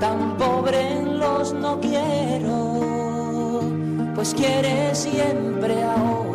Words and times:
tan 0.00 0.36
pobre 0.36 1.02
los 1.04 1.52
no 1.52 1.80
quiero, 1.80 3.62
pues 4.14 4.34
quiere 4.34 4.94
siempre 4.94 5.82
ahora 5.82 6.25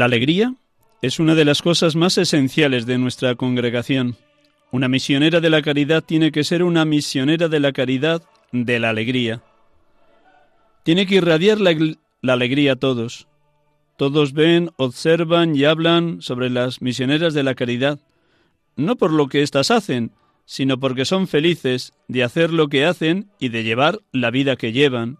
La 0.00 0.06
alegría 0.06 0.54
es 1.02 1.20
una 1.20 1.34
de 1.34 1.44
las 1.44 1.60
cosas 1.60 1.94
más 1.94 2.16
esenciales 2.16 2.86
de 2.86 2.96
nuestra 2.96 3.34
congregación. 3.34 4.16
Una 4.70 4.88
misionera 4.88 5.40
de 5.40 5.50
la 5.50 5.60
caridad 5.60 6.02
tiene 6.02 6.32
que 6.32 6.42
ser 6.42 6.62
una 6.62 6.86
misionera 6.86 7.48
de 7.48 7.60
la 7.60 7.72
caridad 7.72 8.22
de 8.50 8.80
la 8.80 8.88
alegría. 8.88 9.42
Tiene 10.84 11.04
que 11.04 11.16
irradiar 11.16 11.60
la, 11.60 12.32
alegría 12.32 12.72
a 12.72 12.76
todos. 12.76 13.28
Todos 13.98 14.32
ven, 14.32 14.70
observan 14.78 15.54
y 15.54 15.64
hablan 15.64 16.22
sobre 16.22 16.48
las 16.48 16.80
misioneras 16.80 17.34
de 17.34 17.42
la 17.42 17.54
caridad, 17.54 17.98
no 18.76 18.96
por 18.96 19.12
lo 19.12 19.28
que 19.28 19.42
éstas 19.42 19.70
hacen, 19.70 20.12
sino 20.46 20.80
porque 20.80 21.04
son 21.04 21.28
felices 21.28 21.92
de 22.08 22.24
hacer 22.24 22.54
lo 22.54 22.68
que 22.68 22.86
hacen 22.86 23.28
y 23.38 23.50
de 23.50 23.64
llevar 23.64 23.98
la 24.12 24.30
vida 24.30 24.56
que 24.56 24.72
llevan. 24.72 25.18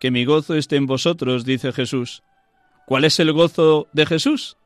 Que 0.00 0.10
mi 0.10 0.24
gozo 0.24 0.56
esté 0.56 0.74
en 0.74 0.86
vosotros, 0.86 1.44
dice 1.44 1.70
Jesús. 1.70 2.24
¿Cuál 2.86 3.04
es 3.04 3.18
el 3.18 3.32
gozo 3.32 3.88
de 3.92 4.06
Jesús? 4.06 4.56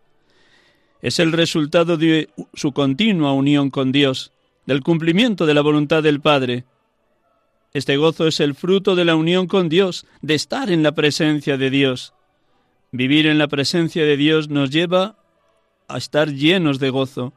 Es 1.00 1.18
el 1.18 1.32
resultado 1.32 1.96
de 1.96 2.28
su 2.52 2.72
continua 2.72 3.32
unión 3.32 3.70
con 3.70 3.92
Dios, 3.92 4.32
del 4.66 4.82
cumplimiento 4.82 5.46
de 5.46 5.54
la 5.54 5.62
voluntad 5.62 6.02
del 6.02 6.20
Padre. 6.20 6.64
Este 7.72 7.96
gozo 7.96 8.26
es 8.26 8.40
el 8.40 8.54
fruto 8.54 8.94
de 8.94 9.06
la 9.06 9.16
unión 9.16 9.46
con 9.46 9.70
Dios, 9.70 10.06
de 10.20 10.34
estar 10.34 10.70
en 10.70 10.82
la 10.82 10.92
presencia 10.92 11.56
de 11.56 11.70
Dios. 11.70 12.12
Vivir 12.92 13.26
en 13.26 13.38
la 13.38 13.48
presencia 13.48 14.04
de 14.04 14.18
Dios 14.18 14.50
nos 14.50 14.68
lleva 14.68 15.16
a 15.88 15.96
estar 15.96 16.28
llenos 16.30 16.78
de 16.78 16.90
gozo. 16.90 17.32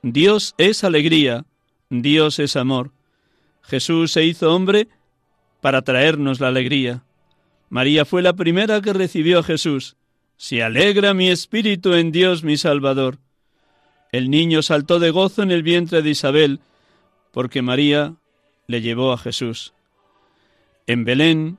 Dios 0.00 0.54
es 0.56 0.84
alegría, 0.84 1.44
Dios 1.90 2.38
es 2.38 2.56
amor. 2.56 2.92
Jesús 3.60 4.12
se 4.12 4.24
hizo 4.24 4.54
hombre 4.54 4.88
para 5.60 5.82
traernos 5.82 6.40
la 6.40 6.48
alegría. 6.48 7.04
María 7.68 8.06
fue 8.06 8.22
la 8.22 8.32
primera 8.32 8.80
que 8.80 8.94
recibió 8.94 9.40
a 9.40 9.42
Jesús. 9.42 9.96
Se 10.36 10.62
alegra 10.62 11.14
mi 11.14 11.28
espíritu 11.28 11.94
en 11.94 12.12
Dios 12.12 12.42
mi 12.42 12.56
Salvador. 12.56 13.18
El 14.12 14.30
niño 14.30 14.62
saltó 14.62 14.98
de 14.98 15.10
gozo 15.10 15.42
en 15.42 15.50
el 15.50 15.62
vientre 15.62 16.02
de 16.02 16.10
Isabel, 16.10 16.60
porque 17.32 17.62
María 17.62 18.14
le 18.66 18.80
llevó 18.80 19.12
a 19.12 19.18
Jesús. 19.18 19.74
En 20.86 21.04
Belén, 21.04 21.58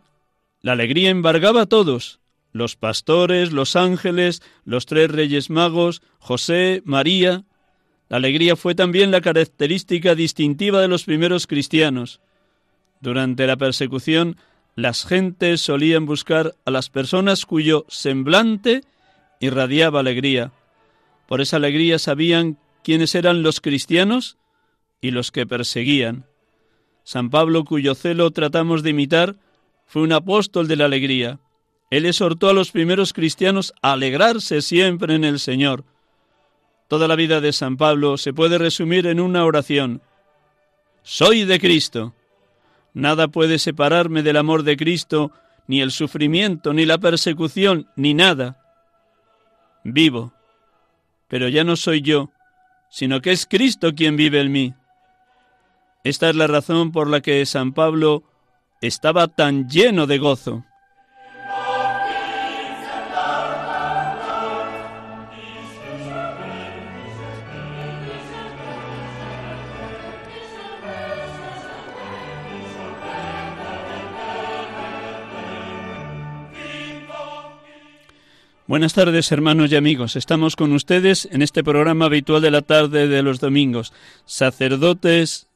la 0.62 0.74
alegría 0.74 1.10
embargaba 1.10 1.62
a 1.62 1.66
todos, 1.66 2.20
los 2.52 2.76
pastores, 2.76 3.52
los 3.52 3.76
ángeles, 3.76 4.42
los 4.64 4.86
tres 4.86 5.12
reyes 5.12 5.50
magos, 5.50 6.02
José, 6.20 6.82
María. 6.86 7.44
La 8.08 8.18
alegría 8.18 8.56
fue 8.56 8.76
también 8.76 9.12
la 9.12 9.22
característica 9.22 10.16
distintiva 10.16 10.80
de 10.80 10.88
los 10.88 11.04
primeros 11.04 11.48
cristianos. 11.48 12.22
Durante 13.02 13.46
la 13.48 13.58
persecución, 13.58 14.38
las 14.76 15.06
gentes 15.06 15.62
solían 15.62 16.06
buscar 16.06 16.56
a 16.66 16.72
las 16.72 16.90
personas 16.90 17.46
cuyo 17.46 17.86
semblante 17.88 18.82
irradiaba 19.40 20.02
alegría. 20.02 20.52
Por 21.28 21.40
esa 21.42 21.58
alegría 21.58 21.98
sabían 21.98 22.60
quiénes 22.84 23.16
eran 23.16 23.42
los 23.42 23.62
cristianos 23.62 24.38
y 25.00 25.12
los 25.12 25.32
que 25.32 25.48
perseguían. 25.48 26.26
San 27.04 27.30
Pablo, 27.30 27.64
cuyo 27.64 27.96
celo 27.96 28.32
tratamos 28.32 28.84
de 28.84 28.90
imitar, 28.90 29.38
fue 29.86 30.02
un 30.02 30.12
apóstol 30.12 30.68
de 30.68 30.76
la 30.76 30.86
alegría. 30.86 31.40
Él 31.90 32.06
exhortó 32.06 32.50
a 32.50 32.54
los 32.54 32.72
primeros 32.72 33.14
cristianos 33.14 33.74
a 33.82 33.94
alegrarse 33.94 34.62
siempre 34.62 35.16
en 35.16 35.24
el 35.24 35.40
Señor. 35.40 35.86
Toda 36.90 37.08
la 37.08 37.16
vida 37.16 37.40
de 37.42 37.54
San 37.54 37.78
Pablo 37.78 38.18
se 38.18 38.34
puede 38.34 38.58
resumir 38.58 39.08
en 39.08 39.20
una 39.20 39.46
oración. 39.46 40.02
Soy 41.04 41.46
de 41.46 41.60
Cristo. 41.60 42.14
Nada 42.96 43.28
puede 43.28 43.60
separarme 43.60 44.24
del 44.24 44.38
amor 44.38 44.64
de 44.64 44.78
Cristo, 44.78 45.34
ni 45.68 45.82
el 45.82 45.92
sufrimiento, 45.92 46.74
ni 46.74 46.86
la 46.86 46.98
persecución, 46.98 47.88
ni 47.98 48.14
nada. 48.14 48.58
Vivo, 49.84 50.34
pero 51.28 51.50
ya 51.50 51.66
no 51.66 51.76
soy 51.76 52.02
yo, 52.02 52.32
sino 52.90 53.20
que 53.20 53.34
es 53.34 53.46
Cristo 53.46 53.94
quien 53.94 54.16
vive 54.16 54.40
en 54.40 54.52
mí. 54.52 54.74
Esta 56.06 56.30
es 56.30 56.38
la 56.38 56.48
razón 56.48 56.94
por 56.94 57.10
la 57.10 57.20
que 57.20 57.46
San 57.46 57.74
Pablo 57.74 58.24
estaba 58.80 59.28
tan 59.28 59.68
lleno 59.68 60.08
de 60.08 60.18
gozo. 60.18 60.64
Buenas 78.68 78.96
tardes, 78.96 79.32
hermanos 79.32 79.72
y 79.72 79.76
amigos. 79.76 80.16
Estamos 80.16 80.56
con 80.56 80.74
ustedes 80.74 81.30
en 81.32 81.44
este 81.44 81.64
programa 81.64 82.06
habitual 82.06 82.42
de 82.42 82.50
la 82.50 82.64
tarde 82.64 83.08
de 83.08 83.22
los 83.22 83.40
domingos. 83.40 83.94
Sacerdotes 84.26 85.50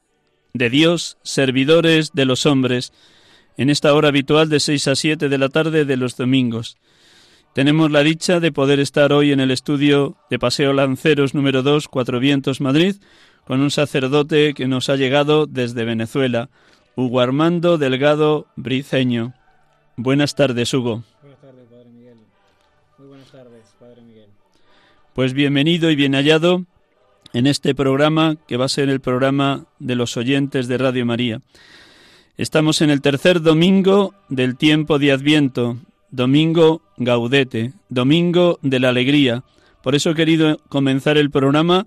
de 0.54 0.70
Dios, 0.70 1.18
servidores 1.24 2.12
de 2.14 2.26
los 2.26 2.46
hombres, 2.46 2.94
en 3.58 3.72
esta 3.72 3.96
hora 3.96 4.10
habitual 4.10 4.48
de 4.48 4.60
6 4.60 4.90
a 4.90 4.96
7 4.96 5.28
de 5.28 5.38
la 5.40 5.50
tarde 5.50 5.86
de 5.86 5.98
los 5.98 6.18
domingos. 6.18 6.78
Tenemos 7.56 7.90
la 7.90 8.04
dicha 8.04 8.40
de 8.40 8.52
poder 8.52 8.80
estar 8.80 9.12
hoy 9.12 9.32
en 9.32 9.40
el 9.40 9.50
estudio 9.50 10.18
de 10.30 10.38
Paseo 10.38 10.72
Lanceros 10.72 11.34
número 11.34 11.64
2, 11.64 11.88
Cuatro 11.88 12.20
Vientos, 12.20 12.62
Madrid, 12.62 12.98
con 13.44 13.60
un 13.62 13.72
sacerdote 13.72 14.54
que 14.54 14.68
nos 14.68 14.88
ha 14.88 14.98
llegado 14.98 15.48
desde 15.48 15.84
Venezuela, 15.84 16.52
Hugo 16.96 17.22
Armando 17.22 17.80
Delgado 17.80 18.46
Briceño. 18.56 19.34
Buenas 19.98 20.36
tardes, 20.36 20.72
Hugo. 20.76 21.04
Pues 25.20 25.34
bienvenido 25.34 25.92
y 25.92 25.98
bien 25.98 26.14
hallado 26.14 26.64
en 27.34 27.46
este 27.46 27.76
programa 27.76 28.38
que 28.48 28.56
va 28.56 28.64
a 28.64 28.70
ser 28.70 28.88
el 28.88 29.02
programa 29.02 29.66
de 29.78 29.96
los 29.96 30.16
oyentes 30.16 30.70
de 30.70 30.78
Radio 30.78 31.06
María. 31.06 31.42
Estamos 32.38 32.82
en 32.82 32.90
el 32.90 33.02
tercer 33.02 33.42
domingo 33.42 34.16
del 34.30 34.56
tiempo 34.56 34.98
de 34.98 35.12
Adviento, 35.12 35.78
domingo 36.10 36.84
gaudete, 36.96 37.74
domingo 37.90 38.60
de 38.62 38.80
la 38.80 38.88
alegría. 38.88 39.44
Por 39.84 39.94
eso 39.94 40.12
he 40.12 40.16
querido 40.16 40.58
comenzar 40.70 41.18
el 41.18 41.32
programa 41.32 41.86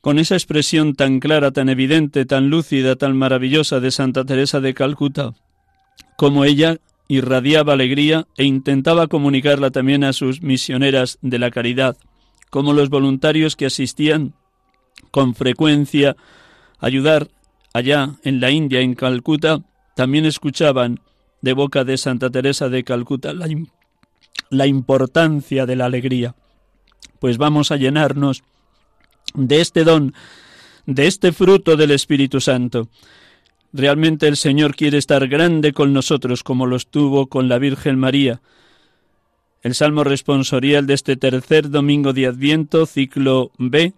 con 0.00 0.20
esa 0.20 0.36
expresión 0.36 0.94
tan 0.94 1.18
clara, 1.18 1.50
tan 1.50 1.68
evidente, 1.68 2.26
tan 2.26 2.48
lúcida, 2.48 2.94
tan 2.94 3.16
maravillosa 3.16 3.80
de 3.80 3.90
Santa 3.90 4.24
Teresa 4.24 4.60
de 4.60 4.72
Calcuta, 4.72 5.32
como 6.16 6.44
ella 6.44 6.78
irradiaba 7.08 7.74
alegría 7.74 8.26
e 8.36 8.44
intentaba 8.44 9.06
comunicarla 9.06 9.70
también 9.70 10.04
a 10.04 10.12
sus 10.12 10.42
misioneras 10.42 11.18
de 11.22 11.38
la 11.38 11.50
caridad, 11.50 11.96
como 12.50 12.72
los 12.72 12.88
voluntarios 12.88 13.56
que 13.56 13.66
asistían 13.66 14.34
con 15.10 15.34
frecuencia 15.34 16.16
a 16.78 16.86
ayudar 16.86 17.28
allá 17.72 18.16
en 18.22 18.40
la 18.40 18.50
India, 18.50 18.80
en 18.80 18.94
Calcuta, 18.94 19.62
también 19.96 20.24
escuchaban 20.24 21.00
de 21.42 21.52
boca 21.52 21.84
de 21.84 21.98
Santa 21.98 22.30
Teresa 22.30 22.68
de 22.68 22.84
Calcuta 22.84 23.32
la, 23.32 23.46
la 24.50 24.66
importancia 24.66 25.66
de 25.66 25.76
la 25.76 25.86
alegría. 25.86 26.34
Pues 27.18 27.38
vamos 27.38 27.70
a 27.70 27.76
llenarnos 27.76 28.42
de 29.34 29.60
este 29.60 29.84
don, 29.84 30.14
de 30.86 31.06
este 31.06 31.32
fruto 31.32 31.76
del 31.76 31.90
Espíritu 31.90 32.40
Santo. 32.40 32.88
Realmente 33.76 34.28
el 34.28 34.36
Señor 34.36 34.76
quiere 34.76 34.98
estar 34.98 35.26
grande 35.26 35.72
con 35.72 35.92
nosotros 35.92 36.44
como 36.44 36.64
lo 36.64 36.76
estuvo 36.76 37.26
con 37.26 37.48
la 37.48 37.58
Virgen 37.58 37.98
María. 37.98 38.40
El 39.62 39.74
Salmo 39.74 40.04
responsorial 40.04 40.86
de 40.86 40.94
este 40.94 41.16
tercer 41.16 41.70
domingo 41.70 42.12
de 42.12 42.26
Adviento, 42.26 42.86
ciclo 42.86 43.50
B, 43.58 43.92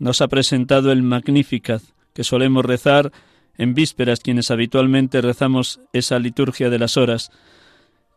nos 0.00 0.20
ha 0.20 0.26
presentado 0.26 0.90
el 0.90 1.04
Magnificat, 1.04 1.80
que 2.12 2.24
solemos 2.24 2.64
rezar 2.64 3.12
en 3.56 3.74
vísperas 3.74 4.18
quienes 4.18 4.50
habitualmente 4.50 5.20
rezamos 5.20 5.78
esa 5.92 6.18
liturgia 6.18 6.68
de 6.68 6.80
las 6.80 6.96
horas. 6.96 7.30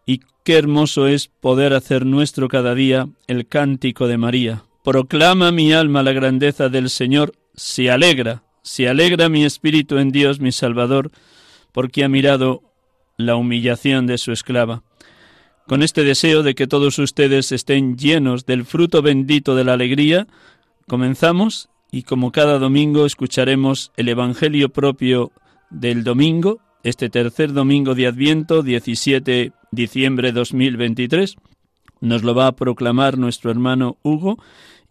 Y 0.08 0.22
qué 0.44 0.58
hermoso 0.58 1.06
es 1.06 1.28
poder 1.28 1.76
hacer 1.76 2.08
nuestro 2.08 2.48
cada 2.48 2.74
día 2.74 3.08
el 3.28 3.48
cántico 3.48 4.08
de 4.08 4.18
María. 4.18 4.64
Proclama 4.84 5.52
mi 5.52 5.74
alma 5.74 6.02
la 6.02 6.14
grandeza 6.14 6.70
del 6.70 6.90
Señor, 6.90 7.34
se 7.54 7.92
alegra 7.92 8.47
se 8.68 8.90
alegra 8.90 9.30
mi 9.30 9.46
espíritu 9.46 9.98
en 9.98 10.12
Dios 10.12 10.42
mi 10.42 10.52
Salvador, 10.52 11.12
porque 11.72 12.04
ha 12.04 12.10
mirado 12.10 12.64
la 13.16 13.38
humillación 13.38 14.08
de 14.08 14.18
su 14.18 14.34
esclava. 14.34 14.84
Con 15.68 15.84
este 15.84 16.04
deseo 16.04 16.44
de 16.44 16.54
que 16.54 16.68
todos 16.68 17.00
ustedes 17.00 17.54
estén 17.54 17.98
llenos 17.98 18.46
del 18.46 18.66
fruto 18.66 19.02
bendito 19.02 19.56
de 19.56 19.64
la 19.64 19.74
alegría, 19.74 20.28
comenzamos 20.86 21.70
y 21.92 22.04
como 22.04 22.34
cada 22.34 22.60
domingo 22.60 23.06
escucharemos 23.06 23.94
el 23.96 24.10
Evangelio 24.10 24.68
propio 24.68 25.32
del 25.70 26.04
domingo, 26.04 26.60
este 26.84 27.10
tercer 27.10 27.54
domingo 27.54 27.96
de 27.96 28.08
Adviento, 28.08 28.64
17 28.64 29.54
diciembre 29.72 30.34
2023. 30.34 31.36
Nos 32.02 32.24
lo 32.24 32.36
va 32.36 32.48
a 32.48 32.56
proclamar 32.56 33.18
nuestro 33.18 33.50
hermano 33.50 33.98
Hugo 34.04 34.38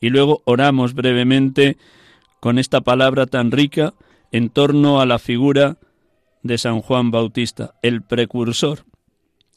y 0.01 0.09
luego 0.09 0.41
oramos 0.47 0.95
brevemente 0.95 1.77
con 2.47 2.61
esta 2.61 2.81
palabra 2.81 3.27
tan 3.27 3.51
rica 3.51 3.95
en 4.31 4.51
torno 4.51 5.01
a 5.01 5.05
la 5.05 5.19
figura 5.19 5.79
de 6.45 6.59
San 6.59 6.81
Juan 6.81 7.11
Bautista, 7.11 7.75
el 7.83 8.03
precursor, 8.03 8.85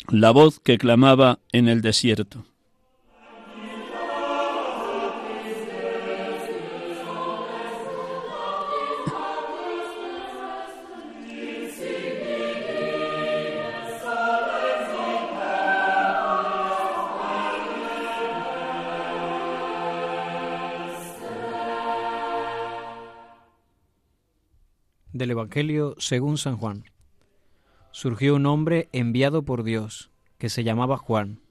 la 0.07 0.31
voz 0.31 0.59
que 0.59 0.80
clamaba 0.80 1.38
en 1.51 1.68
el 1.68 1.83
desierto. 1.83 2.45
Del 25.19 25.31
Evangelio 25.31 25.94
según 26.00 26.39
San 26.39 26.57
Juan. 26.57 26.86
Surgió 27.92 28.36
un 28.36 28.48
hombre 28.48 28.89
enviado 28.92 29.44
por 29.44 29.63
Dios, 29.63 30.10
que 30.39 30.50
se 30.50 30.63
llamaba 30.63 30.98
Juan. 30.98 31.42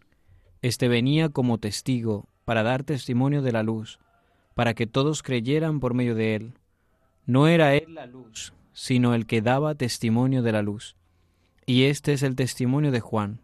Este 0.63 0.89
venía 0.89 1.29
como 1.29 1.59
testigo 1.59 2.27
para 2.45 2.65
dar 2.65 2.83
testimonio 2.83 3.43
de 3.43 3.53
la 3.53 3.63
luz, 3.63 4.01
para 4.55 4.75
que 4.75 4.89
todos 4.89 5.23
creyeran 5.23 5.79
por 5.79 5.95
medio 5.95 6.17
de 6.17 6.35
él. 6.35 6.55
No 7.27 7.47
era 7.47 7.75
él 7.75 7.95
la 7.95 8.07
luz, 8.07 8.55
sino 8.73 9.15
el 9.15 9.27
que 9.27 9.43
daba 9.43 9.75
testimonio 9.75 10.43
de 10.43 10.53
la 10.53 10.63
luz. 10.63 10.97
Y 11.67 11.85
este 11.85 12.15
es 12.15 12.23
el 12.23 12.35
testimonio 12.35 12.91
de 12.91 13.01
Juan. 13.01 13.43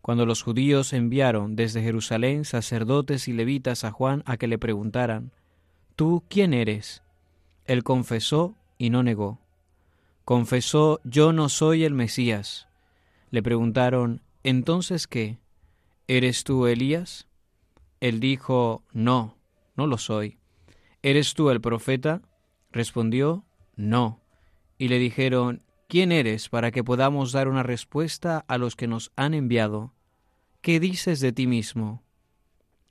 Cuando 0.00 0.24
los 0.24 0.42
judíos 0.42 0.92
enviaron 0.92 1.56
desde 1.56 1.82
Jerusalén 1.82 2.44
sacerdotes 2.44 3.26
y 3.26 3.32
levitas 3.32 3.82
a 3.82 3.90
Juan 3.90 4.22
a 4.24 4.36
que 4.36 4.46
le 4.46 4.58
preguntaran, 4.58 5.32
¿Tú 5.96 6.22
quién 6.28 6.54
eres? 6.54 7.02
Él 7.64 7.82
confesó 7.82 8.54
y 8.78 8.90
no 8.90 9.02
negó 9.02 9.40
confesó, 10.26 11.00
yo 11.04 11.32
no 11.32 11.48
soy 11.48 11.84
el 11.84 11.94
Mesías. 11.94 12.66
Le 13.30 13.44
preguntaron, 13.44 14.22
¿entonces 14.42 15.06
qué? 15.06 15.38
¿Eres 16.08 16.42
tú 16.42 16.66
Elías? 16.66 17.28
Él 18.00 18.18
dijo, 18.18 18.82
no, 18.92 19.38
no 19.76 19.86
lo 19.86 19.98
soy. 19.98 20.38
¿Eres 21.04 21.34
tú 21.34 21.50
el 21.50 21.60
profeta? 21.60 22.22
Respondió, 22.72 23.44
no. 23.76 24.20
Y 24.78 24.88
le 24.88 24.98
dijeron, 24.98 25.62
¿quién 25.86 26.10
eres 26.10 26.48
para 26.48 26.72
que 26.72 26.82
podamos 26.82 27.30
dar 27.30 27.46
una 27.46 27.62
respuesta 27.62 28.44
a 28.48 28.58
los 28.58 28.74
que 28.74 28.88
nos 28.88 29.12
han 29.14 29.32
enviado? 29.32 29.94
¿Qué 30.60 30.80
dices 30.80 31.20
de 31.20 31.30
ti 31.30 31.46
mismo? 31.46 32.02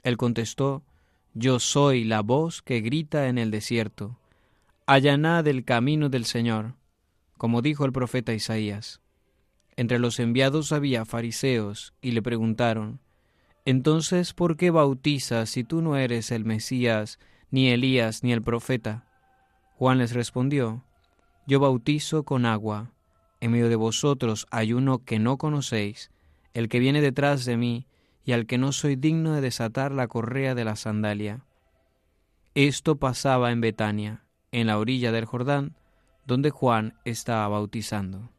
Él 0.03 0.15
contestó, 0.15 0.83
yo 1.33 1.59
soy 1.59 2.05
la 2.05 2.21
voz 2.21 2.61
que 2.61 2.79
grita 2.79 3.27
en 3.27 3.37
el 3.37 3.51
desierto. 3.51 4.17
Allanad 4.85 5.45
el 5.49 5.65
camino 5.65 6.07
del 6.07 6.23
Señor 6.23 6.75
como 7.37 7.61
dijo 7.61 7.85
el 7.85 7.91
profeta 7.91 8.33
Isaías. 8.33 9.01
Entre 9.75 9.99
los 9.99 10.19
enviados 10.19 10.71
había 10.71 11.05
fariseos, 11.05 11.93
y 12.01 12.11
le 12.11 12.21
preguntaron, 12.21 12.99
Entonces, 13.65 14.33
¿por 14.33 14.57
qué 14.57 14.71
bautizas 14.71 15.49
si 15.49 15.63
tú 15.63 15.81
no 15.81 15.97
eres 15.97 16.31
el 16.31 16.45
Mesías, 16.45 17.19
ni 17.51 17.69
Elías, 17.69 18.23
ni 18.23 18.31
el 18.31 18.41
profeta? 18.41 19.05
Juan 19.75 19.97
les 19.97 20.13
respondió, 20.13 20.83
Yo 21.45 21.59
bautizo 21.59 22.23
con 22.23 22.45
agua, 22.45 22.91
en 23.41 23.51
medio 23.51 23.69
de 23.69 23.75
vosotros 23.75 24.47
hay 24.49 24.73
uno 24.73 24.99
que 24.99 25.19
no 25.19 25.37
conocéis, 25.37 26.09
el 26.53 26.69
que 26.69 26.79
viene 26.79 27.01
detrás 27.01 27.43
de 27.45 27.57
mí, 27.57 27.85
y 28.23 28.31
al 28.31 28.47
que 28.47 28.57
no 28.57 28.71
soy 28.71 28.95
digno 28.95 29.33
de 29.33 29.41
desatar 29.41 29.91
la 29.91 30.07
correa 30.07 30.55
de 30.55 30.65
la 30.65 30.75
sandalia. 30.75 31.45
Esto 32.55 32.95
pasaba 32.95 33.51
en 33.51 33.61
Betania, 33.61 34.23
en 34.51 34.67
la 34.67 34.79
orilla 34.79 35.11
del 35.11 35.25
Jordán, 35.25 35.75
donde 36.25 36.49
Juan 36.49 36.95
estaba 37.05 37.47
bautizando. 37.47 38.29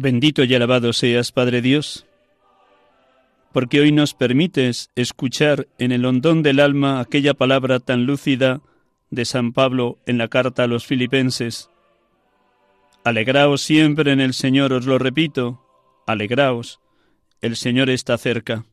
Bendito 0.00 0.44
y 0.44 0.54
alabado 0.54 0.92
seas, 0.92 1.32
Padre 1.32 1.60
Dios 1.60 2.07
porque 3.52 3.80
hoy 3.80 3.92
nos 3.92 4.14
permites 4.14 4.90
escuchar 4.94 5.68
en 5.78 5.92
el 5.92 6.04
hondón 6.04 6.42
del 6.42 6.60
alma 6.60 7.00
aquella 7.00 7.34
palabra 7.34 7.80
tan 7.80 8.04
lúcida 8.04 8.60
de 9.10 9.24
San 9.24 9.52
Pablo 9.52 9.98
en 10.06 10.18
la 10.18 10.28
carta 10.28 10.64
a 10.64 10.66
los 10.66 10.86
filipenses. 10.86 11.70
Alegraos 13.04 13.62
siempre 13.62 14.12
en 14.12 14.20
el 14.20 14.34
Señor, 14.34 14.72
os 14.72 14.86
lo 14.86 14.98
repito, 14.98 15.64
alegraos, 16.06 16.80
el 17.40 17.56
Señor 17.56 17.88
está 17.90 18.18
cerca. 18.18 18.66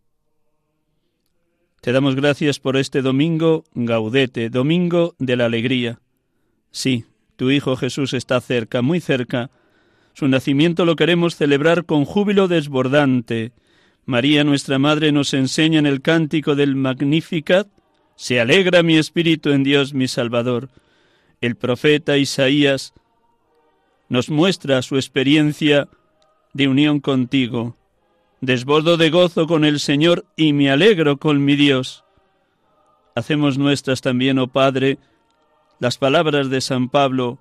Te 1.82 1.92
damos 1.92 2.16
gracias 2.16 2.60
por 2.60 2.78
este 2.78 3.02
domingo 3.02 3.64
gaudete, 3.76 4.50
domingo 4.50 5.16
de 5.20 5.36
la 5.36 5.46
alegría. 5.46 6.00
Sí, 6.72 7.06
tu 7.36 7.52
Hijo 7.52 7.76
Jesús 7.76 8.14
está 8.14 8.42
cerca, 8.42 8.82
muy 8.82 9.00
cerca. 9.00 9.52
Su 10.14 10.28
nacimiento 10.28 10.84
lo 10.86 10.96
queremos 10.96 11.36
celebrar 11.36 11.86
con 11.86 12.04
júbilo 12.04 12.48
desbordante, 12.48 13.52
María 14.06 14.44
nuestra 14.44 14.78
Madre 14.78 15.12
nos 15.12 15.34
enseña 15.34 15.80
en 15.80 15.88
el 15.88 16.02
cántico 16.02 16.56
del 16.56 16.76
Magnificat, 16.76 17.68
se 18.16 18.40
alegra 18.40 18.84
mi 18.84 18.98
espíritu 18.98 19.50
en 19.50 19.64
Dios 19.64 19.94
mi 19.94 20.08
Salvador. 20.08 20.70
El 21.42 21.56
profeta 21.56 22.18
Isaías 22.18 22.94
nos 24.08 24.30
muestra 24.30 24.82
su 24.84 24.96
experiencia 24.96 25.90
de 26.54 26.68
unión 26.68 27.00
contigo. 27.00 27.76
Desbordo 28.42 28.98
de 28.98 29.10
gozo 29.10 29.48
con 29.48 29.66
el 29.66 29.80
Señor 29.80 30.26
y 30.36 30.54
me 30.54 30.70
alegro 30.70 31.18
con 31.18 31.44
mi 31.44 31.56
Dios. 31.56 32.04
Hacemos 33.16 33.58
nuestras 33.58 34.02
también, 34.02 34.38
oh 34.40 34.48
Padre, 34.48 35.00
las 35.80 35.98
palabras 35.98 36.50
de 36.50 36.62
San 36.62 36.90
Pablo 36.90 37.40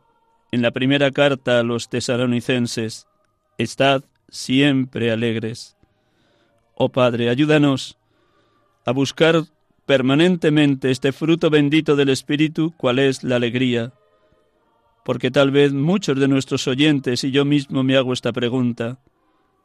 en 0.50 0.62
la 0.62 0.70
primera 0.70 1.10
carta 1.10 1.60
a 1.60 1.62
los 1.62 1.88
tesalonicenses. 1.88 3.06
Estad 3.58 4.04
siempre 4.28 5.10
alegres. 5.12 5.73
Oh 6.76 6.88
Padre, 6.88 7.28
ayúdanos 7.28 7.96
a 8.84 8.90
buscar 8.90 9.44
permanentemente 9.86 10.90
este 10.90 11.12
fruto 11.12 11.48
bendito 11.50 11.94
del 11.94 12.08
Espíritu, 12.08 12.74
cual 12.76 12.98
es 12.98 13.22
la 13.22 13.36
alegría. 13.36 13.92
Porque 15.04 15.30
tal 15.30 15.50
vez 15.50 15.72
muchos 15.72 16.18
de 16.18 16.26
nuestros 16.26 16.66
oyentes 16.66 17.22
y 17.22 17.30
yo 17.30 17.44
mismo 17.44 17.82
me 17.84 17.96
hago 17.96 18.12
esta 18.12 18.32
pregunta. 18.32 18.98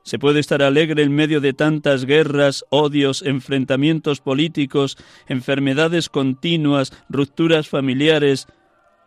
¿Se 0.04 0.20
puede 0.20 0.40
estar 0.40 0.62
alegre 0.62 1.04
en 1.04 1.14
medio 1.14 1.42
de 1.42 1.54
tantas 1.54 2.06
guerras, 2.06 2.64
odios, 2.70 3.22
enfrentamientos 3.22 4.22
políticos, 4.22 4.98
enfermedades 5.28 6.10
continuas, 6.10 6.94
rupturas 7.10 7.68
familiares 7.68 8.48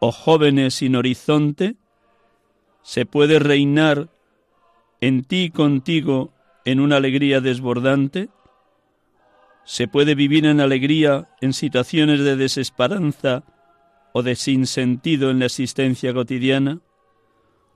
o 0.01 0.11
jóvenes 0.11 0.75
sin 0.75 0.97
horizonte? 0.97 1.77
¿Se 2.83 3.07
puede 3.07 3.39
reinar 3.39 4.09
en 5.01 5.23
ti 5.25 5.51
contigo 5.51 6.32
en 6.65 6.81
una 6.81 6.97
alegría 6.97 7.41
desbordante? 7.41 8.29
se 9.65 9.89
puede 9.89 10.15
vivir 10.15 10.47
en 10.47 10.61
alegría 10.61 11.29
en 11.41 11.53
situaciones 11.53 12.21
de 12.21 12.37
desesperanza 12.37 13.45
o 14.13 14.23
de 14.23 14.35
sinsentido 14.35 15.31
en 15.31 15.39
la 15.39 15.47
existencia 15.47 16.13
cotidiana? 16.13 16.81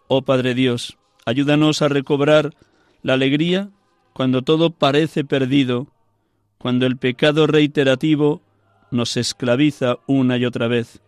Oh 0.09 0.23
Padre 0.23 0.55
Dios, 0.55 0.99
ayúdanos 1.25 1.83
a 1.83 1.89
recobrar 1.89 2.55
la 3.03 3.15
alegría 3.15 3.71
cuando 4.13 4.43
todo 4.43 4.71
parece 4.71 5.25
perdido, 5.25 5.89
cuando 6.59 6.87
el 6.87 6.97
pecado 6.97 7.47
reiterativo 7.47 8.43
nos 8.91 9.17
esclaviza 9.17 9.99
una 10.07 10.39
y 10.39 10.45
otra 10.45 10.69
vez. 10.69 11.03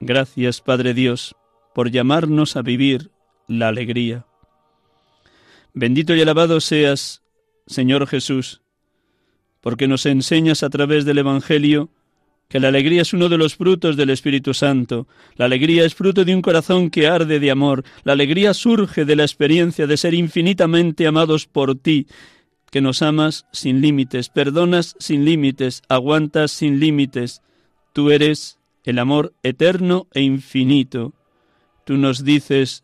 Gracias, 0.00 0.60
Padre 0.60 0.94
Dios, 0.94 1.34
por 1.74 1.90
llamarnos 1.90 2.56
a 2.56 2.62
vivir 2.62 3.10
la 3.46 3.68
alegría. 3.68 4.27
Bendito 5.80 6.12
y 6.16 6.20
alabado 6.20 6.60
seas, 6.60 7.22
Señor 7.68 8.08
Jesús, 8.08 8.62
porque 9.60 9.86
nos 9.86 10.06
enseñas 10.06 10.64
a 10.64 10.70
través 10.70 11.04
del 11.04 11.18
Evangelio 11.18 11.90
que 12.48 12.58
la 12.58 12.66
alegría 12.66 13.02
es 13.02 13.12
uno 13.12 13.28
de 13.28 13.38
los 13.38 13.54
frutos 13.54 13.96
del 13.96 14.10
Espíritu 14.10 14.54
Santo. 14.54 15.06
La 15.36 15.44
alegría 15.44 15.84
es 15.84 15.94
fruto 15.94 16.24
de 16.24 16.34
un 16.34 16.42
corazón 16.42 16.90
que 16.90 17.06
arde 17.06 17.38
de 17.38 17.52
amor. 17.52 17.84
La 18.02 18.14
alegría 18.14 18.54
surge 18.54 19.04
de 19.04 19.14
la 19.14 19.22
experiencia 19.22 19.86
de 19.86 19.96
ser 19.96 20.14
infinitamente 20.14 21.06
amados 21.06 21.46
por 21.46 21.76
ti, 21.76 22.08
que 22.72 22.80
nos 22.80 23.00
amas 23.00 23.46
sin 23.52 23.80
límites, 23.80 24.30
perdonas 24.30 24.96
sin 24.98 25.24
límites, 25.24 25.82
aguantas 25.88 26.50
sin 26.50 26.80
límites. 26.80 27.40
Tú 27.92 28.10
eres 28.10 28.58
el 28.82 28.98
amor 28.98 29.32
eterno 29.44 30.08
e 30.12 30.22
infinito. 30.22 31.14
Tú 31.84 31.98
nos 31.98 32.24
dices 32.24 32.82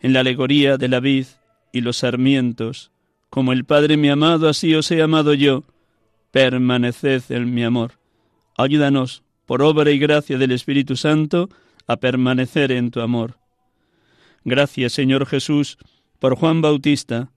en 0.00 0.12
la 0.12 0.20
alegoría 0.20 0.78
de 0.78 0.88
la 0.88 0.98
vid 0.98 1.26
y 1.74 1.80
los 1.80 1.98
sarmientos, 1.98 2.92
como 3.30 3.52
el 3.52 3.64
Padre 3.64 3.96
me 3.96 4.08
ha 4.08 4.12
amado, 4.12 4.48
así 4.48 4.76
os 4.76 4.88
he 4.92 5.02
amado 5.02 5.34
yo 5.34 5.64
permaneced 6.30 7.24
en 7.30 7.52
mi 7.52 7.64
amor. 7.64 7.98
Ayúdanos, 8.56 9.24
por 9.44 9.60
obra 9.60 9.90
y 9.90 9.98
gracia 9.98 10.38
del 10.38 10.52
Espíritu 10.52 10.94
Santo, 10.94 11.48
a 11.88 11.96
permanecer 11.96 12.70
en 12.70 12.92
tu 12.92 13.00
amor. 13.00 13.38
Gracias, 14.44 14.92
Señor 14.92 15.26
Jesús, 15.26 15.76
por 16.20 16.36
Juan 16.36 16.62
Bautista, 16.62 17.32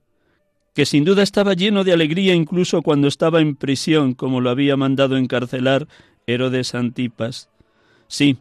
que 0.72 0.86
sin 0.86 1.04
duda 1.04 1.24
estaba 1.24 1.54
lleno 1.54 1.82
de 1.82 1.92
alegría 1.92 2.32
incluso 2.32 2.82
cuando 2.82 3.08
estaba 3.08 3.40
en 3.40 3.56
prisión, 3.56 4.14
como 4.14 4.40
lo 4.40 4.50
había 4.50 4.76
mandado 4.76 5.16
encarcelar 5.16 5.88
Herodes 6.28 6.76
Antipas. 6.76 7.50
Sí, 8.06 8.38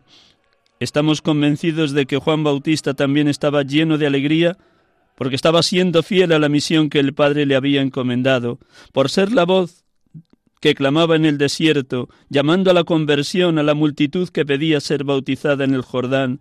estamos 0.79 1.23
convencidos 1.23 1.91
de 1.93 2.05
que 2.05 2.17
Juan 2.17 2.43
Bautista 2.43 2.93
también 2.93 3.27
estaba 3.27 3.63
lleno 3.63 3.97
de 3.97 4.05
alegría 4.05 4.57
porque 5.17 5.36
estaba 5.36 5.63
siendo 5.63 6.03
fiel 6.03 6.31
a 6.31 6.38
la 6.38 6.47
misión 6.47 6.91
que 6.91 7.00
el 7.00 7.15
Padre 7.15 7.47
le 7.47 7.55
había 7.55 7.81
encomendado, 7.81 8.59
por 8.93 9.09
ser 9.09 9.31
la 9.31 9.45
voz 9.45 9.83
que 10.62 10.75
clamaba 10.75 11.15
en 11.15 11.25
el 11.25 11.39
desierto, 11.39 12.07
llamando 12.29 12.69
a 12.69 12.75
la 12.75 12.83
conversión 12.83 13.57
a 13.57 13.63
la 13.63 13.74
multitud 13.74 14.29
que 14.29 14.45
pedía 14.45 14.79
ser 14.79 15.03
bautizada 15.03 15.63
en 15.63 15.74
el 15.74 15.81
Jordán, 15.81 16.39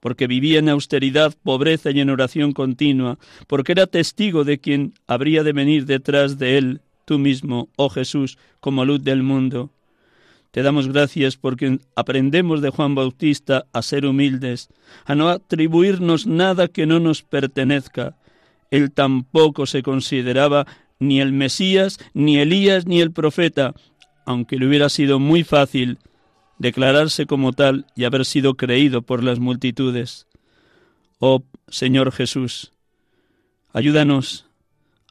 porque 0.00 0.26
vivía 0.26 0.58
en 0.58 0.68
austeridad, 0.68 1.34
pobreza 1.42 1.90
y 1.92 2.00
en 2.00 2.10
oración 2.10 2.52
continua, 2.52 3.18
porque 3.46 3.72
era 3.72 3.86
testigo 3.86 4.44
de 4.44 4.58
quien 4.58 4.92
habría 5.06 5.42
de 5.42 5.54
venir 5.54 5.86
detrás 5.86 6.38
de 6.38 6.58
él, 6.58 6.82
tú 7.06 7.18
mismo, 7.18 7.70
oh 7.76 7.88
Jesús, 7.88 8.36
como 8.60 8.84
luz 8.84 9.02
del 9.02 9.22
mundo. 9.22 9.70
Te 10.50 10.62
damos 10.62 10.88
gracias 10.88 11.36
porque 11.36 11.78
aprendemos 11.94 12.60
de 12.60 12.70
Juan 12.70 12.94
Bautista 12.94 13.66
a 13.72 13.82
ser 13.82 14.04
humildes, 14.04 14.68
a 15.04 15.14
no 15.14 15.28
atribuirnos 15.28 16.26
nada 16.26 16.66
que 16.66 16.86
no 16.86 16.98
nos 16.98 17.22
pertenezca. 17.22 18.16
Él 18.70 18.90
tampoco 18.90 19.66
se 19.66 19.82
consideraba 19.82 20.66
ni 20.98 21.20
el 21.20 21.32
Mesías, 21.32 21.98
ni 22.14 22.38
Elías, 22.38 22.86
ni 22.86 23.00
el 23.00 23.12
profeta, 23.12 23.74
aunque 24.26 24.56
le 24.56 24.66
hubiera 24.66 24.88
sido 24.88 25.20
muy 25.20 25.44
fácil 25.44 25.98
declararse 26.58 27.26
como 27.26 27.52
tal 27.52 27.86
y 27.96 28.04
haber 28.04 28.24
sido 28.24 28.54
creído 28.54 29.02
por 29.02 29.22
las 29.22 29.38
multitudes. 29.38 30.26
Oh 31.20 31.42
Señor 31.68 32.10
Jesús, 32.12 32.72
ayúdanos 33.72 34.46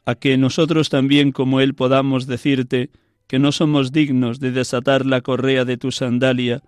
a 0.04 0.14
que 0.14 0.36
nosotros 0.36 0.90
también 0.90 1.32
como 1.32 1.60
Él 1.60 1.74
podamos 1.74 2.26
decirte 2.26 2.90
que 3.30 3.38
no 3.38 3.52
somos 3.52 3.92
dignos 3.92 4.40
de 4.40 4.50
desatar 4.50 5.06
la 5.06 5.20
correa 5.20 5.64
de 5.64 5.76
tu 5.76 5.92
sandalia. 5.92 6.64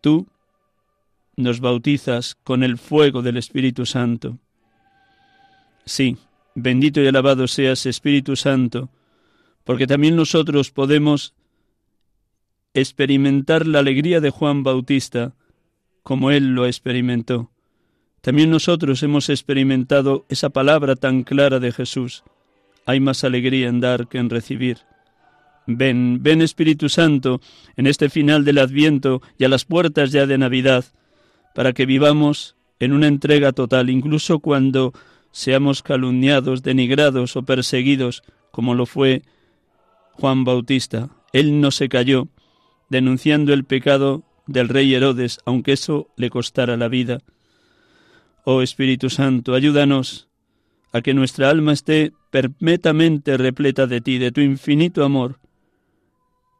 Tú 0.00 0.26
nos 1.36 1.60
bautizas 1.60 2.34
con 2.42 2.64
el 2.64 2.78
fuego 2.78 3.22
del 3.22 3.36
Espíritu 3.36 3.86
Santo. 3.86 4.38
Sí, 5.84 6.16
Bendito 6.56 7.00
y 7.00 7.06
alabado 7.06 7.46
seas, 7.46 7.86
Espíritu 7.86 8.34
Santo, 8.34 8.90
porque 9.62 9.86
también 9.86 10.16
nosotros 10.16 10.72
podemos 10.72 11.32
experimentar 12.74 13.64
la 13.64 13.78
alegría 13.78 14.20
de 14.20 14.30
Juan 14.30 14.64
Bautista, 14.64 15.36
como 16.02 16.32
él 16.32 16.56
lo 16.56 16.66
experimentó. 16.66 17.52
También 18.20 18.50
nosotros 18.50 19.04
hemos 19.04 19.28
experimentado 19.28 20.26
esa 20.28 20.48
palabra 20.48 20.96
tan 20.96 21.22
clara 21.22 21.60
de 21.60 21.70
Jesús. 21.70 22.24
Hay 22.84 22.98
más 22.98 23.22
alegría 23.22 23.68
en 23.68 23.78
dar 23.78 24.08
que 24.08 24.18
en 24.18 24.28
recibir. 24.28 24.78
Ven, 25.70 26.22
ven 26.22 26.40
Espíritu 26.40 26.88
Santo, 26.88 27.42
en 27.76 27.86
este 27.86 28.08
final 28.08 28.42
del 28.42 28.56
Adviento 28.56 29.20
y 29.36 29.44
a 29.44 29.50
las 29.50 29.66
puertas 29.66 30.10
ya 30.12 30.24
de 30.24 30.38
Navidad, 30.38 30.86
para 31.54 31.74
que 31.74 31.84
vivamos 31.84 32.56
en 32.80 32.94
una 32.94 33.06
entrega 33.06 33.52
total, 33.52 33.90
incluso 33.90 34.38
cuando 34.38 34.94
seamos 35.30 35.82
calumniados, 35.82 36.62
denigrados 36.62 37.36
o 37.36 37.42
perseguidos, 37.42 38.22
como 38.50 38.74
lo 38.74 38.86
fue 38.86 39.22
Juan 40.12 40.44
Bautista. 40.44 41.10
Él 41.34 41.60
no 41.60 41.70
se 41.70 41.90
cayó, 41.90 42.28
denunciando 42.88 43.52
el 43.52 43.64
pecado 43.64 44.22
del 44.46 44.70
rey 44.70 44.94
Herodes, 44.94 45.38
aunque 45.44 45.72
eso 45.72 46.08
le 46.16 46.30
costara 46.30 46.78
la 46.78 46.88
vida. 46.88 47.18
Oh 48.44 48.62
Espíritu 48.62 49.10
Santo, 49.10 49.52
ayúdanos 49.52 50.28
a 50.92 51.02
que 51.02 51.12
nuestra 51.12 51.50
alma 51.50 51.74
esté 51.74 52.14
perpetuamente 52.30 53.36
repleta 53.36 53.86
de 53.86 54.00
ti, 54.00 54.16
de 54.16 54.32
tu 54.32 54.40
infinito 54.40 55.04
amor, 55.04 55.38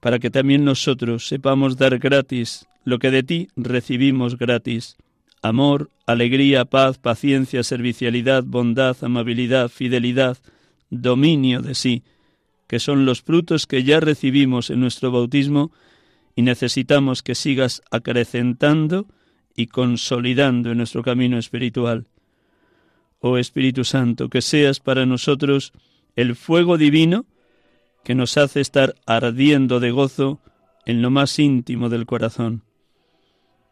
para 0.01 0.19
que 0.19 0.31
también 0.31 0.65
nosotros 0.65 1.27
sepamos 1.27 1.77
dar 1.77 1.99
gratis 1.99 2.67
lo 2.85 2.99
que 2.99 3.11
de 3.11 3.23
ti 3.23 3.49
recibimos 3.57 4.39
gratis 4.39 4.97
amor, 5.43 5.91
alegría, 6.07 6.65
paz, 6.65 6.99
paciencia, 6.99 7.63
servicialidad, 7.63 8.45
bondad, 8.45 8.97
amabilidad, 9.03 9.69
fidelidad, 9.69 10.39
dominio 10.91 11.63
de 11.63 11.75
sí, 11.75 12.03
que 12.67 12.79
son 12.81 13.07
los 13.07 13.23
frutos 13.23 13.67
que 13.67 13.85
ya 13.85 14.01
recibimos 14.01 14.71
en 14.71 14.81
nuestro 14.81 15.11
bautismo 15.11 15.73
y 16.35 16.43
necesitamos 16.43 17.23
que 17.23 17.35
sigas 17.35 17.83
acrecentando 17.91 19.07
y 19.57 19.67
consolidando 19.67 20.71
en 20.71 20.79
nuestro 20.79 21.03
camino 21.03 21.39
espiritual. 21.39 22.07
Oh 23.21 23.39
Espíritu 23.39 23.85
Santo, 23.85 24.29
que 24.29 24.43
seas 24.43 24.79
para 24.79 25.05
nosotros 25.07 25.73
el 26.15 26.37
fuego 26.37 26.79
divino 26.79 27.27
que 28.05 28.15
nos 28.15 28.37
hace 28.37 28.61
estar 28.61 28.95
ardiendo 29.07 29.81
de 29.81 29.91
gozo 29.91 30.41
en 30.87 31.03
lo 31.03 31.11
más 31.11 31.39
íntimo 31.39 31.89
del 31.89 32.07
corazón. 32.07 32.63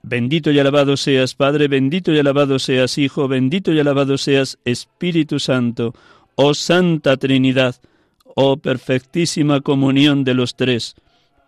Bendito 0.02 0.52
y 0.52 0.58
alabado 0.60 0.96
seas, 0.96 1.34
Padre, 1.34 1.66
bendito 1.66 2.12
y 2.12 2.18
alabado 2.18 2.58
seas, 2.58 2.96
Hijo, 2.96 3.26
bendito 3.26 3.72
y 3.72 3.80
alabado 3.80 4.18
seas, 4.18 4.58
Espíritu 4.64 5.40
Santo, 5.40 5.94
oh 6.36 6.54
Santa 6.54 7.16
Trinidad, 7.16 7.76
oh 8.24 8.56
perfectísima 8.58 9.62
comunión 9.62 10.22
de 10.22 10.34
los 10.34 10.54
tres, 10.54 10.94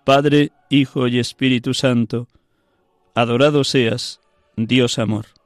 Padre, 0.04 0.50
Hijo 0.70 1.06
y 1.06 1.18
Espíritu 1.18 1.72
Santo. 1.72 2.26
Adorado 3.14 3.62
seas, 3.62 4.20
Dios 4.56 4.98
amor. 4.98 5.37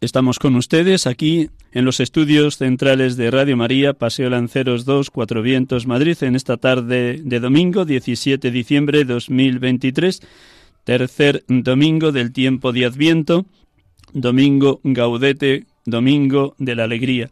Estamos 0.00 0.38
con 0.38 0.56
ustedes 0.56 1.06
aquí 1.06 1.50
en 1.72 1.84
los 1.84 2.00
estudios 2.00 2.56
centrales 2.56 3.18
de 3.18 3.30
Radio 3.30 3.58
María, 3.58 3.92
Paseo 3.92 4.30
Lanceros 4.30 4.86
2, 4.86 5.10
Cuatro 5.10 5.42
Vientos, 5.42 5.86
Madrid, 5.86 6.16
en 6.22 6.36
esta 6.36 6.56
tarde 6.56 7.20
de 7.22 7.38
domingo 7.38 7.84
17 7.84 8.48
de 8.48 8.50
diciembre 8.50 9.00
de 9.00 9.04
2023, 9.04 10.22
tercer 10.84 11.44
domingo 11.48 12.12
del 12.12 12.32
tiempo 12.32 12.72
de 12.72 12.86
Adviento, 12.86 13.44
domingo 14.14 14.80
gaudete, 14.84 15.66
domingo 15.84 16.54
de 16.56 16.76
la 16.76 16.84
alegría. 16.84 17.28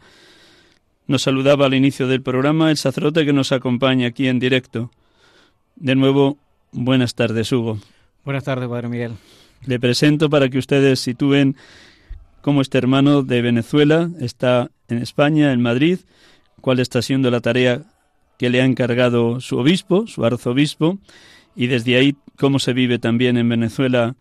Nos 1.06 1.22
saludaba 1.22 1.64
al 1.64 1.74
inicio 1.74 2.06
del 2.06 2.20
programa 2.20 2.70
el 2.70 2.76
sacerdote 2.76 3.24
que 3.24 3.32
nos 3.32 3.50
acompaña 3.50 4.08
aquí 4.08 4.28
en 4.28 4.40
directo. 4.40 4.90
De 5.76 5.94
nuevo, 5.94 6.36
buenas 6.72 7.14
tardes, 7.14 7.50
Hugo. 7.50 7.78
Buenas 8.26 8.44
tardes, 8.44 8.68
Padre 8.68 8.90
Miguel. 8.90 9.12
Le 9.64 9.80
presento 9.80 10.28
para 10.28 10.50
que 10.50 10.58
ustedes 10.58 11.00
sitúen 11.00 11.56
cómo 12.48 12.62
este 12.62 12.78
hermano 12.78 13.22
de 13.22 13.42
Venezuela 13.42 14.08
está 14.20 14.70
en 14.88 15.02
España, 15.02 15.52
en 15.52 15.60
Madrid, 15.60 15.98
cuál 16.62 16.80
está 16.80 17.02
siendo 17.02 17.30
la 17.30 17.42
tarea 17.42 17.82
que 18.38 18.48
le 18.48 18.62
ha 18.62 18.64
encargado 18.64 19.38
su 19.42 19.58
obispo, 19.58 20.06
su 20.06 20.24
arzobispo, 20.24 20.96
y 21.54 21.66
desde 21.66 21.96
ahí 21.96 22.16
cómo 22.38 22.58
se 22.58 22.72
vive 22.72 22.98
también 22.98 23.36
en 23.36 23.50
Venezuela 23.50 24.16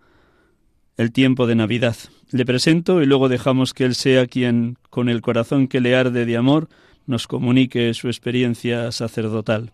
el 0.97 1.13
tiempo 1.13 1.47
de 1.47 1.55
Navidad. 1.55 1.95
Le 2.29 2.43
presento 2.43 3.01
y 3.01 3.05
luego 3.05 3.29
dejamos 3.29 3.73
que 3.73 3.85
él 3.85 3.95
sea 3.95 4.27
quien, 4.27 4.77
con 4.89 5.07
el 5.07 5.21
corazón 5.21 5.69
que 5.69 5.79
le 5.79 5.95
arde 5.95 6.25
de 6.25 6.35
amor, 6.35 6.67
nos 7.05 7.27
comunique 7.27 7.93
su 7.93 8.09
experiencia 8.09 8.91
sacerdotal. 8.91 9.71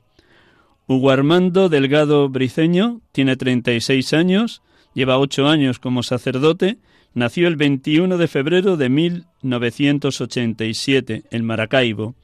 Hugo 0.86 1.10
Armando 1.10 1.69
Delgado 1.69 2.29
Briceño 2.29 3.01
tiene 3.13 3.36
36 3.36 4.13
años, 4.13 4.62
lleva 4.93 5.17
ocho 5.17 5.48
años 5.48 5.79
como 5.79 6.03
sacerdote, 6.03 6.77
nació 7.13 7.48
el 7.48 7.55
21 7.55 8.17
de 8.17 8.27
febrero 8.27 8.77
de 8.77 8.89
1987 8.89 11.24
en 11.29 11.46
Maracaibo. 11.46 12.15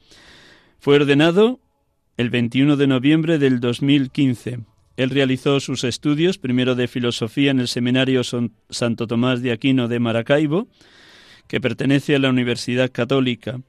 Fue 0.78 0.96
ordenado 0.96 1.60
el 2.16 2.30
21 2.30 2.76
de 2.76 2.86
noviembre 2.86 3.38
del 3.38 3.60
2015. 3.60 4.60
Él 4.96 5.10
realizó 5.10 5.60
sus 5.60 5.84
estudios, 5.84 6.38
primero 6.38 6.74
de 6.74 6.88
filosofía 6.88 7.50
en 7.50 7.60
el 7.60 7.68
Seminario 7.68 8.22
Santo 8.24 9.06
Tomás 9.06 9.40
de 9.40 9.52
Aquino 9.52 9.88
de 9.88 10.00
Maracaibo, 10.00 10.68
que 11.46 11.60
pertenece 11.60 12.14
a 12.14 12.18
la 12.18 12.28
Universidad 12.28 12.90
Católica, 12.92 13.60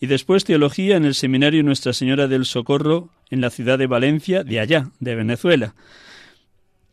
y 0.00 0.06
después 0.06 0.44
teología 0.44 0.96
en 0.96 1.04
el 1.04 1.14
Seminario 1.14 1.62
Nuestra 1.62 1.92
Señora 1.92 2.28
del 2.28 2.44
Socorro 2.44 3.10
en 3.30 3.40
la 3.40 3.50
ciudad 3.50 3.78
de 3.78 3.86
Valencia, 3.86 4.44
de 4.44 4.60
allá, 4.60 4.90
de 5.00 5.14
Venezuela. 5.14 5.74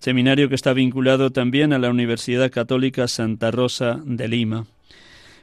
Seminario 0.01 0.50
que 0.50 0.55
está 0.55 0.74
vinculado 0.74 1.29
también 1.29 1.74
a 1.74 1.77
la 1.77 1.91
Universidad 1.91 2.50
Católica 2.50 3.08
Santa 3.08 3.51
Rosa 3.51 4.01
de 4.03 4.27
Lima. 4.27 4.65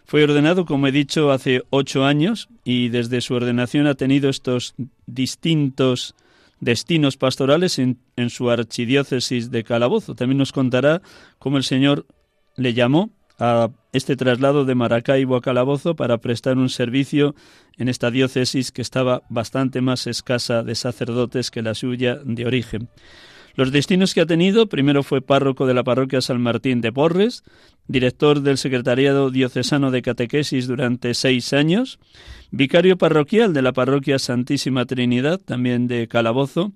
Fue 0.04 0.24
ordenado, 0.24 0.66
como 0.66 0.88
he 0.88 0.92
dicho, 0.92 1.30
hace 1.30 1.62
ocho 1.70 2.04
años 2.04 2.48
y 2.64 2.88
desde 2.88 3.20
su 3.20 3.34
ordenación 3.34 3.86
ha 3.86 3.94
tenido 3.94 4.28
estos 4.28 4.74
distintos 5.06 6.16
destinos 6.58 7.16
pastorales 7.16 7.78
en, 7.78 7.98
su 8.30 8.50
archidiócesis 8.50 9.52
de 9.52 9.62
Calabozo. 9.62 10.16
También 10.16 10.38
nos 10.38 10.50
contará 10.50 11.02
cómo 11.38 11.56
el 11.56 11.62
Señor 11.62 12.06
le 12.56 12.74
llamó 12.74 13.10
a 13.38 13.70
este 13.92 14.16
traslado 14.16 14.64
de 14.64 14.74
Maracaibo 14.74 15.36
a 15.36 15.40
Calabozo 15.40 15.94
para 15.94 16.18
prestar 16.18 16.58
un 16.58 16.68
servicio 16.68 17.36
en 17.76 17.88
esta 17.88 18.10
diócesis 18.10 18.72
que 18.72 18.82
estaba 18.82 19.22
bastante 19.28 19.82
más 19.82 20.08
escasa 20.08 20.64
de 20.64 20.74
sacerdotes 20.74 21.52
que 21.52 21.62
la 21.62 21.74
suya 21.74 22.16
de 22.24 22.44
origen. 22.44 22.88
Los 23.58 23.72
destinos 23.72 24.14
que 24.14 24.20
ha 24.20 24.26
tenido, 24.26 24.68
primero 24.68 25.02
fue 25.02 25.20
párroco 25.20 25.66
de 25.66 25.74
la 25.74 25.82
parroquia 25.82 26.20
San 26.20 26.40
Martín 26.40 26.80
de 26.80 26.92
Porres, 26.92 27.42
director 27.88 28.40
del 28.40 28.56
Secretariado 28.56 29.32
Diocesano 29.32 29.90
de 29.90 30.00
Catequesis 30.00 30.68
durante 30.68 31.12
seis 31.12 31.52
años, 31.52 31.98
vicario 32.52 32.96
parroquial 32.98 33.52
de 33.52 33.62
la 33.62 33.72
parroquia 33.72 34.20
Santísima 34.20 34.86
Trinidad, 34.86 35.40
también 35.40 35.88
de 35.88 36.06
Calabozo, 36.06 36.70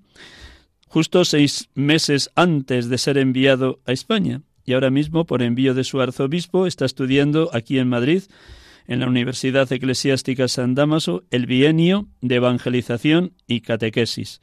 justo 0.89 1.23
seis 1.23 1.69
meses 1.73 2.31
antes 2.35 2.89
de 2.89 2.97
ser 2.97 3.17
enviado 3.17 3.79
a 3.85 3.93
España. 3.93 4.41
Y 4.65 4.73
ahora 4.73 4.89
mismo, 4.89 5.25
por 5.25 5.41
envío 5.41 5.73
de 5.73 5.85
su 5.85 6.01
arzobispo, 6.01 6.67
está 6.67 6.83
estudiando 6.83 7.49
aquí 7.53 7.79
en 7.79 7.87
Madrid, 7.87 8.23
en 8.87 8.99
la 8.99 9.07
Universidad 9.07 9.71
Eclesiástica 9.71 10.49
San 10.49 10.75
Damaso, 10.75 11.23
el 11.31 11.45
bienio 11.45 12.09
de 12.19 12.35
evangelización 12.35 13.31
y 13.47 13.61
catequesis 13.61 14.41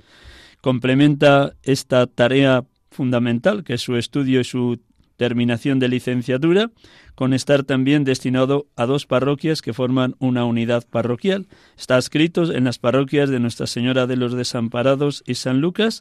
complementa 0.60 1.54
esta 1.62 2.06
tarea 2.06 2.64
fundamental, 2.90 3.64
que 3.64 3.74
es 3.74 3.80
su 3.80 3.96
estudio 3.96 4.40
y 4.40 4.44
su 4.44 4.80
terminación 5.16 5.78
de 5.78 5.88
licenciatura, 5.88 6.70
con 7.14 7.34
estar 7.34 7.64
también 7.64 8.04
destinado 8.04 8.68
a 8.74 8.86
dos 8.86 9.04
parroquias 9.04 9.60
que 9.60 9.74
forman 9.74 10.16
una 10.18 10.46
unidad 10.46 10.86
parroquial. 10.88 11.46
Está 11.76 11.98
escrito 11.98 12.50
en 12.50 12.64
las 12.64 12.78
parroquias 12.78 13.28
de 13.28 13.38
Nuestra 13.38 13.66
Señora 13.66 14.06
de 14.06 14.16
los 14.16 14.32
Desamparados 14.32 15.22
y 15.26 15.34
San 15.34 15.60
Lucas, 15.60 16.00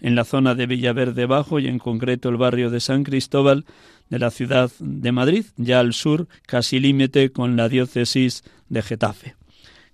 en 0.00 0.14
la 0.14 0.24
zona 0.24 0.54
de 0.54 0.66
Villaverde 0.66 1.26
Bajo 1.26 1.58
y 1.58 1.66
en 1.66 1.80
concreto 1.80 2.28
el 2.28 2.36
barrio 2.36 2.70
de 2.70 2.78
San 2.78 3.02
Cristóbal 3.02 3.64
de 4.08 4.20
la 4.20 4.30
ciudad 4.30 4.70
de 4.78 5.10
Madrid, 5.10 5.46
ya 5.56 5.80
al 5.80 5.92
sur, 5.92 6.28
casi 6.46 6.78
límite 6.78 7.32
con 7.32 7.56
la 7.56 7.68
diócesis 7.68 8.44
de 8.68 8.82
Getafe. 8.82 9.34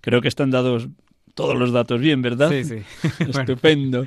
Creo 0.02 0.20
que 0.20 0.28
están 0.28 0.50
dados 0.50 0.88
todos 1.36 1.56
los 1.56 1.70
datos 1.70 2.00
bien, 2.00 2.22
¿verdad? 2.22 2.50
Sí, 2.50 2.64
sí. 2.64 2.82
Estupendo. 3.28 4.06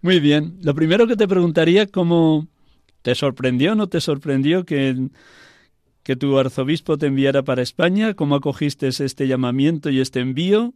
Muy 0.00 0.20
bien. 0.20 0.56
Lo 0.62 0.74
primero 0.74 1.06
que 1.06 1.16
te 1.16 1.28
preguntaría, 1.28 1.86
¿cómo 1.86 2.46
te 3.02 3.14
sorprendió 3.14 3.72
o 3.72 3.74
no 3.74 3.88
te 3.88 4.00
sorprendió 4.00 4.64
que, 4.64 5.08
que 6.04 6.16
tu 6.16 6.38
arzobispo 6.38 6.96
te 6.96 7.06
enviara 7.06 7.42
para 7.42 7.60
España? 7.60 8.14
¿Cómo 8.14 8.36
acogiste 8.36 8.86
este 8.88 9.26
llamamiento 9.26 9.90
y 9.90 10.00
este 10.00 10.20
envío? 10.20 10.72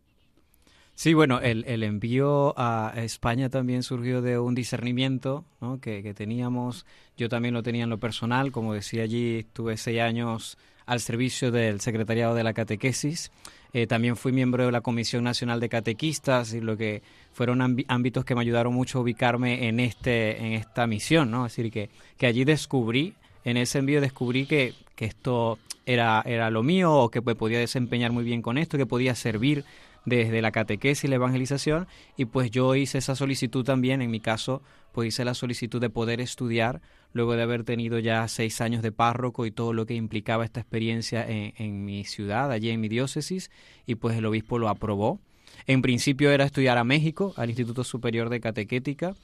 Sí, 0.96 1.14
bueno, 1.14 1.40
el, 1.40 1.64
el, 1.66 1.82
envío 1.84 2.54
a 2.56 2.92
España 2.96 3.48
también 3.48 3.82
surgió 3.82 4.20
de 4.20 4.38
un 4.38 4.54
discernimiento 4.54 5.44
¿no? 5.60 5.80
que, 5.80 6.02
que, 6.02 6.12
teníamos. 6.12 6.86
Yo 7.16 7.28
también 7.28 7.54
lo 7.54 7.62
tenía 7.62 7.84
en 7.84 7.90
lo 7.90 7.98
personal, 7.98 8.52
como 8.52 8.74
decía 8.74 9.04
allí, 9.04 9.46
tuve 9.52 9.76
seis 9.76 10.00
años 10.00 10.58
al 10.86 11.00
servicio 11.00 11.50
del 11.50 11.80
Secretariado 11.80 12.34
de 12.34 12.44
la 12.44 12.52
Catequesis. 12.52 13.30
Eh, 13.72 13.86
también 13.86 14.16
fui 14.16 14.32
miembro 14.32 14.66
de 14.66 14.72
la 14.72 14.80
Comisión 14.82 15.24
Nacional 15.24 15.60
de 15.60 15.68
Catequistas 15.68 16.54
y 16.54 16.60
lo 16.60 16.76
que 16.76 17.02
fueron 17.32 17.60
ámbitos 17.88 18.24
que 18.24 18.34
me 18.34 18.42
ayudaron 18.42 18.72
mucho 18.72 18.98
a 18.98 19.02
ubicarme 19.02 19.66
en, 19.66 19.80
este, 19.80 20.38
en 20.38 20.52
esta 20.52 20.86
misión, 20.86 21.30
¿no? 21.30 21.46
Es 21.46 21.56
decir, 21.56 21.72
que, 21.72 21.90
que 22.16 22.26
allí 22.26 22.44
descubrí, 22.44 23.14
en 23.44 23.56
ese 23.56 23.78
envío 23.78 24.00
descubrí 24.00 24.46
que, 24.46 24.74
que 24.94 25.06
esto 25.06 25.58
era, 25.86 26.22
era 26.24 26.50
lo 26.50 26.62
mío 26.62 26.92
o 26.92 27.10
que 27.10 27.20
me 27.20 27.34
podía 27.34 27.58
desempeñar 27.58 28.12
muy 28.12 28.24
bien 28.24 28.42
con 28.42 28.58
esto, 28.58 28.78
que 28.78 28.86
podía 28.86 29.14
servir 29.14 29.64
desde 30.04 30.42
la 30.42 30.52
catequesis 30.52 31.04
y 31.04 31.08
la 31.08 31.16
evangelización. 31.16 31.86
Y 32.16 32.26
pues 32.26 32.50
yo 32.50 32.74
hice 32.74 32.98
esa 32.98 33.16
solicitud 33.16 33.64
también, 33.64 34.02
en 34.02 34.10
mi 34.10 34.20
caso, 34.20 34.62
pues 34.92 35.08
hice 35.08 35.24
la 35.24 35.34
solicitud 35.34 35.80
de 35.80 35.90
poder 35.90 36.20
estudiar 36.20 36.80
luego 37.14 37.36
de 37.36 37.42
haber 37.42 37.64
tenido 37.64 37.98
ya 37.98 38.28
seis 38.28 38.60
años 38.60 38.82
de 38.82 38.92
párroco 38.92 39.46
y 39.46 39.50
todo 39.50 39.72
lo 39.72 39.86
que 39.86 39.94
implicaba 39.94 40.44
esta 40.44 40.60
experiencia 40.60 41.24
en, 41.26 41.84
mi 41.84 42.04
ciudad, 42.04 42.52
allí 42.52 42.68
en 42.68 42.80
mi 42.80 42.88
diócesis, 42.88 43.50
y 43.86 43.94
pues 43.94 44.18
el 44.18 44.26
obispo 44.26 44.58
lo 44.58 44.68
aprobó. 44.68 45.20
En 45.66 45.80
principio 45.80 46.30
era 46.32 46.44
estudiar 46.44 46.76
a 46.76 46.84
México, 46.84 47.32
al 47.36 47.48
Instituto 47.48 47.84
Superior 47.84 48.28
de 48.28 48.40
Catequética, 48.40 49.14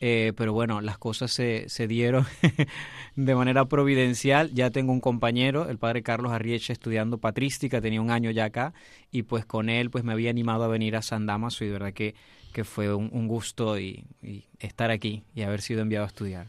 eh, 0.00 0.32
pero 0.34 0.54
bueno, 0.54 0.80
las 0.80 0.96
cosas 0.96 1.30
se, 1.30 1.86
dieron 1.88 2.24
de 3.16 3.34
manera 3.34 3.66
providencial. 3.66 4.50
Ya 4.54 4.70
tengo 4.70 4.92
un 4.92 5.00
compañero, 5.00 5.68
el 5.68 5.76
padre 5.76 6.02
Carlos 6.02 6.32
Arrieche, 6.32 6.72
estudiando 6.72 7.18
patrística, 7.18 7.80
tenía 7.80 8.00
un 8.00 8.10
año 8.10 8.30
ya 8.30 8.46
acá, 8.46 8.72
y 9.10 9.24
pues 9.24 9.44
con 9.44 9.68
él 9.68 9.90
pues 9.90 10.04
me 10.04 10.12
había 10.12 10.30
animado 10.30 10.64
a 10.64 10.68
venir 10.68 10.96
a 10.96 11.02
San 11.02 11.26
Damaso 11.26 11.64
y 11.64 11.66
de 11.66 11.72
verdad 11.72 11.92
que, 11.92 12.14
que 12.52 12.64
fue 12.64 12.94
un, 12.94 13.28
gusto 13.28 13.78
y, 13.78 14.04
estar 14.60 14.90
aquí 14.90 15.24
y 15.34 15.42
haber 15.42 15.60
sido 15.60 15.82
enviado 15.82 16.04
a 16.04 16.08
estudiar. 16.08 16.46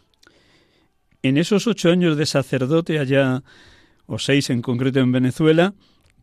En 1.24 1.38
esos 1.38 1.68
ocho 1.68 1.90
años 1.90 2.18
de 2.18 2.26
sacerdote 2.26 3.00
allá, 3.00 3.44
o 4.06 4.20
seis 4.20 4.50
en 4.50 4.62
concreto 4.62 5.00
en 5.00 5.12
Venezuela, 5.12 5.74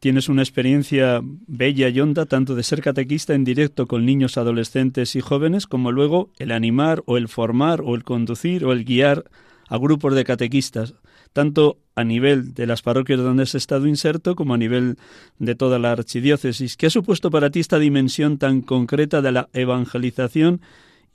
Tienes 0.00 0.28
una 0.28 0.42
experiencia 0.42 1.20
bella 1.24 1.88
y 1.88 1.98
honda 1.98 2.24
tanto 2.26 2.54
de 2.54 2.62
ser 2.62 2.82
catequista 2.82 3.34
en 3.34 3.42
directo 3.42 3.88
con 3.88 4.06
niños, 4.06 4.38
adolescentes 4.38 5.16
y 5.16 5.20
jóvenes, 5.20 5.66
como 5.66 5.90
luego 5.90 6.30
el 6.38 6.52
animar 6.52 7.02
o 7.06 7.16
el 7.16 7.26
formar 7.26 7.80
o 7.80 7.96
el 7.96 8.04
conducir 8.04 8.64
o 8.64 8.72
el 8.72 8.84
guiar 8.84 9.24
a 9.68 9.76
grupos 9.76 10.14
de 10.14 10.22
catequistas, 10.22 10.94
tanto 11.32 11.78
a 11.96 12.04
nivel 12.04 12.54
de 12.54 12.68
las 12.68 12.82
parroquias 12.82 13.18
donde 13.18 13.42
has 13.42 13.56
estado 13.56 13.88
inserto 13.88 14.36
como 14.36 14.54
a 14.54 14.58
nivel 14.58 14.98
de 15.40 15.56
toda 15.56 15.80
la 15.80 15.90
archidiócesis. 15.90 16.76
¿Qué 16.76 16.86
ha 16.86 16.90
supuesto 16.90 17.32
para 17.32 17.50
ti 17.50 17.58
esta 17.58 17.80
dimensión 17.80 18.38
tan 18.38 18.62
concreta 18.62 19.20
de 19.20 19.32
la 19.32 19.48
evangelización 19.52 20.60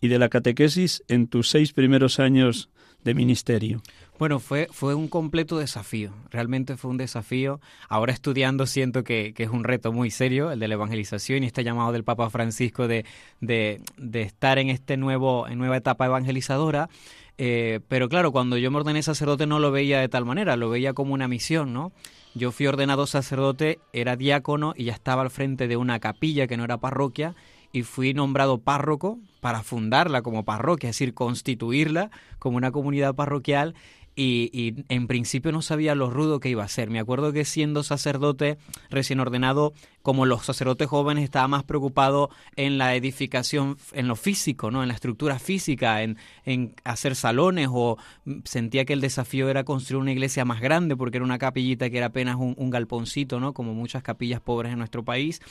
y 0.02 0.10
de 0.10 0.20
la 0.20 0.28
catequesis 0.28 1.04
en 1.08 1.28
tus 1.28 1.48
seis 1.48 1.72
primeros 1.72 2.20
años 2.20 2.70
de 3.04 3.14
ministerio? 3.14 3.82
Bueno, 4.20 4.40
fue, 4.40 4.68
fue 4.72 4.96
un 4.96 5.08
completo 5.08 5.58
desafío, 5.58 6.14
realmente 6.30 6.78
fue 6.78 6.92
un 6.92 6.98
desafío. 6.98 7.60
Ahora 7.90 8.14
estudiando 8.14 8.66
siento 8.66 9.04
que, 9.04 9.34
que, 9.34 9.44
es 9.44 9.50
un 9.50 9.64
reto 9.64 9.92
muy 9.92 10.12
serio, 10.12 10.52
el 10.52 10.60
de 10.60 10.68
la 10.68 10.76
evangelización 10.76 11.44
y 11.44 11.48
este 11.48 11.64
llamado 11.64 11.92
del 11.92 12.04
Papa 12.04 12.30
Francisco 12.30 12.88
de, 12.88 13.06
de, 13.42 13.82
de 13.98 14.22
estar 14.22 14.60
en 14.60 14.70
en 14.70 15.00
nueva 15.00 15.78
etapa 15.78 16.06
evangelizadora. 16.06 16.90
Eh, 17.38 17.80
pero 17.88 18.10
claro, 18.10 18.32
cuando 18.32 18.58
yo 18.58 18.70
me 18.70 18.78
ordené 18.78 19.02
sacerdote 19.02 19.48
no 19.48 19.60
lo 19.60 19.72
veía 19.72 20.00
de 20.00 20.10
tal 20.10 20.26
manera, 20.26 20.56
lo 20.56 20.70
veía 20.70 20.94
como 20.94 21.14
una 21.14 21.28
misión, 21.28 21.74
¿no? 21.74 21.92
Yo 22.36 22.52
fui 22.52 22.68
ordenado 22.68 23.08
sacerdote, 23.08 23.80
era 23.92 24.16
diácono 24.16 24.74
y 24.76 24.86
ya 24.86 24.94
estaba 24.94 25.22
al 25.22 25.30
frente 25.30 25.68
de 25.68 25.78
una 25.78 26.00
capilla 26.00 26.48
que 26.48 26.58
no 26.58 26.64
era 26.64 26.78
parroquia 26.78 27.36
y 27.74 27.84
fui 27.84 28.14
nombrado 28.14 28.60
párroco 28.60 29.20
para 29.42 29.64
fundarla 29.64 30.22
como 30.22 30.46
parroquia, 30.46 30.92
es 30.92 30.96
decir, 30.96 31.14
constituirla 31.14 32.12
como 32.40 32.56
una 32.56 32.72
comunidad 32.72 33.16
parroquial 33.16 33.74
y, 34.16 34.76
en 34.90 35.08
principio 35.08 35.52
no 35.52 35.64
sabía 35.64 35.96
lo 35.96 36.10
rudo 36.12 36.40
que 36.40 36.50
iba 36.50 36.64
a 36.64 36.68
ser. 36.68 36.90
Me 36.92 37.00
acuerdo 37.00 37.34
que 37.34 37.46
siendo 37.46 37.82
sacerdote 37.82 38.58
recién 38.92 39.20
ordenado, 39.20 39.74
como 40.04 40.26
los 40.26 40.46
sacerdotes 40.46 40.88
jóvenes, 40.90 41.24
estaba 41.24 41.48
más 41.48 41.64
preocupado 41.64 42.30
en 42.58 42.78
la 42.78 42.94
edificación, 42.94 43.78
en 43.94 44.08
lo 44.10 44.16
físico, 44.16 44.70
¿no? 44.70 44.84
en 44.84 44.90
la 44.90 44.94
estructura 44.94 45.40
física, 45.40 46.04
en, 46.04 46.18
en 46.46 46.76
hacer 46.84 47.16
salones 47.16 47.70
o 47.72 47.98
sentía 48.44 48.84
que 48.84 48.94
el 48.94 49.02
desafío 49.02 49.50
era 49.50 49.64
construir 49.64 50.02
una 50.02 50.12
iglesia 50.12 50.44
más 50.44 50.60
grande 50.60 50.98
porque 50.98 51.18
era 51.18 51.26
una 51.26 51.38
capillita 51.38 51.90
que 51.90 51.98
era 51.98 52.08
apenas 52.08 52.36
un, 52.36 52.54
un 52.58 52.70
galponcito, 52.70 53.40
¿no? 53.40 53.54
como 53.54 53.74
muchas 53.74 54.04
capillas 54.04 54.42
pobres 54.42 54.74
en 54.74 54.80
nuestro 54.80 55.04
país. 55.04 55.42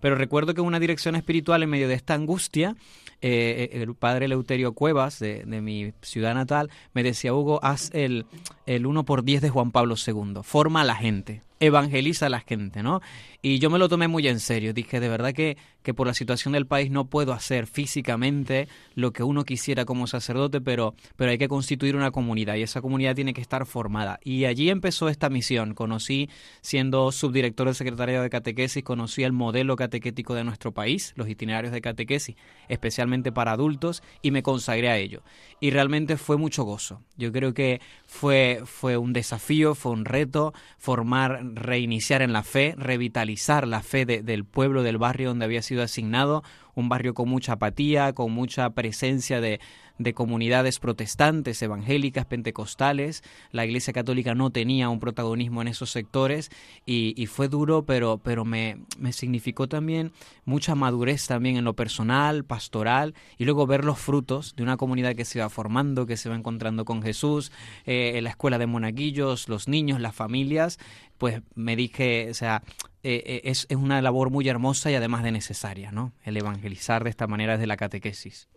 Pero 0.00 0.14
recuerdo 0.14 0.52
que 0.52 0.60
una 0.60 0.78
dirección 0.78 1.16
espiritual 1.16 1.62
en 1.62 1.70
medio 1.70 1.88
de 1.88 1.94
esta 1.94 2.12
angustia, 2.12 2.76
eh, 3.22 3.70
el 3.72 3.94
padre 3.94 4.28
Leuterio 4.28 4.74
Cuevas, 4.74 5.18
de, 5.20 5.44
de, 5.46 5.60
mi 5.62 5.94
ciudad 6.02 6.34
natal, 6.34 6.68
me 6.92 7.02
decía, 7.02 7.32
Hugo, 7.32 7.60
haz 7.62 7.90
el, 7.94 8.26
el 8.66 8.84
1 8.84 9.04
por 9.04 9.24
10 9.24 9.40
de 9.40 9.48
Juan 9.48 9.70
Pablo 9.70 9.94
II, 10.06 10.42
forma 10.42 10.82
a 10.82 10.84
la 10.84 10.96
gente 10.96 11.42
evangeliza 11.62 12.26
a 12.26 12.28
la 12.28 12.40
gente, 12.40 12.82
¿no? 12.82 13.00
Y 13.40 13.58
yo 13.58 13.70
me 13.70 13.78
lo 13.78 13.88
tomé 13.88 14.08
muy 14.08 14.26
en 14.28 14.40
serio. 14.40 14.74
Dije, 14.74 15.00
de 15.00 15.08
verdad 15.08 15.32
que, 15.32 15.56
que 15.82 15.94
por 15.94 16.06
la 16.06 16.14
situación 16.14 16.52
del 16.52 16.66
país 16.66 16.90
no 16.90 17.06
puedo 17.06 17.32
hacer 17.32 17.66
físicamente 17.66 18.68
lo 18.94 19.12
que 19.12 19.22
uno 19.22 19.44
quisiera 19.44 19.84
como 19.84 20.06
sacerdote, 20.06 20.60
pero, 20.60 20.94
pero 21.16 21.30
hay 21.30 21.38
que 21.38 21.48
constituir 21.48 21.96
una 21.96 22.10
comunidad 22.10 22.56
y 22.56 22.62
esa 22.62 22.80
comunidad 22.80 23.14
tiene 23.14 23.34
que 23.34 23.40
estar 23.40 23.66
formada. 23.66 24.18
Y 24.22 24.44
allí 24.44 24.70
empezó 24.70 25.08
esta 25.08 25.28
misión. 25.30 25.74
Conocí, 25.74 26.28
siendo 26.60 27.12
subdirector 27.12 27.66
del 27.66 27.74
Secretariado 27.74 28.22
de 28.22 28.30
Catequesis, 28.30 28.82
conocí 28.84 29.22
el 29.22 29.32
modelo 29.32 29.76
catequético 29.76 30.34
de 30.34 30.44
nuestro 30.44 30.72
país, 30.72 31.12
los 31.16 31.28
itinerarios 31.28 31.72
de 31.72 31.80
catequesis, 31.80 32.36
especialmente 32.68 33.32
para 33.32 33.52
adultos, 33.52 34.02
y 34.22 34.30
me 34.30 34.42
consagré 34.42 34.88
a 34.88 34.98
ello. 34.98 35.22
Y 35.60 35.70
realmente 35.70 36.16
fue 36.16 36.36
mucho 36.36 36.64
gozo. 36.64 37.02
Yo 37.16 37.32
creo 37.32 37.54
que 37.54 37.80
fue, 38.06 38.62
fue 38.64 38.96
un 38.96 39.12
desafío, 39.12 39.74
fue 39.74 39.92
un 39.92 40.04
reto 40.04 40.52
formar 40.78 41.40
reiniciar 41.54 42.22
en 42.22 42.32
la 42.32 42.42
fe, 42.42 42.74
revitalizar 42.76 43.66
la 43.66 43.82
fe 43.82 44.04
del 44.04 44.44
pueblo, 44.44 44.82
del 44.82 44.98
barrio 44.98 45.28
donde 45.28 45.44
había 45.44 45.62
sido 45.62 45.71
asignado, 45.80 46.42
un 46.74 46.88
barrio 46.88 47.14
con 47.14 47.28
mucha 47.28 47.52
apatía, 47.54 48.12
con 48.12 48.32
mucha 48.32 48.68
presencia 48.70 49.40
de, 49.40 49.60
de 50.02 50.14
comunidades 50.14 50.78
protestantes, 50.78 51.62
evangélicas, 51.62 52.26
pentecostales. 52.26 53.22
La 53.50 53.64
Iglesia 53.64 53.92
Católica 53.92 54.34
no 54.34 54.50
tenía 54.50 54.88
un 54.88 55.00
protagonismo 55.00 55.62
en 55.62 55.68
esos 55.68 55.90
sectores 55.90 56.50
y, 56.86 57.26
fue 57.26 57.48
duro, 57.48 57.84
pero, 57.84 58.18
pero 58.22 58.44
me, 58.44 58.78
me, 58.98 59.12
significó 59.12 59.68
también 59.68 60.12
mucha 60.44 60.74
madurez 60.74 61.26
también 61.26 61.56
en 61.56 61.64
lo 61.64 61.74
personal, 61.74 62.44
pastoral 62.44 63.14
y 63.38 63.44
luego 63.44 63.66
ver 63.66 63.84
los 63.84 63.98
frutos 63.98 64.54
de 64.56 64.62
una 64.62 64.76
comunidad 64.76 65.14
que 65.14 65.24
se 65.24 65.40
va 65.40 65.48
formando, 65.48 66.06
que 66.06 66.16
se 66.16 66.28
va 66.28 66.36
encontrando 66.36 66.84
con 66.84 67.02
Jesús, 67.02 67.52
eh, 67.86 68.12
en 68.16 68.24
la 68.24 68.30
escuela 68.30 68.58
de 68.58 68.66
monaguillos, 68.66 69.48
los 69.48 69.68
niños, 69.68 70.00
las 70.00 70.14
familias, 70.14 70.78
pues 71.18 71.40
me 71.54 71.76
dije, 71.76 72.28
o 72.30 72.34
sea, 72.34 72.62
eh, 73.04 73.22
eh, 73.26 73.40
es, 73.44 73.66
es, 73.68 73.76
una 73.76 74.00
labor 74.02 74.30
muy 74.30 74.48
hermosa 74.48 74.90
y 74.90 74.94
además 74.94 75.22
de 75.22 75.32
necesaria, 75.32 75.92
¿no? 75.92 76.12
El 76.24 76.36
evangelizar 76.36 77.04
de 77.04 77.10
esta 77.10 77.26
manera 77.26 77.54
desde 77.54 77.66
la 77.66 77.76
catequesis. 77.76 78.48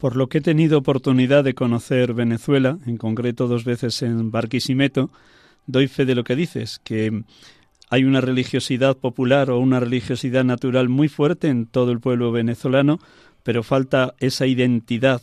Por 0.00 0.16
lo 0.16 0.30
que 0.30 0.38
he 0.38 0.40
tenido 0.40 0.78
oportunidad 0.78 1.44
de 1.44 1.52
conocer 1.52 2.14
Venezuela, 2.14 2.78
en 2.86 2.96
concreto 2.96 3.48
dos 3.48 3.64
veces 3.64 4.00
en 4.00 4.30
Barquisimeto, 4.30 5.10
doy 5.66 5.88
fe 5.88 6.06
de 6.06 6.14
lo 6.14 6.24
que 6.24 6.36
dices, 6.36 6.80
que 6.82 7.22
hay 7.90 8.04
una 8.04 8.22
religiosidad 8.22 8.96
popular 8.96 9.50
o 9.50 9.58
una 9.58 9.78
religiosidad 9.78 10.42
natural 10.42 10.88
muy 10.88 11.08
fuerte 11.08 11.48
en 11.48 11.66
todo 11.66 11.92
el 11.92 12.00
pueblo 12.00 12.32
venezolano, 12.32 12.98
pero 13.42 13.62
falta 13.62 14.14
esa 14.20 14.46
identidad 14.46 15.20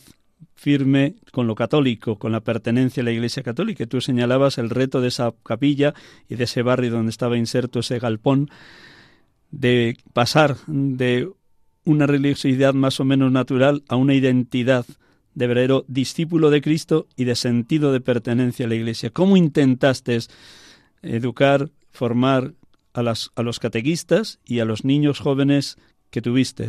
firme 0.54 1.16
con 1.32 1.48
lo 1.48 1.56
católico, 1.56 2.16
con 2.16 2.30
la 2.30 2.40
pertenencia 2.40 3.00
a 3.00 3.04
la 3.04 3.10
Iglesia 3.10 3.42
Católica. 3.42 3.84
Tú 3.86 4.00
señalabas 4.00 4.58
el 4.58 4.70
reto 4.70 5.00
de 5.00 5.08
esa 5.08 5.34
capilla 5.44 5.92
y 6.28 6.36
de 6.36 6.44
ese 6.44 6.62
barrio 6.62 6.92
donde 6.92 7.10
estaba 7.10 7.36
inserto 7.36 7.80
ese 7.80 7.98
galpón, 7.98 8.48
de 9.50 9.96
pasar 10.12 10.56
de 10.68 11.28
una 11.88 12.06
religiosidad 12.06 12.74
más 12.74 13.00
o 13.00 13.04
menos 13.04 13.32
natural 13.32 13.82
a 13.88 13.96
una 13.96 14.12
identidad 14.12 14.84
de 15.34 15.46
verdadero 15.46 15.84
discípulo 15.88 16.50
de 16.50 16.60
Cristo 16.60 17.06
y 17.16 17.24
de 17.24 17.34
sentido 17.34 17.92
de 17.92 18.02
pertenencia 18.02 18.66
a 18.66 18.68
la 18.68 18.74
Iglesia. 18.74 19.10
¿Cómo 19.10 19.38
intentaste 19.38 20.18
educar, 21.00 21.70
formar 21.90 22.52
a, 22.92 23.02
las, 23.02 23.30
a 23.36 23.42
los 23.42 23.58
catequistas 23.58 24.38
y 24.44 24.60
a 24.60 24.66
los 24.66 24.84
niños 24.84 25.18
jóvenes 25.18 25.78
que 26.10 26.20
tuviste? 26.20 26.68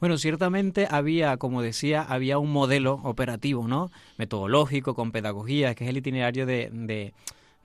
Bueno, 0.00 0.18
ciertamente 0.18 0.88
había, 0.90 1.36
como 1.36 1.62
decía, 1.62 2.02
había 2.02 2.38
un 2.38 2.50
modelo 2.50 2.94
operativo, 3.04 3.68
¿no? 3.68 3.92
Metodológico, 4.18 4.94
con 4.94 5.12
pedagogía, 5.12 5.76
que 5.76 5.84
es 5.84 5.90
el 5.90 5.98
itinerario 5.98 6.44
de, 6.44 6.70
de 6.72 7.14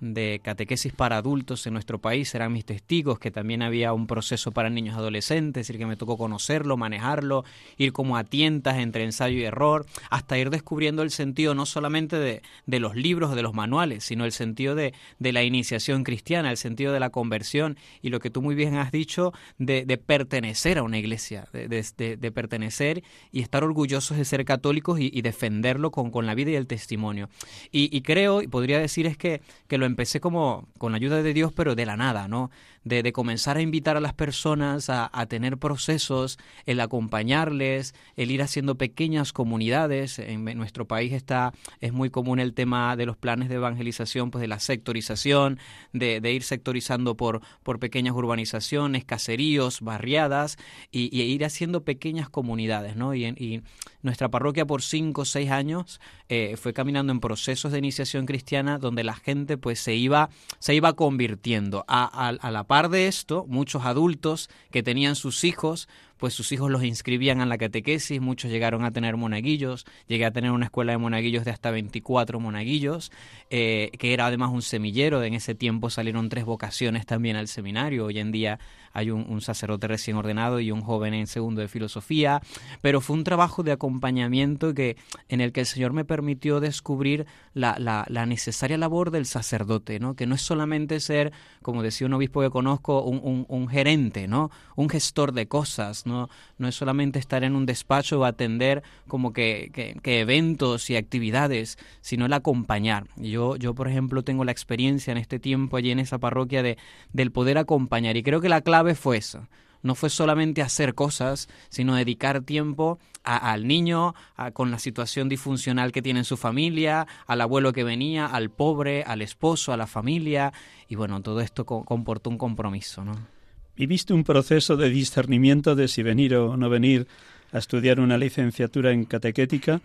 de 0.01 0.41
catequesis 0.43 0.91
para 0.93 1.17
adultos 1.17 1.65
en 1.67 1.73
nuestro 1.73 1.99
país 1.99 2.33
eran 2.33 2.51
mis 2.51 2.65
testigos, 2.65 3.19
que 3.19 3.29
también 3.31 3.61
había 3.61 3.93
un 3.93 4.07
proceso 4.07 4.51
para 4.51 4.69
niños 4.69 4.97
adolescentes, 4.97 5.61
es 5.61 5.67
decir, 5.67 5.79
que 5.79 5.85
me 5.85 5.95
tocó 5.95 6.17
conocerlo, 6.17 6.75
manejarlo, 6.75 7.45
ir 7.77 7.93
como 7.93 8.17
a 8.17 8.23
tientas 8.23 8.77
entre 8.77 9.03
ensayo 9.03 9.37
y 9.37 9.43
error, 9.43 9.85
hasta 10.09 10.37
ir 10.39 10.49
descubriendo 10.49 11.03
el 11.03 11.11
sentido 11.11 11.53
no 11.53 11.67
solamente 11.67 12.17
de, 12.17 12.41
de 12.65 12.79
los 12.79 12.95
libros 12.95 13.31
o 13.31 13.35
de 13.35 13.43
los 13.43 13.53
manuales, 13.53 14.03
sino 14.03 14.25
el 14.25 14.31
sentido 14.31 14.73
de, 14.73 14.93
de, 15.19 15.31
la 15.31 15.43
iniciación 15.43 16.03
cristiana, 16.03 16.49
el 16.49 16.57
sentido 16.57 16.91
de 16.93 16.99
la 16.99 17.11
conversión 17.11 17.77
y 18.01 18.09
lo 18.09 18.19
que 18.19 18.31
tú 18.31 18.41
muy 18.41 18.55
bien 18.55 18.75
has 18.75 18.91
dicho 18.91 19.33
de, 19.59 19.85
de 19.85 19.97
pertenecer 19.97 20.79
a 20.79 20.83
una 20.83 20.97
iglesia, 20.97 21.47
de, 21.53 22.31
pertenecer 22.33 23.03
y 23.31 23.41
estar 23.41 23.63
orgullosos 23.63 24.17
de 24.17 24.25
ser 24.25 24.45
católicos 24.45 24.99
y, 24.99 25.21
defenderlo 25.21 25.91
con, 25.91 26.09
con, 26.09 26.25
la 26.25 26.33
vida 26.33 26.49
y 26.49 26.55
el 26.55 26.65
testimonio. 26.65 27.29
Y, 27.71 27.95
y 27.95 28.01
creo, 28.01 28.41
y 28.41 28.47
podría 28.47 28.79
decir 28.79 29.05
es 29.05 29.15
que, 29.15 29.41
que 29.67 29.77
lo 29.77 29.85
empecé 29.91 30.19
como 30.19 30.67
con 30.77 30.91
la 30.91 30.97
ayuda 30.97 31.21
de 31.21 31.33
Dios, 31.33 31.53
pero 31.53 31.75
de 31.75 31.85
la 31.85 31.95
nada, 31.97 32.27
¿no? 32.27 32.49
De, 32.83 33.11
comenzar 33.13 33.57
a 33.57 33.61
invitar 33.61 33.97
a 33.97 33.99
las 33.99 34.13
personas 34.13 34.89
a, 34.89 35.09
a, 35.13 35.25
tener 35.27 35.57
procesos, 35.57 36.39
el 36.65 36.79
acompañarles, 36.79 37.93
el 38.15 38.31
ir 38.31 38.41
haciendo 38.41 38.75
pequeñas 38.75 39.33
comunidades. 39.33 40.17
En, 40.19 40.45
nuestro 40.57 40.87
país 40.87 41.13
está, 41.13 41.53
es 41.79 41.93
muy 41.93 42.09
común 42.09 42.39
el 42.39 42.53
tema 42.53 42.95
de 42.95 43.05
los 43.05 43.17
planes 43.17 43.49
de 43.49 43.55
evangelización, 43.55 44.31
pues 44.31 44.41
de 44.41 44.47
la 44.47 44.59
sectorización, 44.59 45.59
de, 45.93 46.21
de 46.21 46.33
ir 46.33 46.43
sectorizando 46.43 47.15
por, 47.15 47.41
por 47.63 47.79
pequeñas 47.79 48.15
urbanizaciones, 48.15 49.05
caseríos, 49.05 49.81
barriadas, 49.81 50.57
y, 50.91 51.21
ir 51.21 51.45
haciendo 51.45 51.83
pequeñas 51.83 52.29
comunidades, 52.29 52.95
¿no? 52.95 53.13
Y, 53.13 53.25
y 53.25 53.61
nuestra 54.01 54.29
parroquia 54.29 54.65
por 54.65 54.81
cinco 54.81 55.21
o 55.21 55.25
seis 55.25 55.51
años 55.51 56.01
eh, 56.29 56.55
fue 56.57 56.73
caminando 56.73 57.11
en 57.11 57.19
procesos 57.19 57.71
de 57.71 57.77
iniciación 57.77 58.25
cristiana 58.25 58.77
donde 58.77 59.03
la 59.03 59.15
gente 59.15 59.57
pues 59.57 59.79
se 59.79 59.95
iba, 59.95 60.29
se 60.59 60.73
iba 60.73 60.93
convirtiendo. 60.93 61.85
A, 61.87 62.29
a, 62.29 62.29
a 62.29 62.51
par 62.71 62.87
de 62.87 63.09
esto, 63.09 63.43
muchos 63.49 63.83
adultos 63.83 64.49
que 64.71 64.81
tenían 64.81 65.17
sus 65.17 65.43
hijos 65.43 65.89
pues 66.21 66.35
sus 66.35 66.51
hijos 66.51 66.69
los 66.69 66.83
inscribían 66.83 67.41
en 67.41 67.49
la 67.49 67.57
catequesis, 67.57 68.21
muchos 68.21 68.51
llegaron 68.51 68.85
a 68.85 68.91
tener 68.91 69.17
monaguillos, 69.17 69.87
llegué 70.07 70.25
a 70.25 70.31
tener 70.31 70.51
una 70.51 70.65
escuela 70.65 70.91
de 70.91 70.99
monaguillos 70.99 71.45
de 71.45 71.49
hasta 71.49 71.71
24 71.71 72.39
monaguillos, 72.39 73.11
eh, 73.49 73.89
que 73.97 74.13
era 74.13 74.27
además 74.27 74.51
un 74.51 74.61
semillero, 74.61 75.23
en 75.23 75.33
ese 75.33 75.55
tiempo 75.55 75.89
salieron 75.89 76.29
tres 76.29 76.45
vocaciones 76.45 77.07
también 77.07 77.37
al 77.37 77.47
seminario, 77.47 78.05
hoy 78.05 78.19
en 78.19 78.31
día 78.31 78.59
hay 78.93 79.09
un, 79.09 79.41
sacerdote 79.41 79.87
recién 79.87 80.17
ordenado 80.17 80.59
y 80.59 80.71
un 80.71 80.81
joven 80.81 81.13
en 81.13 81.25
segundo 81.25 81.61
de 81.61 81.67
filosofía, 81.67 82.41
pero 82.81 83.01
fue 83.01 83.15
un 83.15 83.23
trabajo 83.23 83.63
de 83.63 83.71
acompañamiento 83.71 84.73
que, 84.73 84.97
en 85.29 85.41
el 85.41 85.51
que 85.51 85.61
el 85.61 85.65
Señor 85.65 85.93
me 85.93 86.05
permitió 86.05 86.59
descubrir 86.59 87.25
la, 87.53 87.75
la, 87.79 88.25
necesaria 88.25 88.77
labor 88.77 89.09
del 89.09 89.25
sacerdote, 89.25 89.99
¿no? 89.99 90.15
que 90.15 90.27
no 90.27 90.35
es 90.35 90.41
solamente 90.41 90.99
ser, 90.99 91.31
como 91.61 91.81
decía 91.81 92.05
un 92.05 92.13
obispo 92.13 92.41
que 92.41 92.49
conozco, 92.49 93.01
un, 93.03 93.45
un, 93.47 93.67
gerente, 93.67 94.27
¿no? 94.27 94.51
un 94.75 94.89
gestor 94.89 95.31
de 95.31 95.47
cosas, 95.47 96.05
no 96.11 96.67
es 96.67 96.75
solamente 96.75 97.19
estar 97.19 97.43
en 97.43 97.55
un 97.55 97.65
despacho 97.65 98.19
o 98.19 98.25
atender 98.25 98.83
como 99.07 99.33
que, 99.33 99.71
que, 99.73 100.19
eventos 100.19 100.89
y 100.89 100.95
actividades, 100.95 101.77
sino 102.01 102.25
el 102.25 102.33
acompañar. 102.33 103.07
Yo, 103.15 103.55
yo, 103.55 103.73
por 103.73 103.87
ejemplo, 103.87 104.23
tengo 104.23 104.45
la 104.45 104.51
experiencia 104.51 105.11
en 105.11 105.17
este 105.17 105.39
tiempo 105.39 105.77
allí 105.77 105.91
en 105.91 105.99
esa 105.99 106.19
parroquia 106.19 106.63
de, 106.63 106.77
del 107.13 107.31
poder 107.31 107.57
acompañar 107.57 108.17
y 108.17 108.23
creo 108.23 108.41
que 108.41 108.49
la 108.49 108.61
clave 108.61 108.95
fue 108.95 109.17
eso 109.17 109.47
no 109.83 109.95
fue 109.95 110.09
solamente 110.09 110.61
hacer 110.61 110.93
cosas, 110.93 111.49
sino 111.69 111.95
dedicar 111.95 112.41
tiempo 112.41 112.99
al 113.23 113.67
niño, 113.67 114.15
a, 114.35 114.51
con 114.51 114.71
la 114.71 114.79
situación 114.79 115.29
disfuncional 115.29 115.91
que 115.91 116.01
tiene 116.01 116.19
en 116.19 116.25
su 116.25 116.37
familia, 116.37 117.07
al 117.27 117.41
abuelo 117.41 117.73
que 117.73 117.83
venía, 117.83 118.25
al 118.25 118.49
pobre, 118.49 119.03
al 119.03 119.21
esposo, 119.21 119.73
a 119.73 119.77
la 119.77 119.87
familia, 119.87 120.53
y 120.87 120.95
bueno, 120.95 121.21
todo 121.21 121.41
esto 121.41 121.65
co 121.65 121.83
comportó 121.83 122.29
un 122.29 122.37
compromiso, 122.37 123.03
¿no? 123.03 123.40
¿Viviste 123.75 124.13
un 124.13 124.23
proceso 124.23 124.77
de 124.77 124.89
discernimiento 124.89 125.75
de 125.75 125.87
si 125.87 126.03
venir 126.03 126.35
o 126.35 126.57
no 126.57 126.69
venir 126.69 127.07
a 127.51 127.57
estudiar 127.57 127.99
una 127.99 128.17
licenciatura 128.17 128.91
en 128.91 129.05
catequética? 129.05 129.81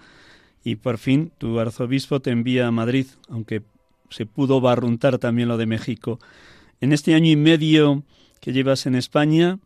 Y 0.64 0.76
por 0.76 0.98
fin 0.98 1.30
tu 1.38 1.60
arzobispo 1.60 2.20
te 2.20 2.30
envía 2.30 2.66
a 2.66 2.72
Madrid, 2.72 3.06
aunque 3.28 3.62
se 4.10 4.26
pudo 4.26 4.60
barruntar 4.60 5.18
también 5.18 5.48
lo 5.48 5.56
de 5.56 5.66
México. 5.66 6.18
En 6.80 6.92
este 6.92 7.14
año 7.14 7.30
y 7.30 7.36
medio 7.36 8.02
que 8.40 8.52
llevas 8.52 8.86
en 8.86 8.96
España, 8.96 9.58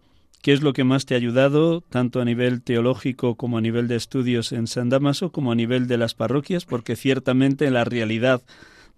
¿qué 0.42 0.52
es 0.52 0.62
lo 0.62 0.72
que 0.72 0.85
más 0.85 1.06
te 1.06 1.14
ha 1.14 1.16
ayudado, 1.16 1.80
tanto 1.80 2.20
a 2.20 2.24
nivel 2.24 2.62
teológico 2.62 3.35
como 3.35 3.59
a 3.59 3.61
nivel 3.61 3.88
de 3.88 3.96
estudios 3.96 4.52
en 4.52 4.66
San 4.66 4.90
Damaso, 4.90 5.33
como 5.33 5.52
a 5.52 5.54
nivel 5.54 5.88
de 5.88 5.98
las 5.98 6.14
parroquias? 6.14 6.66
Porque 6.66 6.96
ciertamente 6.96 7.70
la 7.70 7.85
realidad 7.85 8.42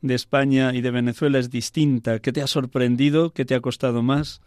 de 0.03 0.15
España 0.15 0.75
y 0.75 0.83
de 0.83 0.91
Venezuela 0.91 1.39
es 1.39 1.51
distinta? 1.51 2.19
¿Qué 2.19 2.33
te 2.33 2.43
ha 2.43 2.47
sorprendido? 2.47 3.31
¿Qué 3.31 3.45
te 3.45 3.55
ha 3.55 3.61
costado 3.61 4.03
más? 4.03 4.41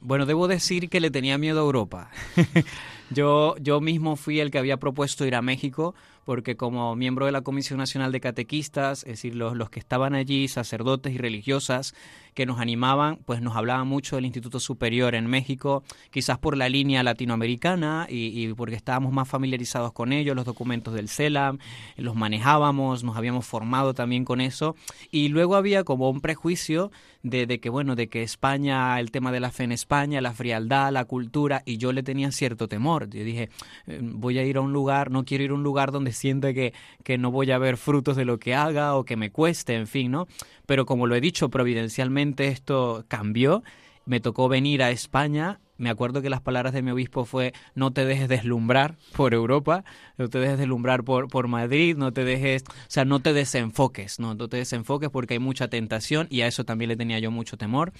Bueno, 0.00 0.26
debo 0.26 0.48
decir 0.48 0.88
que 0.88 1.00
le 1.00 1.10
tenía 1.10 1.38
miedo 1.38 1.60
a 1.60 1.64
Europa. 1.64 2.10
yo, 3.10 3.56
yo 3.60 3.80
mismo 3.80 4.16
fui 4.16 4.40
el 4.40 4.50
que 4.50 4.58
había 4.58 4.76
propuesto 4.78 5.26
ir 5.26 5.34
a 5.34 5.42
México 5.42 5.94
porque 6.24 6.56
como 6.56 6.94
miembro 6.94 7.26
de 7.26 7.32
la 7.32 7.40
Comisión 7.42 7.78
Nacional 7.78 8.12
de 8.12 8.20
Catequistas, 8.20 9.00
es 9.02 9.08
decir, 9.08 9.34
los, 9.34 9.56
los 9.56 9.70
que 9.70 9.80
estaban 9.80 10.14
allí, 10.14 10.46
sacerdotes 10.48 11.12
y 11.12 11.18
religiosas, 11.18 11.94
que 12.34 12.46
nos 12.46 12.60
animaban, 12.60 13.18
pues 13.24 13.40
nos 13.42 13.56
hablaban 13.56 13.86
mucho 13.86 14.16
del 14.16 14.24
Instituto 14.24 14.60
Superior 14.60 15.14
en 15.14 15.26
México, 15.26 15.82
quizás 16.10 16.38
por 16.38 16.56
la 16.56 16.68
línea 16.68 17.02
latinoamericana 17.02 18.06
y, 18.08 18.52
porque 18.54 18.74
estábamos 18.74 19.12
más 19.12 19.28
familiarizados 19.28 19.92
con 19.92 20.12
ellos, 20.12 20.34
los 20.34 20.44
documentos 20.44 20.94
del 20.94 21.08
CELAM, 21.08 21.58
los 21.96 22.14
manejábamos, 22.16 23.04
nos 23.04 23.16
habíamos 23.16 23.46
formado 23.46 23.94
también 23.94 24.24
con 24.24 24.40
eso. 24.40 24.76
Y 25.10 25.28
luego 25.28 25.56
había 25.56 25.84
como 25.84 26.10
un 26.10 26.20
prejuicio 26.20 26.90
de, 27.22 27.60
que, 27.60 27.68
bueno, 27.70 27.94
de 27.94 28.08
que 28.08 28.22
España, 28.22 28.98
el 28.98 29.10
tema 29.10 29.30
de 29.30 29.40
la 29.40 29.50
fe 29.50 29.64
en 29.64 29.72
España, 29.72 30.20
la 30.20 30.32
frialdad, 30.32 30.92
la 30.92 31.04
cultura, 31.04 31.62
y 31.64 31.76
yo 31.76 31.92
le 31.92 32.02
tenía 32.02 32.32
cierto 32.32 32.66
temor. 32.66 33.08
Yo 33.10 33.22
dije, 33.24 33.48
eh, 33.86 34.00
voy 34.02 34.38
a 34.38 34.44
ir 34.44 34.56
a 34.56 34.60
un 34.60 34.72
lugar, 34.72 35.10
no 35.10 35.24
quiero 35.24 35.44
ir 35.44 35.50
a 35.50 35.54
un 35.54 35.62
lugar 35.62 35.92
donde 35.92 36.12
sienta 36.12 36.52
que, 36.52 36.72
que 37.04 37.18
no 37.18 37.30
voy 37.30 37.50
a 37.50 37.58
ver 37.58 37.76
frutos 37.76 38.16
de 38.16 38.24
lo 38.24 38.38
que 38.38 38.54
haga 38.54 38.96
o 38.96 39.04
que 39.04 39.16
me 39.16 39.30
cueste, 39.30 39.74
en 39.74 39.86
fin, 39.86 40.10
¿no? 40.10 40.26
Pero 40.66 40.86
como 40.86 41.06
lo 41.06 41.14
he 41.14 41.20
dicho, 41.20 41.48
providencialmente 41.50 42.21
esto 42.38 43.04
cambió. 43.08 43.62
Me 44.04 44.20
tocó 44.20 44.48
venir 44.48 44.82
a 44.82 44.90
España 44.90 45.60
me 45.82 45.90
acuerdo 45.90 46.22
que 46.22 46.30
las 46.30 46.40
palabras 46.40 46.72
de 46.72 46.80
mi 46.80 46.92
obispo 46.92 47.24
fue 47.24 47.52
no 47.74 47.92
te 47.92 48.04
dejes 48.04 48.28
deslumbrar 48.28 48.94
por 49.16 49.34
Europa, 49.34 49.84
no 50.16 50.28
te 50.28 50.38
dejes 50.38 50.56
deslumbrar 50.56 51.02
por, 51.02 51.26
por 51.26 51.48
Madrid, 51.48 51.96
no 51.96 52.12
te 52.12 52.24
dejes, 52.24 52.62
o 52.62 52.72
sea, 52.86 53.04
no 53.04 53.18
te 53.18 53.32
desenfoques, 53.32 54.20
no, 54.20 54.36
no 54.36 54.46
te 54.46 54.58
desenfoques 54.58 55.10
porque 55.10 55.34
hay 55.34 55.40
mucha 55.40 55.66
tentación 55.66 56.28
y 56.30 56.42
a 56.42 56.46
eso 56.46 56.64
también 56.64 56.88
le 56.88 56.96
tenía 56.96 57.18
yo 57.18 57.32
mucho 57.32 57.56
temor. 57.56 57.92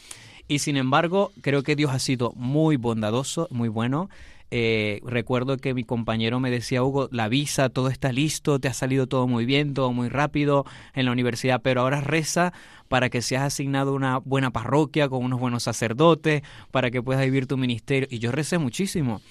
Y 0.46 0.60
sin 0.60 0.76
embargo, 0.76 1.32
creo 1.40 1.64
que 1.64 1.74
Dios 1.74 1.90
ha 1.90 1.98
sido 1.98 2.32
muy 2.36 2.76
bondadoso, 2.76 3.48
muy 3.50 3.68
bueno. 3.68 4.10
Eh, 4.54 5.00
recuerdo 5.06 5.56
que 5.56 5.72
mi 5.72 5.82
compañero 5.82 6.38
me 6.38 6.50
decía, 6.50 6.82
Hugo, 6.82 7.08
la 7.10 7.28
visa, 7.28 7.70
todo 7.70 7.88
está 7.88 8.12
listo, 8.12 8.58
te 8.58 8.68
ha 8.68 8.74
salido 8.74 9.06
todo 9.06 9.26
muy 9.26 9.46
bien, 9.46 9.72
todo 9.72 9.94
muy 9.94 10.10
rápido 10.10 10.66
en 10.92 11.06
la 11.06 11.12
universidad, 11.12 11.62
pero 11.62 11.80
ahora 11.80 12.02
reza 12.02 12.52
para 12.88 13.08
que 13.08 13.22
seas 13.22 13.44
asignado 13.44 13.94
una 13.94 14.18
buena 14.18 14.50
parroquia 14.50 15.08
con 15.08 15.24
unos 15.24 15.40
buenos 15.40 15.62
sacerdotes, 15.62 16.42
para 16.70 16.90
que 16.90 17.02
puedas 17.02 17.24
vivir 17.24 17.46
tu 17.46 17.56
ministerio. 17.56 18.06
Y 18.10 18.18
yo 18.18 18.30
recé 18.30 18.58
muchísimo. 18.58 19.22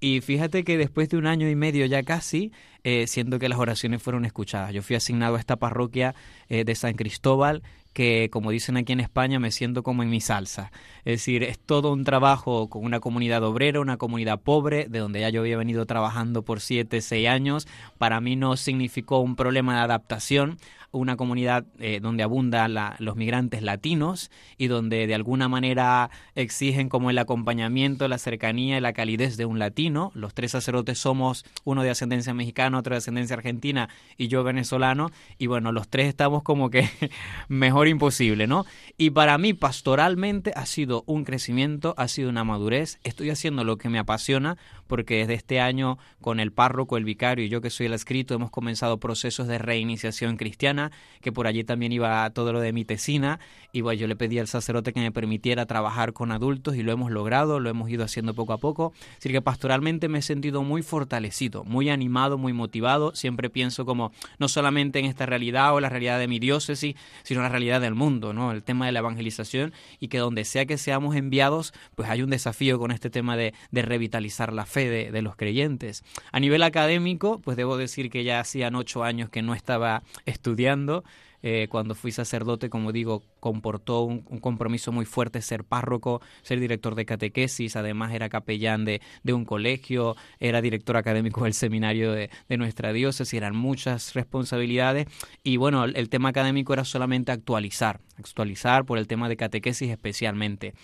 Y 0.00 0.22
fíjate 0.22 0.64
que 0.64 0.78
después 0.78 1.10
de 1.10 1.18
un 1.18 1.26
año 1.26 1.48
y 1.48 1.54
medio 1.54 1.84
ya 1.84 2.02
casi, 2.02 2.52
eh, 2.84 3.06
siento 3.06 3.38
que 3.38 3.50
las 3.50 3.58
oraciones 3.58 4.02
fueron 4.02 4.24
escuchadas. 4.24 4.72
Yo 4.72 4.82
fui 4.82 4.96
asignado 4.96 5.36
a 5.36 5.38
esta 5.38 5.56
parroquia 5.56 6.14
eh, 6.48 6.64
de 6.64 6.74
San 6.74 6.94
Cristóbal 6.94 7.62
que, 7.92 8.30
como 8.30 8.50
dicen 8.50 8.76
aquí 8.76 8.92
en 8.92 9.00
España, 9.00 9.38
me 9.38 9.50
siento 9.50 9.82
como 9.82 10.02
en 10.02 10.10
mi 10.10 10.20
salsa. 10.20 10.70
Es 11.04 11.20
decir, 11.20 11.42
es 11.42 11.58
todo 11.58 11.92
un 11.92 12.04
trabajo 12.04 12.68
con 12.70 12.84
una 12.84 13.00
comunidad 13.00 13.42
obrera, 13.42 13.80
una 13.80 13.96
comunidad 13.98 14.40
pobre, 14.40 14.86
de 14.88 15.00
donde 15.00 15.20
ya 15.20 15.28
yo 15.28 15.40
había 15.40 15.56
venido 15.56 15.84
trabajando 15.86 16.42
por 16.42 16.60
siete, 16.60 17.02
seis 17.02 17.28
años. 17.28 17.66
Para 17.98 18.20
mí 18.20 18.36
no 18.36 18.56
significó 18.56 19.18
un 19.18 19.36
problema 19.36 19.74
de 19.74 19.80
adaptación 19.80 20.58
una 20.92 21.16
comunidad 21.16 21.64
eh, 21.78 22.00
donde 22.00 22.22
abundan 22.22 22.74
los 22.98 23.16
migrantes 23.16 23.62
latinos 23.62 24.30
y 24.56 24.66
donde 24.66 25.06
de 25.06 25.14
alguna 25.14 25.48
manera 25.48 26.10
exigen 26.34 26.88
como 26.88 27.10
el 27.10 27.18
acompañamiento, 27.18 28.08
la 28.08 28.18
cercanía 28.18 28.78
y 28.78 28.80
la 28.80 28.92
calidez 28.92 29.36
de 29.36 29.44
un 29.44 29.58
latino. 29.58 30.10
Los 30.14 30.34
tres 30.34 30.52
sacerdotes 30.52 30.98
somos 30.98 31.44
uno 31.64 31.82
de 31.82 31.90
ascendencia 31.90 32.34
mexicana, 32.34 32.78
otro 32.78 32.94
de 32.94 32.98
ascendencia 32.98 33.36
argentina 33.36 33.88
y 34.16 34.28
yo 34.28 34.42
venezolano. 34.42 35.10
Y 35.38 35.46
bueno, 35.46 35.72
los 35.72 35.88
tres 35.88 36.08
estamos 36.08 36.42
como 36.42 36.70
que 36.70 36.88
mejor 37.48 37.88
imposible, 37.88 38.46
¿no? 38.46 38.66
Y 38.98 39.10
para 39.10 39.38
mí 39.38 39.54
pastoralmente 39.54 40.52
ha 40.56 40.66
sido 40.66 41.04
un 41.06 41.24
crecimiento, 41.24 41.94
ha 41.96 42.08
sido 42.08 42.30
una 42.30 42.44
madurez. 42.44 42.98
Estoy 43.04 43.30
haciendo 43.30 43.64
lo 43.64 43.78
que 43.78 43.88
me 43.88 43.98
apasiona 43.98 44.58
porque 44.90 45.18
desde 45.18 45.34
este 45.34 45.60
año 45.60 45.98
con 46.20 46.40
el 46.40 46.50
párroco, 46.50 46.96
el 46.96 47.04
vicario 47.04 47.44
y 47.44 47.48
yo 47.48 47.60
que 47.60 47.70
soy 47.70 47.86
el 47.86 47.92
escrito 47.92 48.34
hemos 48.34 48.50
comenzado 48.50 48.98
procesos 48.98 49.46
de 49.46 49.56
reiniciación 49.56 50.36
cristiana, 50.36 50.90
que 51.20 51.30
por 51.30 51.46
allí 51.46 51.62
también 51.62 51.92
iba 51.92 52.28
todo 52.30 52.52
lo 52.52 52.60
de 52.60 52.72
mi 52.72 52.84
tesina, 52.84 53.38
y 53.70 53.82
bueno, 53.82 54.00
yo 54.00 54.08
le 54.08 54.16
pedí 54.16 54.40
al 54.40 54.48
sacerdote 54.48 54.92
que 54.92 54.98
me 54.98 55.12
permitiera 55.12 55.64
trabajar 55.66 56.12
con 56.12 56.32
adultos 56.32 56.74
y 56.74 56.82
lo 56.82 56.90
hemos 56.90 57.12
logrado, 57.12 57.60
lo 57.60 57.70
hemos 57.70 57.88
ido 57.88 58.02
haciendo 58.02 58.34
poco 58.34 58.52
a 58.52 58.58
poco, 58.58 58.92
así 59.16 59.30
que 59.30 59.40
pastoralmente 59.40 60.08
me 60.08 60.18
he 60.18 60.22
sentido 60.22 60.64
muy 60.64 60.82
fortalecido, 60.82 61.62
muy 61.62 61.88
animado, 61.88 62.36
muy 62.36 62.52
motivado, 62.52 63.14
siempre 63.14 63.48
pienso 63.48 63.86
como 63.86 64.10
no 64.40 64.48
solamente 64.48 64.98
en 64.98 65.04
esta 65.04 65.24
realidad 65.24 65.72
o 65.72 65.78
la 65.78 65.88
realidad 65.88 66.18
de 66.18 66.26
mi 66.26 66.40
diócesis, 66.40 66.96
sino 67.22 67.42
la 67.42 67.48
realidad 67.48 67.80
del 67.80 67.94
mundo, 67.94 68.32
¿no? 68.32 68.50
El 68.50 68.64
tema 68.64 68.86
de 68.86 68.92
la 68.92 68.98
evangelización 68.98 69.72
y 70.00 70.08
que 70.08 70.18
donde 70.18 70.44
sea 70.44 70.66
que 70.66 70.78
seamos 70.78 71.14
enviados, 71.14 71.72
pues 71.94 72.10
hay 72.10 72.22
un 72.22 72.30
desafío 72.30 72.80
con 72.80 72.90
este 72.90 73.08
tema 73.08 73.36
de, 73.36 73.54
de 73.70 73.82
revitalizar 73.82 74.52
la 74.52 74.66
fe 74.66 74.79
de, 74.88 75.22
los 75.22 75.36
creyentes. 75.36 76.04
A 76.32 76.40
nivel 76.40 76.62
académico, 76.62 77.40
pues 77.40 77.56
debo 77.56 77.76
decir 77.76 78.10
que 78.10 78.24
ya 78.24 78.40
hacían 78.40 78.74
ocho 78.74 79.04
años 79.04 79.28
que 79.28 79.42
no 79.42 79.54
estaba 79.54 80.02
estudiando. 80.26 81.04
Eh, 81.42 81.68
cuando 81.70 81.94
fui 81.94 82.12
sacerdote, 82.12 82.68
como 82.68 82.92
digo, 82.92 83.22
comportó 83.40 84.02
un, 84.02 84.20
compromiso 84.20 84.92
muy 84.92 85.06
fuerte 85.06 85.40
ser 85.40 85.64
párroco, 85.64 86.20
ser 86.42 86.60
director 86.60 86.94
de 86.94 87.06
catequesis, 87.06 87.76
además 87.76 88.12
era 88.12 88.28
capellán 88.28 88.84
de, 88.84 89.00
un 89.32 89.46
colegio, 89.46 90.16
era 90.38 90.60
director 90.60 90.98
académico 90.98 91.44
del 91.44 91.54
seminario 91.54 92.12
de, 92.12 92.28
nuestra 92.58 92.92
diócesis, 92.92 93.32
eran 93.32 93.56
muchas 93.56 94.12
responsabilidades 94.12 95.06
y 95.42 95.56
bueno, 95.56 95.84
el 95.84 96.08
tema 96.10 96.28
académico 96.28 96.74
era 96.74 96.84
solamente 96.84 97.32
actualizar, 97.32 98.00
actualizar 98.20 98.84
por 98.84 98.98
el 98.98 99.06
tema 99.06 99.28
de 99.28 99.36
catequesis 99.36 99.90
especialmente 99.90 100.74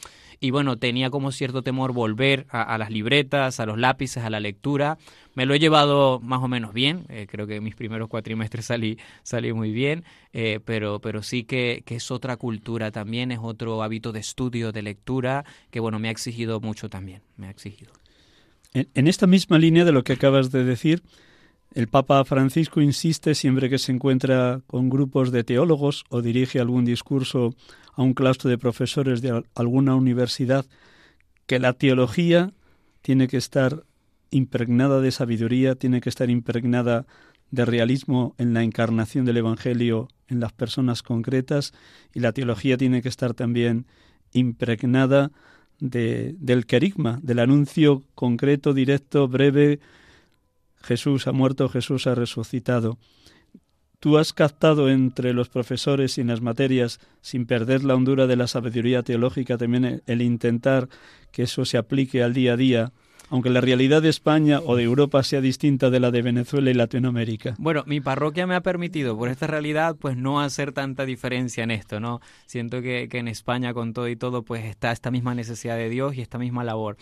y 0.40 0.50
bueno, 0.50 0.76
tenía 0.76 1.10
como 1.10 1.32
cierto 1.32 1.62
temor 1.62 1.92
volver 1.92 2.46
a, 2.50 2.76
las 2.78 2.90
libretas, 2.90 3.60
a 3.60 3.66
los 3.66 3.78
lápices, 3.78 4.24
a 4.24 4.30
la 4.30 4.40
lectura. 4.40 4.98
Me 5.34 5.46
lo 5.46 5.54
he 5.54 5.58
llevado 5.58 6.20
más 6.20 6.42
o 6.42 6.48
menos 6.48 6.72
bien, 6.72 7.06
eh, 7.08 7.26
creo 7.30 7.46
que 7.46 7.60
mis 7.60 7.74
primeros 7.74 8.08
cuatrimestres 8.08 8.66
salí, 8.66 8.98
salí 9.22 9.52
muy 9.52 9.70
bien, 9.70 10.04
eh, 10.32 10.60
pero, 10.64 11.00
pero 11.00 11.22
sí 11.22 11.44
que, 11.44 11.82
que, 11.86 11.96
es 11.96 12.10
otra 12.10 12.36
cultura 12.36 12.90
también, 12.90 13.32
es 13.32 13.38
otro 13.40 13.82
hábito 13.82 14.12
de 14.12 14.20
estudio, 14.20 14.72
de 14.72 14.82
lectura, 14.82 15.44
que 15.70 15.80
bueno, 15.80 15.98
me 15.98 16.08
ha 16.08 16.12
exigido 16.12 16.60
mucho 16.60 16.88
también, 16.88 17.22
me 17.36 17.46
ha 17.46 17.50
exigido. 17.50 17.92
en 18.72 19.08
esta 19.08 19.26
misma 19.26 19.58
línea 19.58 19.84
de 19.84 19.92
lo 19.92 20.04
que 20.04 20.12
acabas 20.12 20.50
de 20.50 20.64
decir, 20.64 21.02
el 21.74 21.88
Papa 21.88 22.24
Francisco 22.24 22.80
insiste 22.80 23.34
siempre 23.34 23.68
que 23.68 23.78
se 23.78 23.92
encuentra 23.92 24.60
con 24.66 24.88
grupos 24.88 25.30
de 25.30 25.44
teólogos 25.44 26.04
o 26.08 26.22
dirige 26.22 26.60
algún 26.60 26.84
discurso 26.84 27.54
a 27.94 28.02
un 28.02 28.14
claustro 28.14 28.48
de 28.50 28.58
profesores 28.58 29.22
de 29.22 29.42
alguna 29.54 29.94
universidad 29.94 30.66
que 31.46 31.58
la 31.58 31.72
teología 31.74 32.52
tiene 33.02 33.28
que 33.28 33.36
estar 33.36 33.84
impregnada 34.30 35.00
de 35.00 35.10
sabiduría, 35.12 35.74
tiene 35.74 36.00
que 36.00 36.08
estar 36.08 36.30
impregnada 36.30 37.06
de 37.50 37.64
realismo 37.64 38.34
en 38.38 38.54
la 38.54 38.62
encarnación 38.62 39.24
del 39.24 39.36
Evangelio 39.38 40.08
en 40.28 40.40
las 40.40 40.52
personas 40.52 41.02
concretas 41.02 41.72
y 42.12 42.20
la 42.20 42.32
teología 42.32 42.76
tiene 42.76 43.02
que 43.02 43.08
estar 43.08 43.34
también 43.34 43.86
impregnada 44.32 45.30
de, 45.78 46.34
del 46.38 46.66
querigma, 46.66 47.20
del 47.22 47.38
anuncio 47.38 48.02
concreto, 48.14 48.74
directo, 48.74 49.28
breve, 49.28 49.78
Jesús 50.86 51.26
ha 51.26 51.32
muerto, 51.32 51.68
Jesús 51.68 52.06
ha 52.06 52.14
resucitado. 52.14 52.98
Tú 53.98 54.18
has 54.18 54.32
captado 54.32 54.88
entre 54.88 55.32
los 55.32 55.48
profesores 55.48 56.16
y 56.18 56.22
las 56.22 56.40
materias, 56.40 57.00
sin 57.22 57.46
perder 57.46 57.82
la 57.82 57.94
hondura 57.94 58.26
de 58.26 58.36
la 58.36 58.46
sabiduría 58.46 59.02
teológica, 59.02 59.58
también 59.58 60.02
el 60.06 60.22
intentar 60.22 60.88
que 61.32 61.42
eso 61.42 61.64
se 61.64 61.76
aplique 61.76 62.22
al 62.22 62.34
día 62.34 62.52
a 62.52 62.56
día, 62.56 62.92
aunque 63.30 63.50
la 63.50 63.60
realidad 63.60 64.02
de 64.02 64.10
España 64.10 64.60
o 64.64 64.76
de 64.76 64.84
Europa 64.84 65.22
sea 65.24 65.40
distinta 65.40 65.90
de 65.90 65.98
la 65.98 66.12
de 66.12 66.22
Venezuela 66.22 66.70
y 66.70 66.74
Latinoamérica. 66.74 67.56
Bueno, 67.58 67.82
mi 67.86 68.00
parroquia 68.00 68.46
me 68.46 68.54
ha 68.54 68.60
permitido, 68.60 69.16
por 69.16 69.28
esta 69.28 69.48
realidad, 69.48 69.96
pues 69.98 70.16
no 70.16 70.40
hacer 70.40 70.72
tanta 70.72 71.04
diferencia 71.04 71.64
en 71.64 71.72
esto, 71.72 71.98
¿no? 71.98 72.20
Siento 72.46 72.82
que, 72.82 73.08
que 73.10 73.18
en 73.18 73.26
España, 73.26 73.74
con 73.74 73.92
todo 73.92 74.08
y 74.08 74.14
todo, 74.14 74.44
pues 74.44 74.64
está 74.66 74.92
esta 74.92 75.10
misma 75.10 75.34
necesidad 75.34 75.76
de 75.76 75.88
Dios 75.88 76.14
y 76.14 76.20
esta 76.20 76.38
misma 76.38 76.62
labor. 76.62 76.96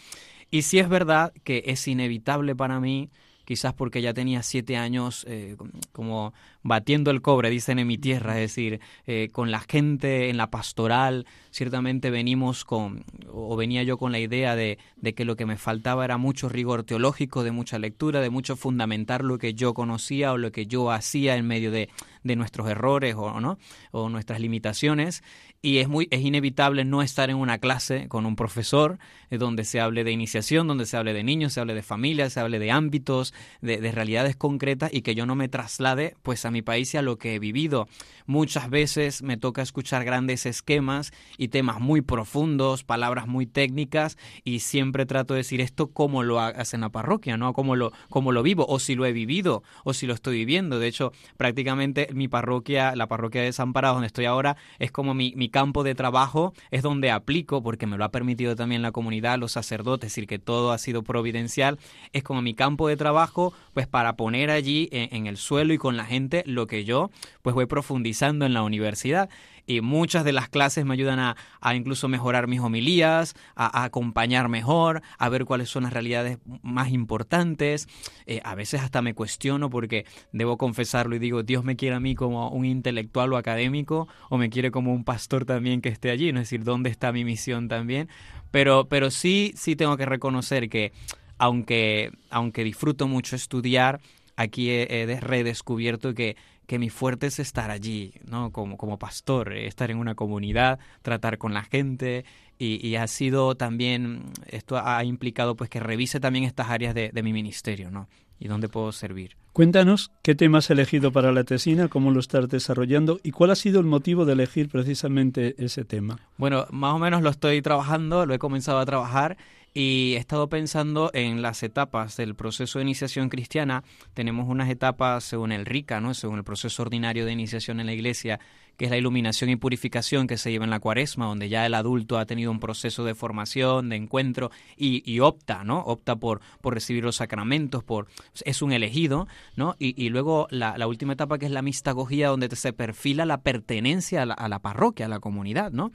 Y 0.50 0.62
sí 0.62 0.78
es 0.78 0.88
verdad 0.88 1.32
que 1.42 1.64
es 1.66 1.86
inevitable 1.86 2.54
para 2.54 2.80
mí 2.80 3.10
quizás 3.44 3.74
porque 3.74 4.02
ya 4.02 4.14
tenía 4.14 4.42
siete 4.42 4.76
años 4.76 5.24
eh, 5.28 5.56
como 5.92 6.32
batiendo 6.62 7.10
el 7.10 7.22
cobre, 7.22 7.50
dicen 7.50 7.78
en 7.78 7.86
mi 7.86 7.98
tierra, 7.98 8.34
es 8.40 8.50
decir, 8.50 8.80
eh, 9.06 9.28
con 9.32 9.50
la 9.50 9.60
gente 9.60 10.30
en 10.30 10.36
la 10.36 10.50
pastoral, 10.50 11.26
ciertamente 11.50 12.10
venimos 12.10 12.64
con, 12.64 13.04
o 13.30 13.54
venía 13.56 13.82
yo 13.82 13.98
con 13.98 14.12
la 14.12 14.18
idea 14.18 14.56
de, 14.56 14.78
de, 14.96 15.14
que 15.14 15.24
lo 15.24 15.36
que 15.36 15.46
me 15.46 15.56
faltaba 15.56 16.04
era 16.04 16.16
mucho 16.16 16.48
rigor 16.48 16.84
teológico, 16.84 17.44
de 17.44 17.50
mucha 17.50 17.78
lectura, 17.78 18.20
de 18.20 18.30
mucho 18.30 18.56
fundamentar 18.56 19.22
lo 19.22 19.38
que 19.38 19.54
yo 19.54 19.74
conocía 19.74 20.32
o 20.32 20.38
lo 20.38 20.52
que 20.52 20.66
yo 20.66 20.90
hacía 20.90 21.36
en 21.36 21.46
medio 21.46 21.70
de, 21.70 21.90
de 22.22 22.36
nuestros 22.36 22.68
errores 22.68 23.14
o, 23.16 23.40
¿no? 23.40 23.58
o 23.92 24.08
nuestras 24.08 24.40
limitaciones 24.40 25.22
y 25.64 25.78
es 25.78 25.88
muy 25.88 26.08
es 26.10 26.20
inevitable 26.20 26.84
no 26.84 27.00
estar 27.00 27.30
en 27.30 27.36
una 27.36 27.56
clase 27.56 28.06
con 28.08 28.26
un 28.26 28.36
profesor 28.36 28.98
eh, 29.30 29.38
donde 29.38 29.64
se 29.64 29.80
hable 29.80 30.04
de 30.04 30.12
iniciación, 30.12 30.68
donde 30.68 30.84
se 30.84 30.98
hable 30.98 31.14
de 31.14 31.24
niños, 31.24 31.54
se 31.54 31.60
hable 31.60 31.72
de 31.72 31.82
familias, 31.82 32.34
se 32.34 32.40
hable 32.40 32.58
de 32.58 32.70
ámbitos, 32.70 33.32
de, 33.62 33.78
de, 33.78 33.90
realidades 33.90 34.36
concretas 34.36 34.92
y 34.92 35.00
que 35.00 35.14
yo 35.14 35.24
no 35.24 35.36
me 35.36 35.48
traslade 35.48 36.16
pues 36.22 36.44
a 36.44 36.50
mi 36.50 36.60
país 36.60 36.92
y 36.92 36.98
a 36.98 37.02
lo 37.02 37.16
que 37.16 37.34
he 37.34 37.38
vivido. 37.38 37.88
Muchas 38.26 38.68
veces 38.68 39.22
me 39.22 39.38
toca 39.38 39.62
escuchar 39.62 40.04
grandes 40.04 40.44
esquemas 40.44 41.12
y 41.38 41.48
temas 41.48 41.80
muy 41.80 42.02
profundos, 42.02 42.84
palabras 42.84 43.26
muy 43.26 43.46
técnicas 43.46 44.18
y 44.44 44.60
siempre 44.60 45.06
trato 45.06 45.32
de 45.32 45.38
decir 45.38 45.62
esto 45.62 45.88
como 45.88 46.22
lo 46.22 46.40
hagas 46.40 46.74
en 46.74 46.82
la 46.82 46.90
parroquia, 46.90 47.38
¿no? 47.38 47.54
Como 47.54 47.74
lo, 47.74 47.92
como 48.10 48.32
lo 48.32 48.42
vivo 48.42 48.66
o 48.68 48.78
si 48.78 48.96
lo 48.96 49.06
he 49.06 49.12
vivido 49.12 49.62
o 49.82 49.94
si 49.94 50.06
lo 50.06 50.12
estoy 50.12 50.36
viviendo. 50.36 50.78
De 50.78 50.88
hecho, 50.88 51.12
prácticamente 51.38 52.08
mi 52.12 52.28
parroquia, 52.28 52.94
la 52.96 53.06
parroquia 53.06 53.40
de 53.40 53.46
Desamparados 53.46 53.96
donde 53.96 54.08
estoy 54.08 54.26
ahora, 54.26 54.58
es 54.78 54.90
como 54.90 55.14
mi, 55.14 55.32
mi 55.36 55.48
campo 55.54 55.84
de 55.84 55.94
trabajo 55.94 56.52
es 56.72 56.82
donde 56.82 57.12
aplico, 57.12 57.62
porque 57.62 57.86
me 57.86 57.96
lo 57.96 58.04
ha 58.04 58.08
permitido 58.08 58.56
también 58.56 58.82
la 58.82 58.90
comunidad, 58.90 59.38
los 59.38 59.52
sacerdotes, 59.52 60.08
es 60.08 60.12
decir, 60.12 60.26
que 60.26 60.40
todo 60.40 60.72
ha 60.72 60.78
sido 60.78 61.04
providencial, 61.04 61.78
es 62.12 62.24
como 62.24 62.42
mi 62.42 62.54
campo 62.54 62.88
de 62.88 62.96
trabajo, 62.96 63.54
pues 63.72 63.86
para 63.86 64.16
poner 64.16 64.50
allí 64.50 64.88
en, 64.90 65.14
en 65.14 65.26
el 65.28 65.36
suelo 65.36 65.72
y 65.72 65.78
con 65.78 65.96
la 65.96 66.06
gente 66.06 66.42
lo 66.44 66.66
que 66.66 66.84
yo 66.84 67.12
pues 67.42 67.54
voy 67.54 67.66
profundizando 67.66 68.46
en 68.46 68.52
la 68.52 68.64
universidad 68.64 69.30
y 69.66 69.80
muchas 69.80 70.24
de 70.24 70.32
las 70.32 70.48
clases 70.48 70.84
me 70.84 70.94
ayudan 70.94 71.18
a, 71.18 71.36
incluso 71.74 72.08
mejorar 72.08 72.46
mis 72.46 72.60
homilías, 72.60 73.34
a, 73.54 73.80
a, 73.80 73.84
acompañar 73.84 74.48
mejor, 74.48 75.02
a 75.18 75.28
ver 75.28 75.44
cuáles 75.44 75.68
son 75.70 75.84
las 75.84 75.92
realidades 75.92 76.38
más 76.62 76.90
importantes. 76.90 77.88
Eh, 78.26 78.40
a 78.44 78.54
veces 78.54 78.82
hasta 78.82 79.02
me 79.02 79.14
cuestiono 79.14 79.70
porque 79.70 80.04
debo 80.32 80.58
confesarlo 80.58 81.16
y 81.16 81.18
digo, 81.18 81.42
Dios 81.42 81.64
me 81.64 81.76
quiere 81.76 81.96
a 81.96 82.00
mí 82.00 82.14
como 82.14 82.48
un 82.50 82.64
intelectual 82.64 83.32
o 83.32 83.36
académico 83.36 84.08
o 84.28 84.38
me 84.38 84.50
quiere 84.50 84.70
como 84.70 84.92
un 84.92 85.04
pastor 85.04 85.44
también 85.44 85.80
que 85.80 85.88
esté 85.88 86.10
allí, 86.10 86.32
¿no? 86.32 86.40
es 86.40 86.50
decir, 86.50 86.64
¿dónde 86.64 86.90
está 86.90 87.12
mi 87.12 87.24
misión 87.24 87.68
también? 87.68 88.08
Pero, 88.50 88.88
pero 88.88 89.10
sí, 89.10 89.52
sí 89.56 89.76
tengo 89.76 89.96
que 89.96 90.06
reconocer 90.06 90.68
que 90.68 90.92
aunque, 91.38 92.12
aunque 92.30 92.62
disfruto 92.62 93.08
mucho 93.08 93.34
estudiar, 93.34 94.00
aquí 94.36 94.70
he, 94.70 95.02
he 95.02 95.20
redescubierto 95.20 96.14
que 96.14 96.36
que 96.66 96.78
mi 96.78 96.90
fuerte 96.90 97.26
es 97.26 97.38
estar 97.38 97.70
allí, 97.70 98.14
¿no? 98.26 98.50
Como, 98.52 98.76
como 98.76 98.98
pastor, 98.98 99.52
estar 99.52 99.90
en 99.90 99.98
una 99.98 100.14
comunidad, 100.14 100.78
tratar 101.02 101.38
con 101.38 101.54
la 101.54 101.62
gente 101.62 102.24
y, 102.58 102.86
y, 102.86 102.96
ha 102.96 103.06
sido 103.06 103.56
también, 103.56 104.32
esto 104.46 104.80
ha 104.82 105.02
implicado 105.04 105.56
pues 105.56 105.68
que 105.68 105.80
revise 105.80 106.20
también 106.20 106.44
estas 106.44 106.70
áreas 106.70 106.94
de, 106.94 107.10
de 107.12 107.22
mi 107.22 107.32
ministerio, 107.32 107.90
¿no? 107.90 108.08
Y 108.38 108.48
dónde 108.48 108.68
puedo 108.68 108.92
servir. 108.92 109.36
Cuéntanos 109.52 110.10
qué 110.22 110.34
tema 110.34 110.58
has 110.58 110.70
elegido 110.70 111.12
para 111.12 111.30
la 111.30 111.44
tesina, 111.44 111.88
cómo 111.88 112.10
lo 112.10 112.18
estás 112.18 112.48
desarrollando 112.48 113.20
y 113.22 113.30
cuál 113.30 113.52
ha 113.52 113.54
sido 113.54 113.78
el 113.78 113.86
motivo 113.86 114.24
de 114.24 114.32
elegir 114.32 114.68
precisamente 114.68 115.54
ese 115.58 115.84
tema. 115.84 116.18
Bueno, 116.36 116.66
más 116.70 116.94
o 116.94 116.98
menos 116.98 117.22
lo 117.22 117.30
estoy 117.30 117.62
trabajando, 117.62 118.26
lo 118.26 118.34
he 118.34 118.38
comenzado 118.40 118.78
a 118.78 118.86
trabajar 118.86 119.36
y 119.74 120.14
he 120.14 120.18
estado 120.18 120.48
pensando 120.48 121.10
en 121.12 121.42
las 121.42 121.64
etapas 121.64 122.16
del 122.16 122.36
proceso 122.36 122.78
de 122.78 122.84
iniciación 122.84 123.28
cristiana. 123.28 123.82
Tenemos 124.14 124.48
unas 124.48 124.70
etapas 124.70 125.24
según 125.24 125.50
el 125.50 125.66
RICA, 125.66 126.00
¿no? 126.00 126.14
según 126.14 126.38
el 126.38 126.44
proceso 126.44 126.82
ordinario 126.82 127.26
de 127.26 127.32
iniciación 127.32 127.80
en 127.80 127.86
la 127.86 127.92
iglesia, 127.92 128.38
que 128.76 128.84
es 128.84 128.90
la 128.92 128.96
iluminación 128.96 129.50
y 129.50 129.56
purificación 129.56 130.28
que 130.28 130.38
se 130.38 130.52
lleva 130.52 130.64
en 130.64 130.70
la 130.70 130.78
cuaresma, 130.78 131.26
donde 131.26 131.48
ya 131.48 131.66
el 131.66 131.74
adulto 131.74 132.18
ha 132.18 132.26
tenido 132.26 132.52
un 132.52 132.60
proceso 132.60 133.04
de 133.04 133.16
formación, 133.16 133.88
de 133.88 133.96
encuentro 133.96 134.52
y, 134.76 135.02
y 135.10 135.18
opta, 135.18 135.64
¿no? 135.64 135.80
Opta 135.80 136.16
por, 136.16 136.40
por 136.60 136.74
recibir 136.74 137.02
los 137.02 137.16
sacramentos, 137.16 137.82
por 137.82 138.06
es 138.44 138.62
un 138.62 138.72
elegido, 138.72 139.26
¿no? 139.56 139.74
Y, 139.80 140.00
y 140.00 140.08
luego 140.08 140.46
la, 140.50 140.78
la, 140.78 140.86
última 140.86 141.14
etapa 141.14 141.38
que 141.38 141.46
es 141.46 141.52
la 141.52 141.62
mistagogía, 141.62 142.28
donde 142.28 142.54
se 142.54 142.72
perfila 142.72 143.26
la 143.26 143.42
pertenencia 143.42 144.22
a 144.22 144.26
la, 144.26 144.34
a 144.34 144.48
la 144.48 144.60
parroquia, 144.60 145.06
a 145.06 145.08
la 145.08 145.20
comunidad, 145.20 145.72
¿no? 145.72 145.90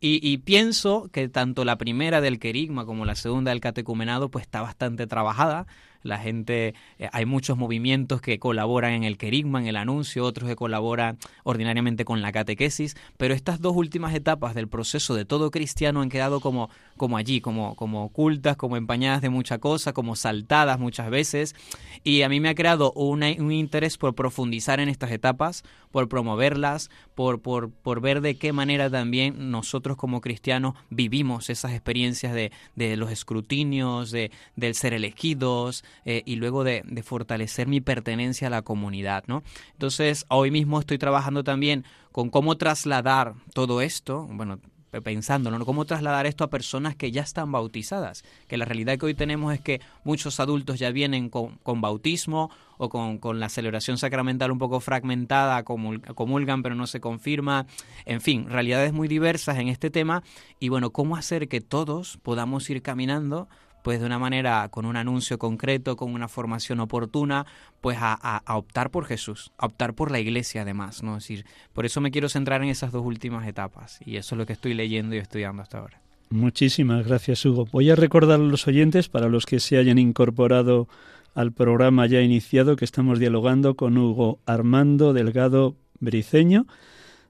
Y, 0.00 0.20
y, 0.22 0.38
pienso 0.38 1.08
que 1.12 1.28
tanto 1.28 1.64
la 1.64 1.78
primera 1.78 2.20
del 2.20 2.38
querigma 2.38 2.84
como 2.84 3.04
la 3.04 3.14
segunda 3.14 3.50
del 3.50 3.60
catecumenado 3.60 4.28
pues 4.30 4.42
está 4.42 4.60
bastante 4.60 5.06
trabajada. 5.06 5.66
La 6.04 6.18
gente, 6.18 6.74
eh, 6.98 7.08
hay 7.12 7.24
muchos 7.24 7.56
movimientos 7.56 8.20
que 8.20 8.38
colaboran 8.38 8.92
en 8.92 9.04
el 9.04 9.16
querigma, 9.16 9.58
en 9.60 9.66
el 9.66 9.76
anuncio, 9.76 10.24
otros 10.24 10.48
que 10.48 10.54
colaboran 10.54 11.16
ordinariamente 11.44 12.04
con 12.04 12.20
la 12.20 12.30
catequesis, 12.30 12.94
pero 13.16 13.32
estas 13.32 13.58
dos 13.58 13.74
últimas 13.74 14.14
etapas 14.14 14.54
del 14.54 14.68
proceso 14.68 15.14
de 15.14 15.24
todo 15.24 15.50
cristiano 15.50 16.02
han 16.02 16.10
quedado 16.10 16.40
como, 16.40 16.68
como 16.96 17.16
allí, 17.16 17.40
como, 17.40 17.74
como 17.76 18.04
ocultas, 18.04 18.56
como 18.56 18.76
empañadas 18.76 19.22
de 19.22 19.30
mucha 19.30 19.58
cosa, 19.58 19.92
como 19.92 20.16
saltadas 20.16 20.78
muchas 20.78 21.10
veces. 21.10 21.54
Y 22.02 22.22
a 22.22 22.28
mí 22.28 22.40
me 22.40 22.48
ha 22.48 22.54
creado 22.54 22.92
una, 22.92 23.28
un 23.38 23.52
interés 23.52 23.98
por 23.98 24.14
profundizar 24.14 24.80
en 24.80 24.88
estas 24.88 25.10
etapas, 25.10 25.64
por 25.90 26.08
promoverlas, 26.08 26.90
por, 27.14 27.40
por, 27.40 27.70
por 27.70 28.00
ver 28.00 28.20
de 28.20 28.36
qué 28.36 28.52
manera 28.52 28.90
también 28.90 29.50
nosotros 29.50 29.96
como 29.96 30.20
cristianos 30.20 30.74
vivimos 30.90 31.50
esas 31.50 31.72
experiencias 31.72 32.34
de, 32.34 32.52
de 32.74 32.96
los 32.96 33.10
escrutinios, 33.10 34.10
de, 34.10 34.30
del 34.56 34.74
ser 34.74 34.92
elegidos, 34.92 35.84
eh, 36.04 36.22
y 36.26 36.36
luego 36.36 36.64
de, 36.64 36.82
de, 36.84 37.02
fortalecer 37.02 37.68
mi 37.68 37.80
pertenencia 37.80 38.48
a 38.48 38.50
la 38.50 38.62
comunidad, 38.62 39.24
¿no? 39.26 39.42
Entonces, 39.72 40.26
hoy 40.28 40.50
mismo 40.50 40.80
estoy 40.80 40.98
trabajando 40.98 41.44
también 41.44 41.84
con 42.12 42.30
cómo 42.30 42.56
trasladar 42.56 43.34
todo 43.52 43.80
esto, 43.80 44.28
bueno, 44.30 44.60
pensándolo, 45.02 45.58
¿no? 45.58 45.64
¿Cómo 45.64 45.84
trasladar 45.84 46.26
esto 46.26 46.44
a 46.44 46.50
personas 46.50 46.96
que 46.96 47.10
ya 47.10 47.22
están 47.22 47.52
bautizadas? 47.52 48.24
Que 48.48 48.56
la 48.56 48.64
realidad 48.64 48.98
que 48.98 49.06
hoy 49.06 49.14
tenemos 49.14 49.54
es 49.54 49.60
que 49.60 49.80
muchos 50.04 50.40
adultos 50.40 50.78
ya 50.78 50.90
vienen 50.90 51.28
con, 51.28 51.56
con 51.62 51.80
bautismo 51.80 52.50
o 52.76 52.88
con, 52.88 53.18
con, 53.18 53.40
la 53.40 53.48
celebración 53.48 53.98
sacramental 53.98 54.50
un 54.50 54.58
poco 54.58 54.80
fragmentada, 54.80 55.62
comul 55.62 56.02
comulgan 56.14 56.62
pero 56.62 56.74
no 56.74 56.86
se 56.86 57.00
confirma, 57.00 57.66
en 58.04 58.20
fin, 58.20 58.48
realidades 58.48 58.92
muy 58.92 59.08
diversas 59.08 59.58
en 59.58 59.68
este 59.68 59.90
tema 59.90 60.22
y 60.58 60.68
bueno, 60.68 60.90
¿cómo 60.90 61.16
hacer 61.16 61.48
que 61.48 61.60
todos 61.60 62.18
podamos 62.22 62.68
ir 62.70 62.82
caminando 62.82 63.48
pues 63.84 64.00
de 64.00 64.06
una 64.06 64.18
manera, 64.18 64.66
con 64.70 64.86
un 64.86 64.96
anuncio 64.96 65.38
concreto, 65.38 65.94
con 65.94 66.14
una 66.14 66.26
formación 66.26 66.80
oportuna, 66.80 67.44
pues 67.82 67.98
a, 68.00 68.42
optar 68.46 68.90
por 68.90 69.04
Jesús, 69.04 69.52
a 69.58 69.66
optar 69.66 69.92
por 69.92 70.10
la 70.10 70.18
iglesia 70.18 70.62
además, 70.62 71.02
¿no? 71.02 71.18
Es 71.18 71.24
decir, 71.24 71.44
por 71.74 71.84
eso 71.84 72.00
me 72.00 72.10
quiero 72.10 72.30
centrar 72.30 72.62
en 72.62 72.70
esas 72.70 72.92
dos 72.92 73.04
últimas 73.04 73.46
etapas 73.46 74.00
y 74.06 74.16
eso 74.16 74.34
es 74.34 74.38
lo 74.38 74.46
que 74.46 74.54
estoy 74.54 74.72
leyendo 74.72 75.14
y 75.14 75.18
estudiando 75.18 75.60
hasta 75.60 75.80
ahora. 75.80 76.00
Muchísimas 76.30 77.06
gracias, 77.06 77.44
Hugo. 77.44 77.68
Voy 77.70 77.90
a 77.90 77.94
recordar 77.94 78.40
a 78.40 78.42
los 78.42 78.66
oyentes, 78.66 79.10
para 79.10 79.28
los 79.28 79.44
que 79.44 79.60
se 79.60 79.76
hayan 79.76 79.98
incorporado 79.98 80.88
al 81.34 81.52
programa 81.52 82.06
ya 82.06 82.22
iniciado, 82.22 82.76
que 82.76 82.86
estamos 82.86 83.18
dialogando 83.18 83.74
con 83.74 83.98
Hugo 83.98 84.38
Armando 84.46 85.12
Delgado 85.12 85.76
Briceño, 86.00 86.66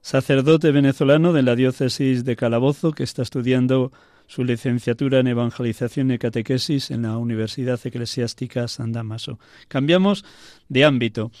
sacerdote 0.01 0.71
venezolano 0.71 1.33
de 1.33 1.43
la 1.43 1.57
diócesis 1.57 2.23
de 2.23 2.37
Calabozo, 2.37 2.93
que 2.93 3.03
está 3.03 3.23
estudiando 3.23 3.91
su 4.27 4.43
licenciatura 4.43 5.19
en 5.19 5.27
Evangelización 5.27 6.11
y 6.11 6.17
Catequesis 6.17 6.91
en 6.91 7.03
la 7.03 7.17
Universidad 7.17 7.79
Eclesiástica 7.83 8.67
San 8.67 8.91
Damaso. 8.91 9.39
Cambiamos 9.67 10.25
de 10.69 10.85
ámbito. 10.85 11.31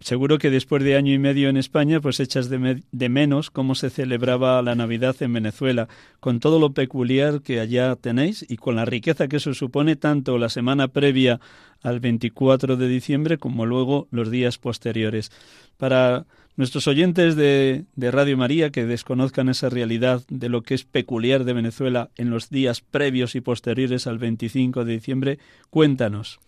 Seguro 0.00 0.38
que 0.38 0.50
después 0.50 0.84
de 0.84 0.94
año 0.94 1.12
y 1.12 1.18
medio 1.18 1.48
en 1.48 1.56
España, 1.56 2.00
pues 2.00 2.20
echas 2.20 2.48
de, 2.48 2.58
me 2.58 2.82
de, 2.92 3.08
menos 3.08 3.50
cómo 3.50 3.74
se 3.74 3.90
celebraba 3.90 4.62
la 4.62 4.76
Navidad 4.76 5.16
en 5.20 5.32
Venezuela, 5.32 5.88
con 6.20 6.38
todo 6.38 6.60
lo 6.60 6.72
peculiar 6.72 7.42
que 7.42 7.58
allá 7.58 7.96
tenéis 7.96 8.46
y 8.48 8.58
con 8.58 8.76
la 8.76 8.84
riqueza 8.84 9.26
que 9.26 9.38
eso 9.38 9.54
supone 9.54 9.96
tanto 9.96 10.38
la 10.38 10.50
semana 10.50 10.86
previa 10.86 11.40
al 11.82 11.98
24 11.98 12.76
de 12.76 12.86
diciembre 12.86 13.38
como 13.38 13.66
luego 13.66 14.06
los 14.12 14.30
días 14.30 14.56
posteriores. 14.58 15.32
Para 15.76 16.26
nuestros 16.58 16.88
oyentes 16.88 17.36
de, 17.36 17.84
de, 17.94 18.10
Radio 18.10 18.36
María 18.36 18.70
que 18.70 18.84
desconozcan 18.84 19.48
esa 19.48 19.68
realidad 19.68 20.22
de 20.28 20.48
lo 20.48 20.62
que 20.62 20.74
es 20.74 20.84
peculiar 20.84 21.44
de 21.44 21.52
Venezuela 21.52 22.10
en 22.16 22.30
los 22.30 22.50
días 22.50 22.80
previos 22.80 23.36
y 23.36 23.40
posteriores 23.40 24.08
al 24.08 24.18
25 24.18 24.84
de 24.84 24.92
diciembre, 24.92 25.38
cuéntanos. 25.70 26.40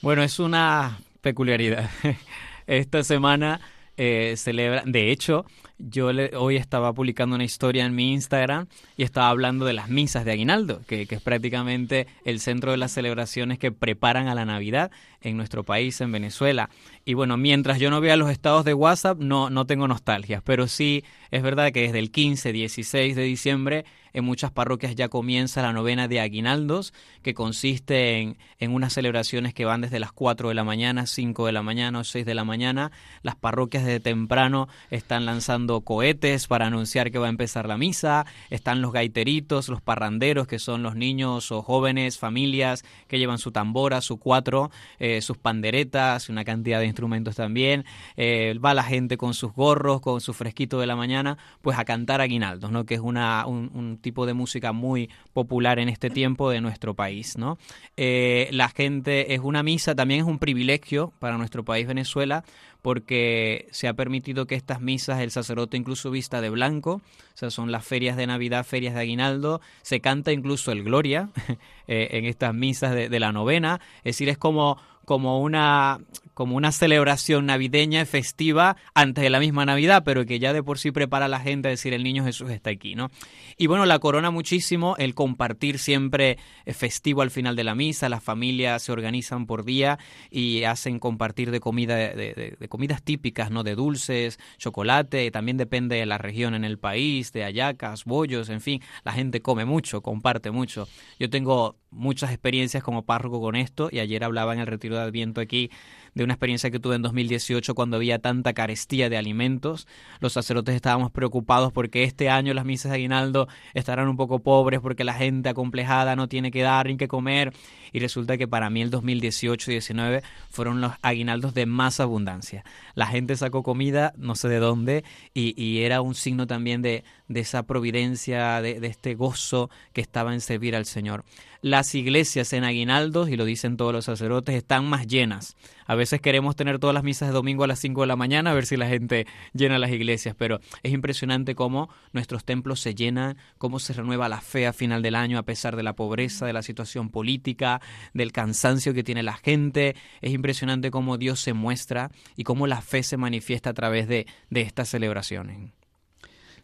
Bueno, 0.00 0.22
es 0.22 0.38
una 0.38 1.00
peculiaridad. 1.20 1.90
Esta 2.66 3.04
semana 3.04 3.60
eh, 3.98 4.82
de 4.86 5.10
hecho, 5.10 5.44
yo 5.78 6.12
le, 6.12 6.36
hoy 6.36 6.56
estaba 6.56 6.92
publicando 6.92 7.34
una 7.34 7.44
historia 7.44 7.84
en 7.84 7.94
mi 7.94 8.12
Instagram 8.12 8.66
y 8.96 9.02
estaba 9.02 9.28
hablando 9.28 9.64
de 9.64 9.72
las 9.72 9.90
misas 9.90 10.24
de 10.24 10.32
Aguinaldo, 10.32 10.80
que, 10.86 11.06
que, 11.06 11.16
es 11.16 11.20
prácticamente 11.20 12.06
el 12.24 12.38
centro 12.38 12.70
de 12.70 12.76
las 12.76 12.92
celebraciones 12.92 13.58
que 13.58 13.72
preparan 13.72 14.28
a 14.28 14.34
la 14.34 14.44
Navidad 14.44 14.92
en 15.20 15.36
nuestro 15.36 15.64
país, 15.64 16.00
en 16.00 16.12
Venezuela. 16.12 16.70
Y 17.04 17.14
bueno, 17.14 17.36
mientras 17.36 17.80
yo 17.80 17.90
no 17.90 18.00
vea 18.00 18.16
los 18.16 18.30
estados 18.30 18.64
de 18.64 18.74
WhatsApp, 18.74 19.18
no, 19.18 19.50
no 19.50 19.66
tengo 19.66 19.88
nostalgia, 19.88 20.42
pero 20.44 20.68
sí 20.68 21.04
es 21.30 21.42
verdad 21.42 21.72
que 21.72 21.82
desde 21.82 21.98
el 21.98 22.10
15, 22.12 22.52
16 22.52 23.16
de 23.16 23.22
diciembre 23.22 23.84
en 24.18 24.24
muchas 24.24 24.50
parroquias 24.50 24.94
ya 24.94 25.08
comienza 25.08 25.62
la 25.62 25.72
novena 25.72 26.08
de 26.08 26.20
aguinaldos, 26.20 26.92
que 27.22 27.34
consiste 27.34 28.20
en, 28.20 28.38
en 28.58 28.72
unas 28.72 28.92
celebraciones 28.92 29.54
que 29.54 29.64
van 29.64 29.80
desde 29.80 30.00
las 30.00 30.12
4 30.12 30.48
de 30.48 30.54
la 30.54 30.64
mañana, 30.64 31.06
5 31.06 31.46
de 31.46 31.52
la 31.52 31.62
mañana 31.62 32.00
o 32.00 32.04
6 32.04 32.24
de 32.26 32.34
la 32.34 32.44
mañana. 32.44 32.90
Las 33.22 33.36
parroquias 33.36 33.84
desde 33.84 34.00
temprano 34.00 34.68
están 34.90 35.24
lanzando 35.24 35.80
cohetes 35.82 36.46
para 36.46 36.66
anunciar 36.66 37.10
que 37.10 37.18
va 37.18 37.26
a 37.26 37.30
empezar 37.30 37.68
la 37.68 37.78
misa. 37.78 38.26
Están 38.50 38.82
los 38.82 38.92
gaiteritos, 38.92 39.68
los 39.68 39.80
parranderos, 39.80 40.46
que 40.46 40.58
son 40.58 40.82
los 40.82 40.96
niños 40.96 41.52
o 41.52 41.62
jóvenes, 41.62 42.18
familias 42.18 42.84
que 43.06 43.18
llevan 43.18 43.38
su 43.38 43.52
tambora, 43.52 44.00
su 44.00 44.18
cuatro, 44.18 44.70
eh, 44.98 45.20
sus 45.22 45.38
panderetas, 45.38 46.28
una 46.28 46.44
cantidad 46.44 46.80
de 46.80 46.86
instrumentos 46.86 47.36
también. 47.36 47.84
Eh, 48.16 48.58
va 48.64 48.74
la 48.74 48.82
gente 48.82 49.16
con 49.16 49.34
sus 49.34 49.52
gorros, 49.52 50.00
con 50.00 50.20
su 50.20 50.34
fresquito 50.34 50.80
de 50.80 50.86
la 50.86 50.96
mañana, 50.96 51.38
pues 51.62 51.78
a 51.78 51.84
cantar 51.84 52.20
aguinaldos, 52.20 52.70
¿no? 52.70 52.84
que 52.84 52.94
es 52.94 53.00
una, 53.00 53.46
un, 53.46 53.98
tipo 54.08 54.24
de 54.24 54.32
música 54.32 54.72
muy 54.72 55.10
popular 55.34 55.78
en 55.78 55.90
este 55.90 56.08
tiempo 56.08 56.48
de 56.48 56.62
nuestro 56.62 56.94
país. 56.94 57.36
¿no? 57.36 57.58
Eh, 57.98 58.48
la 58.52 58.70
gente 58.70 59.34
es 59.34 59.40
una 59.40 59.62
misa, 59.62 59.94
también 59.94 60.20
es 60.20 60.26
un 60.26 60.38
privilegio 60.38 61.12
para 61.18 61.36
nuestro 61.36 61.62
país 61.62 61.86
Venezuela, 61.86 62.42
porque 62.80 63.68
se 63.70 63.86
ha 63.86 63.92
permitido 63.92 64.46
que 64.46 64.54
estas 64.54 64.80
misas 64.80 65.20
el 65.20 65.30
sacerdote 65.30 65.76
incluso 65.76 66.10
vista 66.10 66.40
de 66.40 66.48
blanco, 66.48 67.02
o 67.02 67.36
sea, 67.36 67.50
son 67.50 67.70
las 67.70 67.84
ferias 67.84 68.16
de 68.16 68.26
Navidad, 68.26 68.64
ferias 68.64 68.94
de 68.94 69.00
Aguinaldo, 69.00 69.60
se 69.82 70.00
canta 70.00 70.32
incluso 70.32 70.72
el 70.72 70.84
Gloria 70.84 71.28
eh, 71.86 72.08
en 72.12 72.24
estas 72.24 72.54
misas 72.54 72.94
de, 72.94 73.10
de 73.10 73.20
la 73.20 73.30
novena, 73.30 73.78
es 73.98 74.14
decir, 74.14 74.30
es 74.30 74.38
como 74.38 74.78
como 75.08 75.40
una, 75.40 76.00
como 76.38 76.54
una 76.54 76.70
celebración 76.70 77.46
navideña 77.46 78.06
festiva 78.06 78.76
antes 78.94 79.24
de 79.24 79.28
la 79.28 79.40
misma 79.40 79.66
Navidad, 79.66 80.04
pero 80.04 80.24
que 80.24 80.38
ya 80.38 80.52
de 80.52 80.62
por 80.62 80.78
sí 80.78 80.92
prepara 80.92 81.24
a 81.24 81.28
la 81.28 81.40
gente 81.40 81.66
a 81.66 81.72
decir 81.72 81.92
el 81.92 82.04
niño 82.04 82.22
Jesús 82.22 82.48
está 82.52 82.70
aquí, 82.70 82.94
¿no? 82.94 83.10
Y 83.56 83.66
bueno, 83.66 83.86
la 83.86 83.98
corona 83.98 84.30
muchísimo 84.30 84.94
el 84.98 85.16
compartir 85.16 85.80
siempre 85.80 86.38
festivo 86.64 87.22
al 87.22 87.32
final 87.32 87.56
de 87.56 87.64
la 87.64 87.74
misa, 87.74 88.08
las 88.08 88.22
familias 88.22 88.84
se 88.84 88.92
organizan 88.92 89.46
por 89.46 89.64
día 89.64 89.98
y 90.30 90.62
hacen 90.62 91.00
compartir 91.00 91.50
de 91.50 91.58
comida 91.58 91.96
de, 91.96 92.56
comidas 92.68 93.02
típicas, 93.02 93.50
¿no? 93.50 93.64
De 93.64 93.74
dulces, 93.74 94.38
chocolate, 94.58 95.32
también 95.32 95.56
depende 95.56 95.96
de 95.96 96.06
la 96.06 96.18
región 96.18 96.54
en 96.54 96.64
el 96.64 96.78
país, 96.78 97.32
de 97.32 97.42
ayacas, 97.42 98.04
bollos, 98.04 98.48
en 98.48 98.60
fin, 98.60 98.80
la 99.02 99.12
gente 99.12 99.42
come 99.42 99.64
mucho, 99.64 100.02
comparte 100.02 100.52
mucho. 100.52 100.86
Yo 101.18 101.28
tengo 101.30 101.74
muchas 101.90 102.30
experiencias 102.30 102.84
como 102.84 103.02
párroco 103.04 103.40
con 103.40 103.56
esto 103.56 103.88
y 103.90 103.98
ayer 103.98 104.22
hablaba 104.22 104.52
en 104.52 104.60
el 104.60 104.68
retiro 104.68 104.94
de 104.94 105.02
Adviento 105.02 105.40
aquí 105.40 105.70
de 106.14 106.24
una 106.24 106.34
experiencia 106.34 106.70
que 106.70 106.78
tuve 106.78 106.96
en 106.96 107.02
2018 107.02 107.74
cuando 107.74 107.96
había 107.96 108.18
tanta 108.18 108.52
carestía 108.52 109.08
de 109.08 109.16
alimentos. 109.16 109.86
Los 110.20 110.32
sacerdotes 110.32 110.74
estábamos 110.74 111.10
preocupados 111.10 111.72
porque 111.72 112.04
este 112.04 112.30
año 112.30 112.54
las 112.54 112.64
misas 112.64 112.90
de 112.90 112.96
aguinaldo 112.96 113.48
estarán 113.74 114.08
un 114.08 114.16
poco 114.16 114.40
pobres 114.40 114.80
porque 114.80 115.04
la 115.04 115.14
gente 115.14 115.48
acomplejada 115.48 116.16
no 116.16 116.28
tiene 116.28 116.50
que 116.50 116.62
dar 116.62 116.86
ni 116.86 116.96
que 116.96 117.08
comer 117.08 117.52
y 117.92 118.00
resulta 118.00 118.36
que 118.36 118.48
para 118.48 118.70
mí 118.70 118.82
el 118.82 118.90
2018 118.90 119.70
y 119.70 119.74
19 119.74 120.22
fueron 120.50 120.80
los 120.80 120.92
aguinaldos 121.02 121.54
de 121.54 121.66
más 121.66 122.00
abundancia. 122.00 122.64
La 122.94 123.06
gente 123.06 123.36
sacó 123.36 123.62
comida 123.62 124.12
no 124.16 124.34
sé 124.34 124.48
de 124.48 124.58
dónde 124.58 125.04
y, 125.34 125.78
era 125.78 126.00
un 126.00 126.14
signo 126.14 126.46
también 126.46 126.82
de, 126.82 127.04
de 127.28 127.40
esa 127.40 127.62
providencia, 127.62 128.60
de, 128.60 128.80
de 128.80 128.88
este 128.88 129.14
gozo 129.14 129.70
que 129.92 130.00
estaba 130.00 130.34
en 130.34 130.40
servir 130.40 130.74
al 130.74 130.86
Señor. 130.86 131.24
Las 131.60 131.96
iglesias 131.96 132.52
en 132.52 132.62
aguinaldos, 132.62 133.28
y 133.30 133.36
lo 133.36 133.44
dicen 133.44 133.76
todos 133.76 133.92
los 133.92 134.04
sacerdotes, 134.04 134.54
están 134.54 134.88
más 134.88 135.08
llenas. 135.08 135.56
A 135.86 135.96
veces 135.96 136.20
queremos 136.20 136.54
tener 136.54 136.78
todas 136.78 136.94
las 136.94 137.02
misas 137.02 137.28
de 137.28 137.34
domingo 137.34 137.64
a 137.64 137.66
las 137.66 137.80
5 137.80 138.02
de 138.02 138.06
la 138.06 138.14
mañana 138.14 138.52
a 138.52 138.54
ver 138.54 138.64
si 138.64 138.76
la 138.76 138.86
gente 138.86 139.26
llena 139.54 139.80
las 139.80 139.90
iglesias, 139.90 140.36
pero 140.38 140.60
es 140.84 140.92
impresionante 140.92 141.56
cómo 141.56 141.88
nuestros 142.12 142.44
templos 142.44 142.78
se 142.78 142.94
llenan, 142.94 143.38
cómo 143.58 143.80
se 143.80 143.92
renueva 143.92 144.28
la 144.28 144.40
fe 144.40 144.68
a 144.68 144.72
final 144.72 145.02
del 145.02 145.16
año 145.16 145.36
a 145.36 145.42
pesar 145.42 145.74
de 145.74 145.82
la 145.82 145.96
pobreza, 145.96 146.46
de 146.46 146.52
la 146.52 146.62
situación 146.62 147.10
política, 147.10 147.80
del 148.14 148.30
cansancio 148.30 148.94
que 148.94 149.02
tiene 149.02 149.24
la 149.24 149.34
gente. 149.34 149.96
Es 150.20 150.32
impresionante 150.32 150.92
cómo 150.92 151.18
Dios 151.18 151.40
se 151.40 151.54
muestra 151.54 152.12
y 152.36 152.44
cómo 152.44 152.68
la 152.68 152.82
fe 152.82 153.02
se 153.02 153.16
manifiesta 153.16 153.70
a 153.70 153.74
través 153.74 154.06
de, 154.06 154.28
de 154.48 154.60
estas 154.60 154.90
celebraciones. 154.90 155.72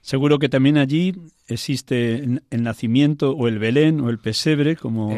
Seguro 0.04 0.38
que 0.38 0.50
también 0.50 0.76
allí 0.76 1.14
existe 1.48 2.16
el 2.50 2.62
nacimiento 2.62 3.30
o 3.30 3.48
el 3.48 3.58
Belén 3.58 4.02
o 4.02 4.10
el 4.10 4.18
pesebre, 4.18 4.76
como, 4.76 5.16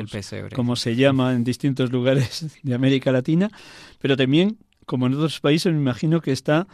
como 0.55 0.77
se 0.77 0.95
llama 0.95 1.33
en 1.33 1.43
distintos 1.43 1.91
lugares 1.91 2.47
de 2.63 2.73
América 2.73 3.11
Latina, 3.11 3.51
pero 4.01 4.17
también, 4.17 4.59
como 4.87 5.09
en 5.09 5.15
otros 5.15 5.41
países, 5.41 5.73
me 5.73 5.81
imagino 5.81 6.21
que 6.21 6.31
está 6.31 6.69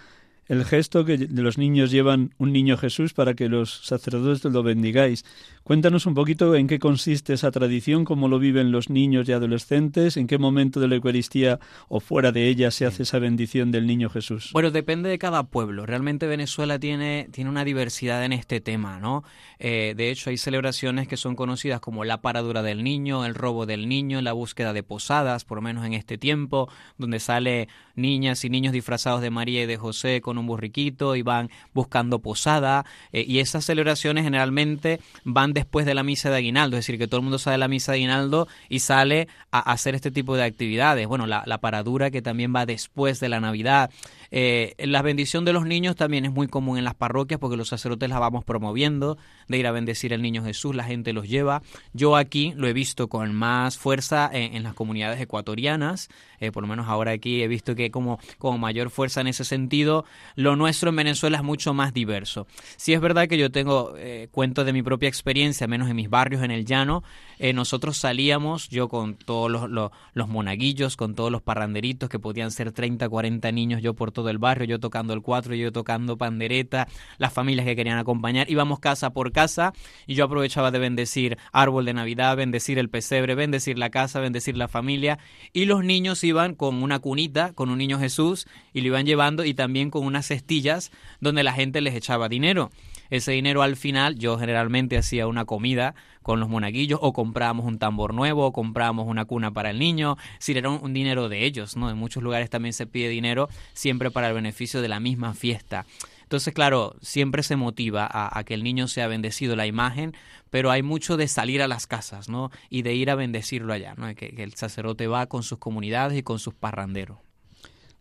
el 0.46 0.66
gesto 0.66 1.06
que 1.06 1.16
de 1.16 1.42
los 1.42 1.56
niños 1.56 1.90
llevan 1.90 2.34
un 2.36 2.52
niño 2.52 2.76
Jesús 2.76 3.14
para 3.14 3.32
que 3.32 3.48
los 3.48 3.86
sacerdotes 3.86 4.44
lo 4.44 4.62
bendigáis. 4.62 5.24
Cuéntanos 5.64 6.06
un 6.06 6.14
poquito 6.14 6.56
en 6.56 6.66
qué 6.66 6.80
consiste 6.80 7.34
esa 7.34 7.52
tradición, 7.52 8.04
cómo 8.04 8.26
lo 8.26 8.40
viven 8.40 8.72
los 8.72 8.90
niños 8.90 9.28
y 9.28 9.32
adolescentes, 9.32 10.16
en 10.16 10.26
qué 10.26 10.36
momento 10.36 10.80
de 10.80 10.88
la 10.88 10.96
Eucaristía 10.96 11.60
o 11.88 12.00
fuera 12.00 12.32
de 12.32 12.48
ella 12.48 12.72
se 12.72 12.84
hace 12.84 13.04
esa 13.04 13.20
bendición 13.20 13.70
del 13.70 13.86
niño 13.86 14.10
Jesús. 14.10 14.50
Bueno, 14.52 14.72
depende 14.72 15.08
de 15.08 15.18
cada 15.18 15.44
pueblo. 15.44 15.86
Realmente 15.86 16.26
Venezuela 16.26 16.80
tiene, 16.80 17.28
tiene 17.30 17.48
una 17.48 17.64
diversidad 17.64 18.24
en 18.24 18.32
este 18.32 18.60
tema, 18.60 18.98
¿no? 18.98 19.22
Eh, 19.60 19.94
de 19.96 20.10
hecho, 20.10 20.30
hay 20.30 20.36
celebraciones 20.36 21.06
que 21.06 21.16
son 21.16 21.36
conocidas 21.36 21.80
como 21.80 22.04
la 22.04 22.20
paradura 22.20 22.62
del 22.62 22.82
niño, 22.82 23.24
el 23.24 23.36
robo 23.36 23.64
del 23.64 23.88
niño, 23.88 24.20
la 24.20 24.32
búsqueda 24.32 24.72
de 24.72 24.82
posadas, 24.82 25.44
por 25.44 25.58
lo 25.58 25.62
menos 25.62 25.86
en 25.86 25.94
este 25.94 26.18
tiempo, 26.18 26.68
donde 26.98 27.20
sale 27.20 27.68
niñas 27.94 28.44
y 28.44 28.50
niños 28.50 28.72
disfrazados 28.72 29.20
de 29.20 29.30
María 29.30 29.62
y 29.62 29.66
de 29.66 29.76
José 29.76 30.20
con 30.20 30.38
un 30.38 30.46
burriquito 30.46 31.14
y 31.14 31.22
van 31.22 31.50
buscando 31.72 32.18
posada. 32.18 32.84
Eh, 33.12 33.24
y 33.28 33.38
esas 33.38 33.64
celebraciones 33.64 34.24
generalmente 34.24 34.98
van 35.24 35.51
después 35.52 35.86
de 35.86 35.94
la 35.94 36.02
misa 36.02 36.30
de 36.30 36.36
aguinaldo, 36.36 36.76
es 36.76 36.86
decir, 36.86 36.98
que 36.98 37.06
todo 37.06 37.18
el 37.18 37.24
mundo 37.24 37.38
sale 37.38 37.54
de 37.54 37.58
la 37.58 37.68
misa 37.68 37.92
de 37.92 37.98
aguinaldo 37.98 38.48
y 38.68 38.80
sale 38.80 39.28
a 39.50 39.60
hacer 39.72 39.94
este 39.94 40.10
tipo 40.10 40.36
de 40.36 40.44
actividades. 40.44 41.06
Bueno, 41.06 41.26
la, 41.26 41.42
la 41.46 41.58
paradura 41.58 42.10
que 42.10 42.22
también 42.22 42.54
va 42.54 42.66
después 42.66 43.20
de 43.20 43.28
la 43.28 43.40
Navidad. 43.40 43.90
Eh, 44.34 44.74
la 44.78 45.02
bendición 45.02 45.44
de 45.44 45.52
los 45.52 45.66
niños 45.66 45.94
también 45.94 46.24
es 46.24 46.32
muy 46.32 46.48
común 46.48 46.78
en 46.78 46.84
las 46.84 46.94
parroquias 46.94 47.38
porque 47.38 47.58
los 47.58 47.68
sacerdotes 47.68 48.08
la 48.08 48.18
vamos 48.18 48.44
promoviendo, 48.44 49.18
de 49.46 49.58
ir 49.58 49.66
a 49.66 49.72
bendecir 49.72 50.14
al 50.14 50.22
niño 50.22 50.42
Jesús, 50.42 50.74
la 50.74 50.84
gente 50.84 51.12
los 51.12 51.28
lleva. 51.28 51.62
Yo 51.92 52.16
aquí 52.16 52.54
lo 52.56 52.66
he 52.66 52.72
visto 52.72 53.08
con 53.08 53.34
más 53.34 53.76
fuerza 53.76 54.30
en, 54.32 54.62
las 54.62 54.72
comunidades 54.74 55.20
ecuatorianas, 55.20 56.08
eh, 56.40 56.50
por 56.50 56.62
lo 56.62 56.68
menos 56.68 56.88
ahora 56.88 57.12
aquí 57.12 57.42
he 57.42 57.48
visto 57.48 57.74
que 57.74 57.90
como, 57.90 58.18
como 58.38 58.56
mayor 58.56 58.88
fuerza 58.88 59.20
en 59.20 59.26
ese 59.26 59.44
sentido, 59.44 60.06
lo 60.34 60.56
nuestro 60.56 60.88
en 60.88 60.96
Venezuela 60.96 61.36
es 61.36 61.44
mucho 61.44 61.74
más 61.74 61.92
diverso. 61.92 62.46
Sí 62.76 62.94
es 62.94 63.00
verdad 63.00 63.28
que 63.28 63.36
yo 63.36 63.50
tengo 63.52 63.94
eh, 63.98 64.28
cuento 64.30 64.64
de 64.64 64.72
mi 64.72 64.82
propia 64.82 65.10
experiencia, 65.10 65.66
menos 65.66 65.90
en 65.90 65.96
mis 65.96 66.08
barrios, 66.08 66.42
en 66.42 66.50
el 66.50 66.64
llano, 66.64 67.02
eh, 67.38 67.52
nosotros 67.52 67.98
salíamos, 67.98 68.68
yo 68.68 68.88
con 68.88 69.16
todos 69.16 69.50
los, 69.50 69.68
los, 69.68 70.28
monaguillos, 70.28 70.96
con 70.96 71.16
todos 71.16 71.32
los 71.32 71.42
parranderitos, 71.42 72.08
que 72.08 72.20
podían 72.20 72.52
ser 72.52 72.70
30, 72.70 73.08
40 73.08 73.50
niños, 73.52 73.82
yo 73.82 73.94
por 73.94 74.12
todo 74.12 74.21
el 74.30 74.38
barrio, 74.38 74.66
yo 74.66 74.80
tocando 74.80 75.14
el 75.14 75.22
cuatro, 75.22 75.54
yo 75.54 75.72
tocando 75.72 76.16
pandereta, 76.16 76.88
las 77.18 77.32
familias 77.32 77.66
que 77.66 77.76
querían 77.76 77.98
acompañar, 77.98 78.50
íbamos 78.50 78.80
casa 78.80 79.12
por 79.12 79.32
casa 79.32 79.72
y 80.06 80.14
yo 80.14 80.24
aprovechaba 80.24 80.70
de 80.70 80.78
bendecir 80.78 81.38
árbol 81.52 81.84
de 81.84 81.94
Navidad, 81.94 82.36
bendecir 82.36 82.78
el 82.78 82.88
pesebre, 82.88 83.34
bendecir 83.34 83.78
la 83.78 83.90
casa, 83.90 84.20
bendecir 84.20 84.56
la 84.56 84.68
familia, 84.68 85.18
y 85.52 85.64
los 85.64 85.84
niños 85.84 86.24
iban 86.24 86.54
con 86.54 86.82
una 86.82 86.98
cunita, 86.98 87.52
con 87.52 87.70
un 87.70 87.78
niño 87.78 87.98
Jesús, 87.98 88.46
y 88.72 88.80
lo 88.80 88.88
iban 88.88 89.06
llevando 89.06 89.44
y 89.44 89.54
también 89.54 89.90
con 89.90 90.04
unas 90.04 90.26
cestillas 90.26 90.92
donde 91.20 91.42
la 91.42 91.52
gente 91.52 91.80
les 91.80 91.94
echaba 91.94 92.28
dinero. 92.28 92.70
Ese 93.10 93.32
dinero 93.32 93.62
al 93.62 93.76
final 93.76 94.18
yo 94.18 94.38
generalmente 94.38 94.96
hacía 94.96 95.26
una 95.26 95.44
comida 95.44 95.94
con 96.22 96.40
los 96.40 96.48
monaguillos 96.48 96.98
o 97.02 97.12
comprábamos 97.12 97.66
un 97.66 97.78
tambor 97.78 98.14
nuevo 98.14 98.46
o 98.46 98.52
comprábamos 98.52 99.06
una 99.06 99.24
cuna 99.24 99.50
para 99.50 99.70
el 99.70 99.78
niño, 99.78 100.16
si 100.38 100.52
era 100.52 100.70
un, 100.70 100.92
dinero 100.92 101.28
de 101.28 101.44
ellos, 101.44 101.76
¿no? 101.76 101.90
En 101.90 101.96
muchos 101.96 102.22
lugares 102.22 102.50
también 102.50 102.72
se 102.72 102.86
pide 102.86 103.08
dinero 103.08 103.48
siempre 103.72 104.10
para 104.10 104.28
el 104.28 104.34
beneficio 104.34 104.82
de 104.82 104.88
la 104.88 105.00
misma 105.00 105.34
fiesta. 105.34 105.86
Entonces, 106.22 106.54
claro, 106.54 106.96
siempre 107.02 107.42
se 107.42 107.56
motiva 107.56 108.08
a, 108.10 108.42
que 108.44 108.54
el 108.54 108.64
niño 108.64 108.88
sea 108.88 109.06
bendecido 109.06 109.54
la 109.54 109.66
imagen, 109.66 110.14
pero 110.48 110.70
hay 110.70 110.82
mucho 110.82 111.18
de 111.18 111.28
salir 111.28 111.60
a 111.60 111.68
las 111.68 111.86
casas, 111.86 112.30
¿no? 112.30 112.50
Y 112.70 112.82
de 112.82 112.94
ir 112.94 113.10
a 113.10 113.14
bendecirlo 113.14 113.74
allá, 113.74 113.94
¿no? 113.96 114.06
Que, 114.14 114.34
que 114.34 114.42
el 114.42 114.54
sacerdote 114.54 115.06
va 115.06 115.26
con 115.26 115.42
sus 115.42 115.58
comunidades 115.58 116.18
y 116.18 116.22
con 116.22 116.38
sus 116.38 116.54
parranderos. 116.54 117.18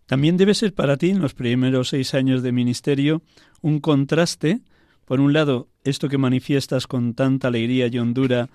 También 0.06 0.38
debe 0.38 0.54
ser 0.54 0.74
para 0.74 0.98
ti, 0.98 1.10
en 1.10 1.20
los 1.20 1.34
primeros 1.34 1.90
seis 1.90 2.14
años 2.14 2.42
de 2.42 2.52
ministerio, 2.52 3.22
un 3.62 3.80
contraste 3.80 4.62
por 5.06 5.20
un 5.20 5.34
lado, 5.34 5.68
esto 5.84 6.10
que 6.10 6.18
manifiestas 6.18 6.88
con 6.88 7.14
tanta 7.14 7.48
alegría 7.48 7.88
y 7.88 7.98
hondura 7.98 8.50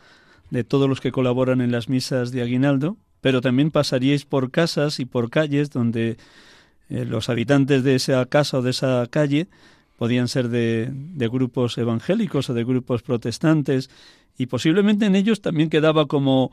de 0.50 0.64
todos 0.64 0.88
los 0.88 1.00
que 1.00 1.12
colaboran 1.12 1.60
en 1.60 1.72
las 1.72 1.88
misas 1.88 2.30
de 2.30 2.42
Aguinaldo, 2.42 2.96
pero 3.20 3.40
también 3.40 3.70
pasaríais 3.70 4.24
por 4.24 4.50
casas 4.50 5.00
y 5.00 5.04
por 5.04 5.30
calles 5.30 5.70
donde 5.70 6.16
eh, 6.88 7.04
los 7.04 7.28
habitantes 7.28 7.82
de 7.82 7.96
esa 7.96 8.24
casa 8.26 8.58
o 8.58 8.62
de 8.62 8.70
esa 8.70 9.06
calle 9.10 9.48
podían 9.96 10.28
ser 10.28 10.48
de, 10.48 10.90
de, 10.92 11.28
grupos 11.28 11.78
evangélicos 11.78 12.50
o 12.50 12.54
de 12.54 12.64
grupos 12.64 13.02
protestantes, 13.02 13.90
y 14.38 14.46
posiblemente 14.46 15.06
en 15.06 15.16
ellos 15.16 15.40
también 15.40 15.70
quedaba 15.70 16.06
como 16.06 16.52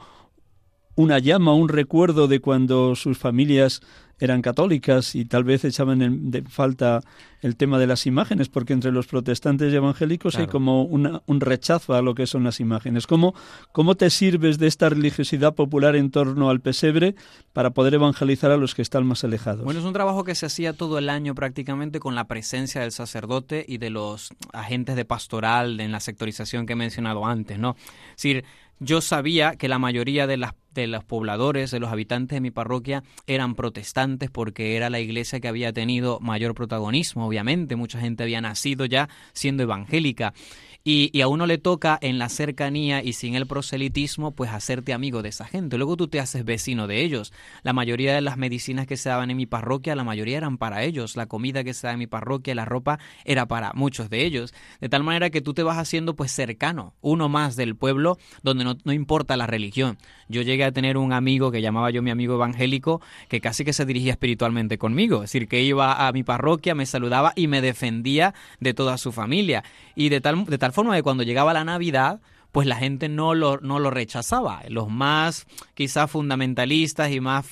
una 0.96 1.20
llama, 1.20 1.54
un 1.54 1.70
recuerdo 1.70 2.28
de 2.28 2.39
cuando 2.39 2.96
sus 2.96 3.18
familias 3.18 3.82
eran 4.20 4.41
católicas 4.41 5.16
y 5.16 5.26
tal 5.26 5.44
vez 5.44 5.66
echaban 5.66 6.02
en 6.02 6.32
de 6.32 6.44
falta 6.44 7.02
el 7.41 7.58
tema 7.58 7.78
de 7.78 7.88
las 7.88 8.06
imágenes, 8.06 8.48
porque 8.48 8.72
entre 8.72 8.91
los 8.91 9.06
protestantes 9.06 9.74
y 9.74 9.76
evangélicos 9.76 10.38
hay 10.38 10.48
como 10.48 10.84
un 10.84 11.41
rechazo 11.41 11.94
a 11.94 12.02
lo 12.02 12.16
que 12.16 12.26
son 12.26 12.46
las 12.46 12.62
imágenes. 12.62 13.06
¿Cómo, 13.06 13.36
¿Cómo 13.74 13.96
te 13.96 14.10
sirves 14.10 14.60
de 14.60 14.68
esta 14.68 14.88
religiosidad 14.88 15.54
popular 15.54 15.98
en 15.98 16.10
torno 16.10 16.50
al 16.50 16.62
pesebre 16.62 17.16
para 17.52 17.72
poder 17.72 17.96
evangelizar 17.96 18.52
a 18.52 18.58
los 18.58 18.76
que 18.76 18.82
están 18.82 19.06
más 19.06 19.26
alejados? 19.26 19.66
Bueno, 19.66 19.82
es 19.82 19.86
un 19.86 19.91
trabajo 19.91 20.24
que 20.24 20.36
se 20.36 20.46
hacía 20.46 20.72
todo 20.72 20.98
el 20.98 21.10
año 21.10 21.36
prácticamente 21.36 22.00
con 22.00 22.16
la 22.16 22.28
presencia 22.28 22.80
del 22.80 22.94
sacerdote 22.94 23.66
y 23.68 23.78
de 23.78 23.89
los 23.89 24.30
agentes 24.54 24.96
de 24.96 25.04
pastoral 25.04 25.82
en 25.82 25.91
la 25.91 26.00
sectorización 26.00 26.66
que 26.66 26.74
he 26.74 26.78
mencionado 26.78 27.26
antes, 27.26 27.60
¿no? 27.60 27.76
Es 28.12 28.24
decir, 28.24 28.46
yo 28.80 29.01
sabía 29.01 29.55
que 29.55 29.67
la 29.67 29.80
mayoría 29.80 30.28
de 30.28 30.38
las 30.38 30.53
de 30.74 30.88
los 30.88 31.03
pobladores, 31.03 31.71
de 31.71 31.80
los 31.80 31.91
habitantes 31.91 32.36
de 32.36 32.41
mi 32.41 32.51
parroquia, 32.51 33.03
eran 33.28 33.55
protestantes 33.55 34.30
porque 34.32 34.76
era 34.76 34.89
la 34.89 34.99
iglesia 34.99 35.39
que 35.39 35.47
había 35.47 35.71
tenido 35.71 36.19
mayor 36.19 36.55
protagonismo, 36.55 37.28
obviamente. 37.28 37.76
Mucha 37.76 37.99
gente 37.99 38.24
había 38.24 38.41
nacido 38.41 38.86
ya 38.86 39.09
siendo 39.34 39.63
evangélica. 39.63 40.34
Y, 40.86 41.21
a 41.21 41.29
uno 41.29 41.47
le 41.47 41.57
toca 41.57 41.97
en 42.01 42.19
la 42.19 42.27
cercanía 42.27 43.01
y 43.01 43.13
sin 43.13 43.36
el 43.36 43.47
proselitismo, 43.47 44.31
pues 44.31 44.51
hacerte 44.51 44.91
amigo 44.91 45.21
de 45.21 45.29
esa 45.29 45.45
gente. 45.45 45.77
Luego 45.77 45.95
tú 45.95 46.09
te 46.09 46.19
haces 46.19 46.43
vecino 46.43 46.88
de 46.88 47.05
ellos. 47.05 47.31
La 47.61 47.71
mayoría 47.71 48.13
de 48.13 48.19
las 48.19 48.36
medicinas 48.36 48.86
que 48.86 48.97
se 48.97 49.07
daban 49.07 49.31
en 49.31 49.38
mi 49.38 49.45
parroquia, 49.45 49.95
la 49.95 50.03
mayoría 50.03 50.36
eran 50.36 50.57
para 50.57 50.84
ellos. 50.84 51.15
La 51.15 51.25
comida 51.25 51.63
que 51.63 51.73
se 51.73 51.88
daba 51.88 51.93
en 51.93 51.99
mi 51.99 52.07
parroquia, 52.07 52.53
la 52.53 52.65
ropa, 52.65 52.99
era 53.23 53.45
para 53.45 53.71
muchos 53.75 54.09
de 54.09 54.25
ellos. 54.25 54.53
De 54.81 54.89
tal 54.89 55.03
manera 55.05 55.29
que 55.29 55.39
tú 55.39 55.53
te 55.53 55.63
vas 55.63 55.77
haciendo 55.77 56.17
pues 56.17 56.34
cercano, 56.34 56.95
uno 56.99 57.29
más 57.29 57.55
del 57.55 57.77
pueblo, 57.77 58.17
donde 58.41 58.65
no, 58.65 58.75
no 58.84 58.91
importa 58.91 59.38
la 59.38 59.47
religión. 59.47 59.97
Yo 60.27 60.41
llegué 60.41 60.65
a 60.65 60.73
tener 60.73 60.97
un 60.97 61.13
amigo 61.13 61.49
que 61.49 61.61
llamaba 61.61 61.91
yo 61.91 62.01
mi 62.01 62.11
amigo 62.11 62.34
evangélico, 62.34 62.99
que 63.29 63.39
casi 63.39 63.63
que 63.63 63.71
se 63.71 63.86
dirigía 63.86 64.11
espiritualmente 64.11 64.77
conmigo. 64.77 65.23
Es 65.23 65.31
decir, 65.31 65.47
que 65.47 65.61
iba 65.61 66.05
a 66.05 66.11
mi 66.11 66.23
parroquia, 66.23 66.75
me 66.75 66.86
saludaba 66.86 67.31
y 67.38 67.47
me 67.47 67.61
defendía 67.61 68.34
de 68.59 68.73
toda 68.73 68.97
su 68.97 69.13
familia. 69.13 69.63
Y 69.95 70.09
de 70.09 70.19
tal, 70.19 70.43
de 70.43 70.57
tal 70.57 70.72
forma 70.74 70.95
que 70.95 71.03
cuando 71.03 71.24
llegaba 71.24 71.53
la 71.53 71.63
Navidad, 71.63 72.19
pues 72.51 72.67
la 72.67 72.76
gente 72.76 73.09
no 73.09 73.34
lo, 73.34 73.59
no 73.61 73.80
lo 73.80 73.89
rechazaba. 73.89 74.61
Los 74.67 74.88
más 74.89 75.47
quizás 75.74 76.11
fundamentalistas 76.11 77.11
y 77.11 77.19
más, 77.19 77.45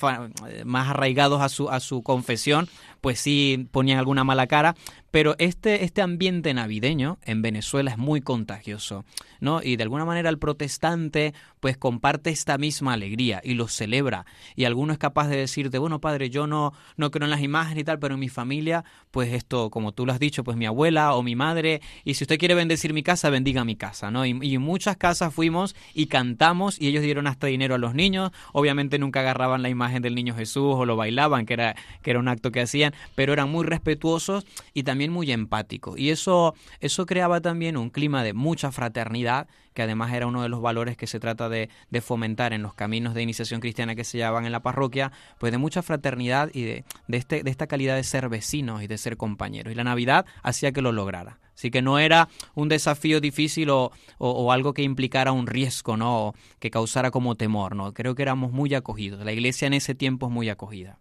más 0.64 0.88
arraigados 0.90 1.40
a 1.42 1.48
su, 1.48 1.70
a 1.70 1.80
su 1.80 2.02
confesión, 2.02 2.68
pues 3.02 3.20
sí 3.20 3.68
ponían 3.72 3.98
alguna 3.98 4.24
mala 4.24 4.46
cara, 4.46 4.74
pero 5.10 5.34
este, 5.38 5.84
este 5.84 6.00
ambiente 6.00 6.54
navideño 6.54 7.18
en 7.24 7.42
Venezuela 7.42 7.90
es 7.90 7.98
muy 7.98 8.22
contagioso, 8.22 9.04
¿no? 9.40 9.60
Y 9.62 9.76
de 9.76 9.82
alguna 9.82 10.06
manera 10.06 10.30
el 10.30 10.38
protestante 10.38 11.34
pues 11.60 11.76
comparte 11.76 12.30
esta 12.30 12.58
misma 12.58 12.94
alegría 12.94 13.40
y 13.44 13.54
lo 13.54 13.68
celebra. 13.68 14.24
Y 14.56 14.64
alguno 14.64 14.92
es 14.92 14.98
capaz 14.98 15.28
de 15.28 15.36
decirte, 15.36 15.78
bueno, 15.78 16.00
padre, 16.00 16.30
yo 16.30 16.46
no, 16.46 16.72
no 16.96 17.10
creo 17.10 17.26
en 17.26 17.30
las 17.30 17.40
imágenes 17.40 17.82
y 17.82 17.84
tal, 17.84 17.98
pero 17.98 18.14
en 18.14 18.20
mi 18.20 18.28
familia, 18.28 18.84
pues 19.10 19.32
esto, 19.32 19.70
como 19.70 19.92
tú 19.92 20.06
lo 20.06 20.12
has 20.12 20.18
dicho, 20.18 20.42
pues 20.44 20.56
mi 20.56 20.66
abuela 20.66 21.14
o 21.14 21.22
mi 21.22 21.36
madre, 21.36 21.80
y 22.04 22.14
si 22.14 22.24
usted 22.24 22.38
quiere 22.38 22.54
bendecir 22.54 22.94
mi 22.94 23.02
casa, 23.02 23.30
bendiga 23.30 23.64
mi 23.64 23.76
casa, 23.76 24.10
¿no? 24.10 24.24
Y, 24.26 24.30
en 24.30 24.62
muchas 24.62 24.96
casas 24.96 25.34
fuimos 25.34 25.76
y 25.94 26.06
cantamos 26.06 26.80
y 26.80 26.88
ellos 26.88 27.02
dieron 27.02 27.26
hasta 27.26 27.46
dinero 27.48 27.74
a 27.74 27.78
los 27.78 27.94
niños. 27.94 28.32
Obviamente 28.52 28.98
nunca 28.98 29.20
agarraban 29.20 29.62
la 29.62 29.68
imagen 29.68 30.02
del 30.02 30.14
niño 30.14 30.34
Jesús 30.34 30.74
o 30.76 30.84
lo 30.84 30.96
bailaban, 30.96 31.46
que 31.46 31.54
era, 31.54 31.76
que 32.02 32.10
era 32.10 32.18
un 32.18 32.28
acto 32.28 32.50
que 32.50 32.62
hacían, 32.62 32.91
pero 33.14 33.32
eran 33.32 33.50
muy 33.50 33.64
respetuosos 33.64 34.46
y 34.74 34.82
también 34.82 35.12
muy 35.12 35.30
empático. 35.32 35.96
Y 35.96 36.10
eso, 36.10 36.54
eso 36.80 37.06
creaba 37.06 37.40
también 37.40 37.76
un 37.76 37.90
clima 37.90 38.22
de 38.22 38.32
mucha 38.32 38.72
fraternidad, 38.72 39.48
que 39.74 39.82
además 39.82 40.12
era 40.12 40.26
uno 40.26 40.42
de 40.42 40.48
los 40.48 40.60
valores 40.60 40.96
que 40.96 41.06
se 41.06 41.20
trata 41.20 41.48
de, 41.48 41.68
fomentar 42.00 42.52
en 42.52 42.62
los 42.62 42.74
caminos 42.74 43.14
de 43.14 43.22
iniciación 43.22 43.60
cristiana 43.60 43.94
que 43.94 44.04
se 44.04 44.18
llevaban 44.18 44.44
en 44.44 44.52
la 44.52 44.60
parroquia, 44.60 45.12
pues 45.38 45.52
de 45.52 45.58
mucha 45.58 45.82
fraternidad 45.82 46.50
y 46.52 46.62
de, 46.62 46.84
de, 47.08 47.16
este, 47.16 47.42
de 47.42 47.50
esta 47.50 47.66
calidad 47.66 47.96
de 47.96 48.04
ser 48.04 48.28
vecinos 48.28 48.82
y 48.82 48.86
de 48.86 48.98
ser 48.98 49.16
compañeros. 49.16 49.72
Y 49.72 49.76
la 49.76 49.84
Navidad 49.84 50.26
hacía 50.42 50.72
que 50.72 50.82
lo 50.82 50.92
lograra. 50.92 51.38
Así 51.54 51.70
que 51.70 51.82
no 51.82 51.98
era 51.98 52.28
un 52.54 52.68
desafío 52.68 53.20
difícil 53.20 53.70
o, 53.70 53.92
o, 54.18 54.52
algo 54.52 54.74
que 54.74 54.82
implicara 54.82 55.32
un 55.32 55.46
riesgo, 55.46 55.96
¿no? 55.96 56.34
que 56.58 56.70
causara 56.70 57.10
como 57.10 57.36
temor, 57.36 57.76
¿no? 57.76 57.92
Creo 57.92 58.14
que 58.14 58.22
éramos 58.22 58.52
muy 58.52 58.74
acogidos. 58.74 59.24
La 59.24 59.32
iglesia 59.32 59.66
en 59.66 59.74
ese 59.74 59.94
tiempo 59.94 60.26
es 60.26 60.32
muy 60.32 60.48
acogida. 60.48 60.98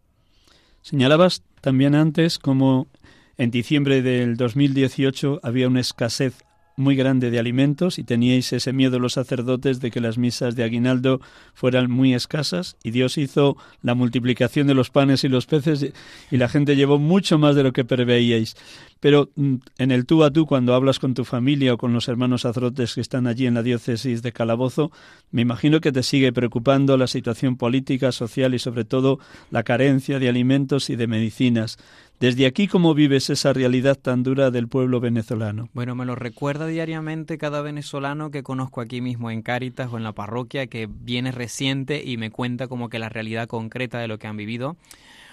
Señalabas 0.81 1.43
también 1.61 1.95
antes 1.95 2.39
como 2.39 2.87
en 3.37 3.51
diciembre 3.51 4.01
del 4.01 4.35
2018 4.37 5.39
había 5.43 5.67
una 5.67 5.79
escasez 5.79 6.43
muy 6.81 6.95
grande 6.95 7.31
de 7.31 7.39
alimentos 7.39 7.99
y 7.99 8.03
teníais 8.03 8.51
ese 8.51 8.73
miedo 8.73 8.99
los 8.99 9.13
sacerdotes 9.13 9.79
de 9.79 9.91
que 9.91 10.01
las 10.01 10.17
misas 10.17 10.55
de 10.55 10.63
aguinaldo 10.63 11.21
fueran 11.53 11.89
muy 11.89 12.13
escasas 12.13 12.75
y 12.83 12.91
Dios 12.91 13.17
hizo 13.17 13.55
la 13.81 13.95
multiplicación 13.95 14.67
de 14.67 14.73
los 14.73 14.89
panes 14.89 15.23
y 15.23 15.29
los 15.29 15.45
peces 15.45 15.93
y 16.29 16.37
la 16.37 16.49
gente 16.49 16.75
llevó 16.75 16.99
mucho 16.99 17.37
más 17.37 17.55
de 17.55 17.63
lo 17.63 17.71
que 17.71 17.85
preveíais. 17.85 18.55
Pero 18.99 19.31
mm, 19.35 19.55
en 19.79 19.91
el 19.91 20.05
tú 20.05 20.23
a 20.23 20.31
tú, 20.31 20.45
cuando 20.45 20.73
hablas 20.73 20.99
con 20.99 21.13
tu 21.13 21.25
familia 21.25 21.73
o 21.73 21.77
con 21.77 21.91
los 21.91 22.07
hermanos 22.07 22.41
sacerdotes 22.41 22.95
que 22.95 23.01
están 23.01 23.27
allí 23.27 23.47
en 23.47 23.55
la 23.55 23.63
diócesis 23.63 24.21
de 24.21 24.31
Calabozo, 24.31 24.91
me 25.31 25.41
imagino 25.41 25.81
que 25.81 25.91
te 25.91 26.03
sigue 26.03 26.31
preocupando 26.31 26.95
la 26.97 27.07
situación 27.07 27.57
política, 27.57 28.11
social 28.11 28.53
y 28.53 28.59
sobre 28.59 28.85
todo 28.85 29.19
la 29.49 29.63
carencia 29.63 30.19
de 30.19 30.29
alimentos 30.29 30.89
y 30.89 30.95
de 30.95 31.07
medicinas. 31.07 31.77
Desde 32.21 32.45
aquí, 32.45 32.67
¿cómo 32.67 32.93
vives 32.93 33.31
esa 33.31 33.51
realidad 33.51 33.97
tan 33.97 34.21
dura 34.21 34.51
del 34.51 34.67
pueblo 34.67 34.99
venezolano? 34.99 35.69
Bueno, 35.73 35.95
me 35.95 36.05
lo 36.05 36.13
recuerda 36.13 36.67
diariamente 36.67 37.39
cada 37.39 37.63
venezolano 37.63 38.29
que 38.29 38.43
conozco 38.43 38.79
aquí 38.79 39.01
mismo 39.01 39.31
en 39.31 39.41
Cáritas 39.41 39.91
o 39.91 39.97
en 39.97 40.03
la 40.03 40.11
parroquia, 40.11 40.67
que 40.67 40.87
viene 40.87 41.31
reciente 41.31 42.03
y 42.05 42.17
me 42.17 42.29
cuenta 42.29 42.67
como 42.67 42.89
que 42.89 42.99
la 42.99 43.09
realidad 43.09 43.47
concreta 43.47 43.97
de 43.97 44.07
lo 44.07 44.19
que 44.19 44.27
han 44.27 44.37
vivido. 44.37 44.77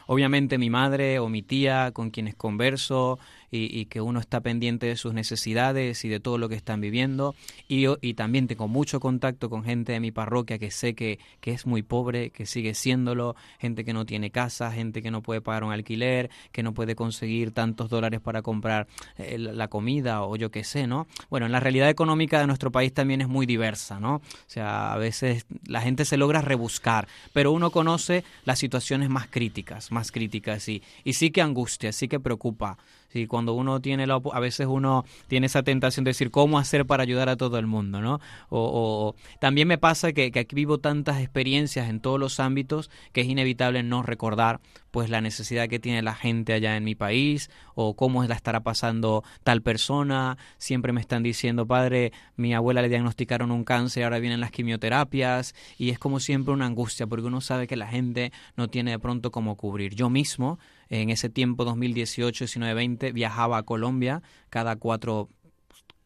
Obviamente 0.06 0.56
mi 0.56 0.70
madre 0.70 1.18
o 1.18 1.28
mi 1.28 1.42
tía 1.42 1.90
con 1.92 2.08
quienes 2.08 2.34
converso, 2.34 3.18
y, 3.50 3.86
que 3.86 4.00
uno 4.00 4.20
está 4.20 4.40
pendiente 4.40 4.86
de 4.86 4.96
sus 4.96 5.14
necesidades 5.14 6.04
y 6.04 6.08
de 6.08 6.20
todo 6.20 6.38
lo 6.38 6.48
que 6.48 6.54
están 6.54 6.80
viviendo. 6.80 7.34
Y, 7.66 7.86
y 8.00 8.14
también 8.14 8.46
tengo 8.46 8.68
mucho 8.68 9.00
contacto 9.00 9.48
con 9.48 9.64
gente 9.64 9.92
de 9.92 10.00
mi 10.00 10.10
parroquia 10.10 10.58
que 10.58 10.70
sé 10.70 10.94
que, 10.94 11.18
que 11.40 11.52
es 11.52 11.66
muy 11.66 11.82
pobre, 11.82 12.30
que 12.30 12.46
sigue 12.46 12.74
siéndolo, 12.74 13.36
gente 13.58 13.84
que 13.84 13.92
no 13.92 14.04
tiene 14.04 14.30
casa, 14.30 14.70
gente 14.72 15.02
que 15.02 15.10
no 15.10 15.22
puede 15.22 15.40
pagar 15.40 15.64
un 15.64 15.72
alquiler, 15.72 16.30
que 16.52 16.62
no 16.62 16.74
puede 16.74 16.94
conseguir 16.94 17.52
tantos 17.52 17.88
dólares 17.88 18.20
para 18.20 18.42
comprar 18.42 18.86
eh, 19.16 19.38
la 19.38 19.68
comida 19.68 20.22
o 20.22 20.36
yo 20.36 20.50
qué 20.50 20.64
sé, 20.64 20.86
¿no? 20.86 21.06
Bueno, 21.30 21.48
la 21.48 21.60
realidad 21.60 21.88
económica 21.88 22.40
de 22.40 22.46
nuestro 22.46 22.70
país 22.70 22.92
también 22.92 23.20
es 23.20 23.28
muy 23.28 23.46
diversa, 23.46 24.00
¿no? 24.00 24.16
O 24.16 24.22
sea, 24.46 24.92
a 24.92 24.98
veces 24.98 25.46
la 25.66 25.80
gente 25.80 26.04
se 26.04 26.16
logra 26.16 26.42
rebuscar, 26.42 27.08
pero 27.32 27.52
uno 27.52 27.70
conoce 27.70 28.24
las 28.44 28.58
situaciones 28.58 29.08
más 29.08 29.28
críticas, 29.28 29.90
más 29.92 30.12
críticas 30.12 30.68
y, 30.68 30.82
y 31.04 31.14
sí 31.14 31.30
que 31.30 31.42
angustia, 31.42 31.92
sí 31.92 32.08
que 32.08 32.20
preocupa. 32.20 32.78
Sí, 33.08 33.26
cuando 33.26 33.54
uno 33.54 33.80
tiene 33.80 34.06
la, 34.06 34.20
a 34.32 34.40
veces 34.40 34.66
uno 34.66 35.04
tiene 35.28 35.46
esa 35.46 35.62
tentación 35.62 36.04
de 36.04 36.10
decir 36.10 36.30
cómo 36.30 36.58
hacer 36.58 36.84
para 36.84 37.02
ayudar 37.04 37.30
a 37.30 37.36
todo 37.36 37.58
el 37.58 37.66
mundo, 37.66 38.02
¿no? 38.02 38.20
O, 38.50 39.14
también 39.40 39.66
me 39.66 39.78
pasa 39.78 40.12
que, 40.12 40.30
que, 40.30 40.40
aquí 40.40 40.54
vivo 40.54 40.76
tantas 40.76 41.20
experiencias 41.20 41.88
en 41.88 42.00
todos 42.00 42.20
los 42.20 42.38
ámbitos 42.38 42.90
que 43.12 43.22
es 43.22 43.26
inevitable 43.26 43.82
no 43.82 44.02
recordar 44.02 44.60
pues 44.90 45.10
la 45.10 45.20
necesidad 45.20 45.68
que 45.68 45.78
tiene 45.78 46.02
la 46.02 46.14
gente 46.14 46.52
allá 46.52 46.76
en 46.76 46.84
mi 46.84 46.94
país 46.94 47.50
o 47.74 47.94
cómo 47.94 48.24
la 48.24 48.34
estará 48.34 48.60
pasando 48.60 49.22
tal 49.42 49.62
persona. 49.62 50.36
Siempre 50.58 50.92
me 50.92 51.00
están 51.00 51.22
diciendo, 51.22 51.66
padre, 51.66 52.12
mi 52.36 52.54
abuela 52.54 52.82
le 52.82 52.88
diagnosticaron 52.88 53.50
un 53.50 53.64
cáncer, 53.64 54.04
ahora 54.04 54.18
vienen 54.18 54.40
las 54.40 54.50
quimioterapias 54.50 55.54
y 55.78 55.90
es 55.90 55.98
como 55.98 56.20
siempre 56.20 56.52
una 56.52 56.66
angustia 56.66 57.06
porque 57.06 57.26
uno 57.26 57.40
sabe 57.40 57.66
que 57.66 57.76
la 57.76 57.86
gente 57.86 58.32
no 58.56 58.68
tiene 58.68 58.90
de 58.92 58.98
pronto 58.98 59.30
cómo 59.30 59.56
cubrir. 59.56 59.94
Yo 59.94 60.10
mismo 60.10 60.58
en 60.90 61.10
ese 61.10 61.28
tiempo 61.28 61.64
2018, 61.64 62.44
19, 62.44 62.74
20 62.74 63.12
viajaba 63.12 63.58
a 63.58 63.62
Colombia 63.62 64.22
cada 64.50 64.76
cuatro 64.76 65.28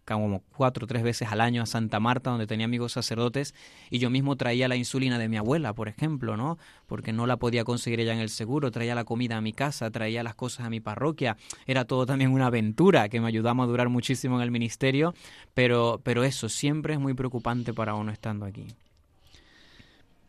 como 0.05 0.43
cuatro 0.57 0.85
o 0.85 0.87
tres 0.87 1.03
veces 1.03 1.29
al 1.31 1.41
año 1.41 1.63
a 1.63 1.67
Santa 1.67 2.01
Marta, 2.01 2.31
donde 2.31 2.47
tenía 2.47 2.67
amigos 2.67 2.93
sacerdotes, 2.93 3.55
y 3.91 3.99
yo 3.99 4.11
mismo 4.11 4.37
traía 4.37 4.69
la 4.69 4.77
insulina 4.77 5.19
de 5.19 5.29
mi 5.29 5.37
abuela, 5.37 5.73
por 5.75 5.89
ejemplo, 5.89 6.37
¿no? 6.37 6.59
Porque 6.87 7.13
no 7.13 7.27
la 7.27 7.37
podía 7.37 7.65
conseguir 7.65 8.01
ella 8.01 8.13
en 8.13 8.21
el 8.21 8.29
seguro, 8.29 8.71
traía 8.71 8.95
la 8.95 9.05
comida 9.05 9.37
a 9.37 9.41
mi 9.41 9.53
casa, 9.53 9.91
traía 9.91 10.23
las 10.23 10.35
cosas 10.35 10.67
a 10.67 10.71
mi 10.71 10.81
parroquia, 10.81 11.37
era 11.67 11.85
todo 11.85 12.07
también 12.07 12.33
una 12.33 12.47
aventura 12.47 13.09
que 13.09 13.21
me 13.21 13.29
ayudaba 13.29 13.65
a 13.65 13.67
durar 13.67 13.89
muchísimo 13.89 14.37
en 14.37 14.43
el 14.43 14.51
ministerio, 14.51 15.15
pero, 15.55 16.01
pero 16.03 16.25
eso 16.25 16.49
siempre 16.49 16.95
es 16.95 17.01
muy 17.01 17.15
preocupante 17.15 17.73
para 17.73 17.95
uno 17.95 18.13
estando 18.13 18.47
aquí. 18.47 18.67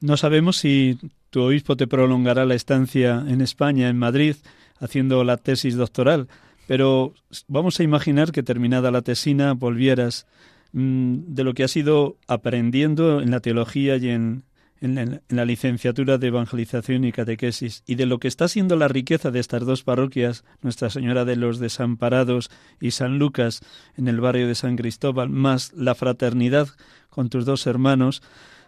No 0.04 0.18
sabemos 0.18 0.58
si 0.58 0.98
tu 1.30 1.44
obispo 1.44 1.78
te 1.78 1.88
prolongará 1.88 2.46
la 2.46 2.56
estancia 2.56 3.24
en 3.26 3.40
España, 3.40 3.88
en 3.88 3.98
Madrid, 3.98 4.36
haciendo 4.78 5.24
la 5.24 5.38
tesis 5.38 5.78
doctoral, 5.78 6.28
pero 6.68 7.14
vamos 7.48 7.80
a 7.80 7.84
imaginar 7.84 8.34
que 8.34 8.44
terminada 8.44 8.92
la 8.92 9.02
tesina 9.02 9.54
volvieras 9.54 10.28
mm, 10.74 11.20
de 11.28 11.44
lo 11.46 11.54
que 11.54 11.64
has 11.64 11.78
ido 11.78 12.18
aprendiendo 12.28 13.22
en 13.22 13.32
la 13.32 13.40
teología 13.40 13.96
y 13.96 14.10
en, 14.10 14.44
en, 14.82 15.22
la 15.30 15.46
licenciatura 15.46 16.18
de 16.18 16.28
evangelización 16.28 17.06
y 17.06 17.14
catequesis 17.14 17.82
y 17.88 17.96
de 17.96 18.06
lo 18.06 18.20
que 18.20 18.28
está 18.28 18.50
siendo 18.50 18.76
la 18.76 18.90
riqueza 18.90 19.32
de 19.32 19.40
estas 19.40 19.66
dos 19.66 19.84
parroquias, 19.84 20.44
Nuestra 20.62 20.90
Señora 20.90 21.24
de 21.24 21.38
los 21.38 21.60
Desamparados 21.60 22.52
y 22.82 22.92
San 22.92 23.20
Lucas 23.20 23.62
en 23.96 24.10
el 24.10 24.20
barrio 24.20 24.50
de 24.50 24.56
San 24.56 24.76
Cristóbal, 24.76 25.30
más 25.30 25.72
la 25.72 25.96
fraternidad 25.96 26.68
con 27.10 27.30
tus 27.30 27.46
dos 27.46 27.68
hermanos, 27.68 28.22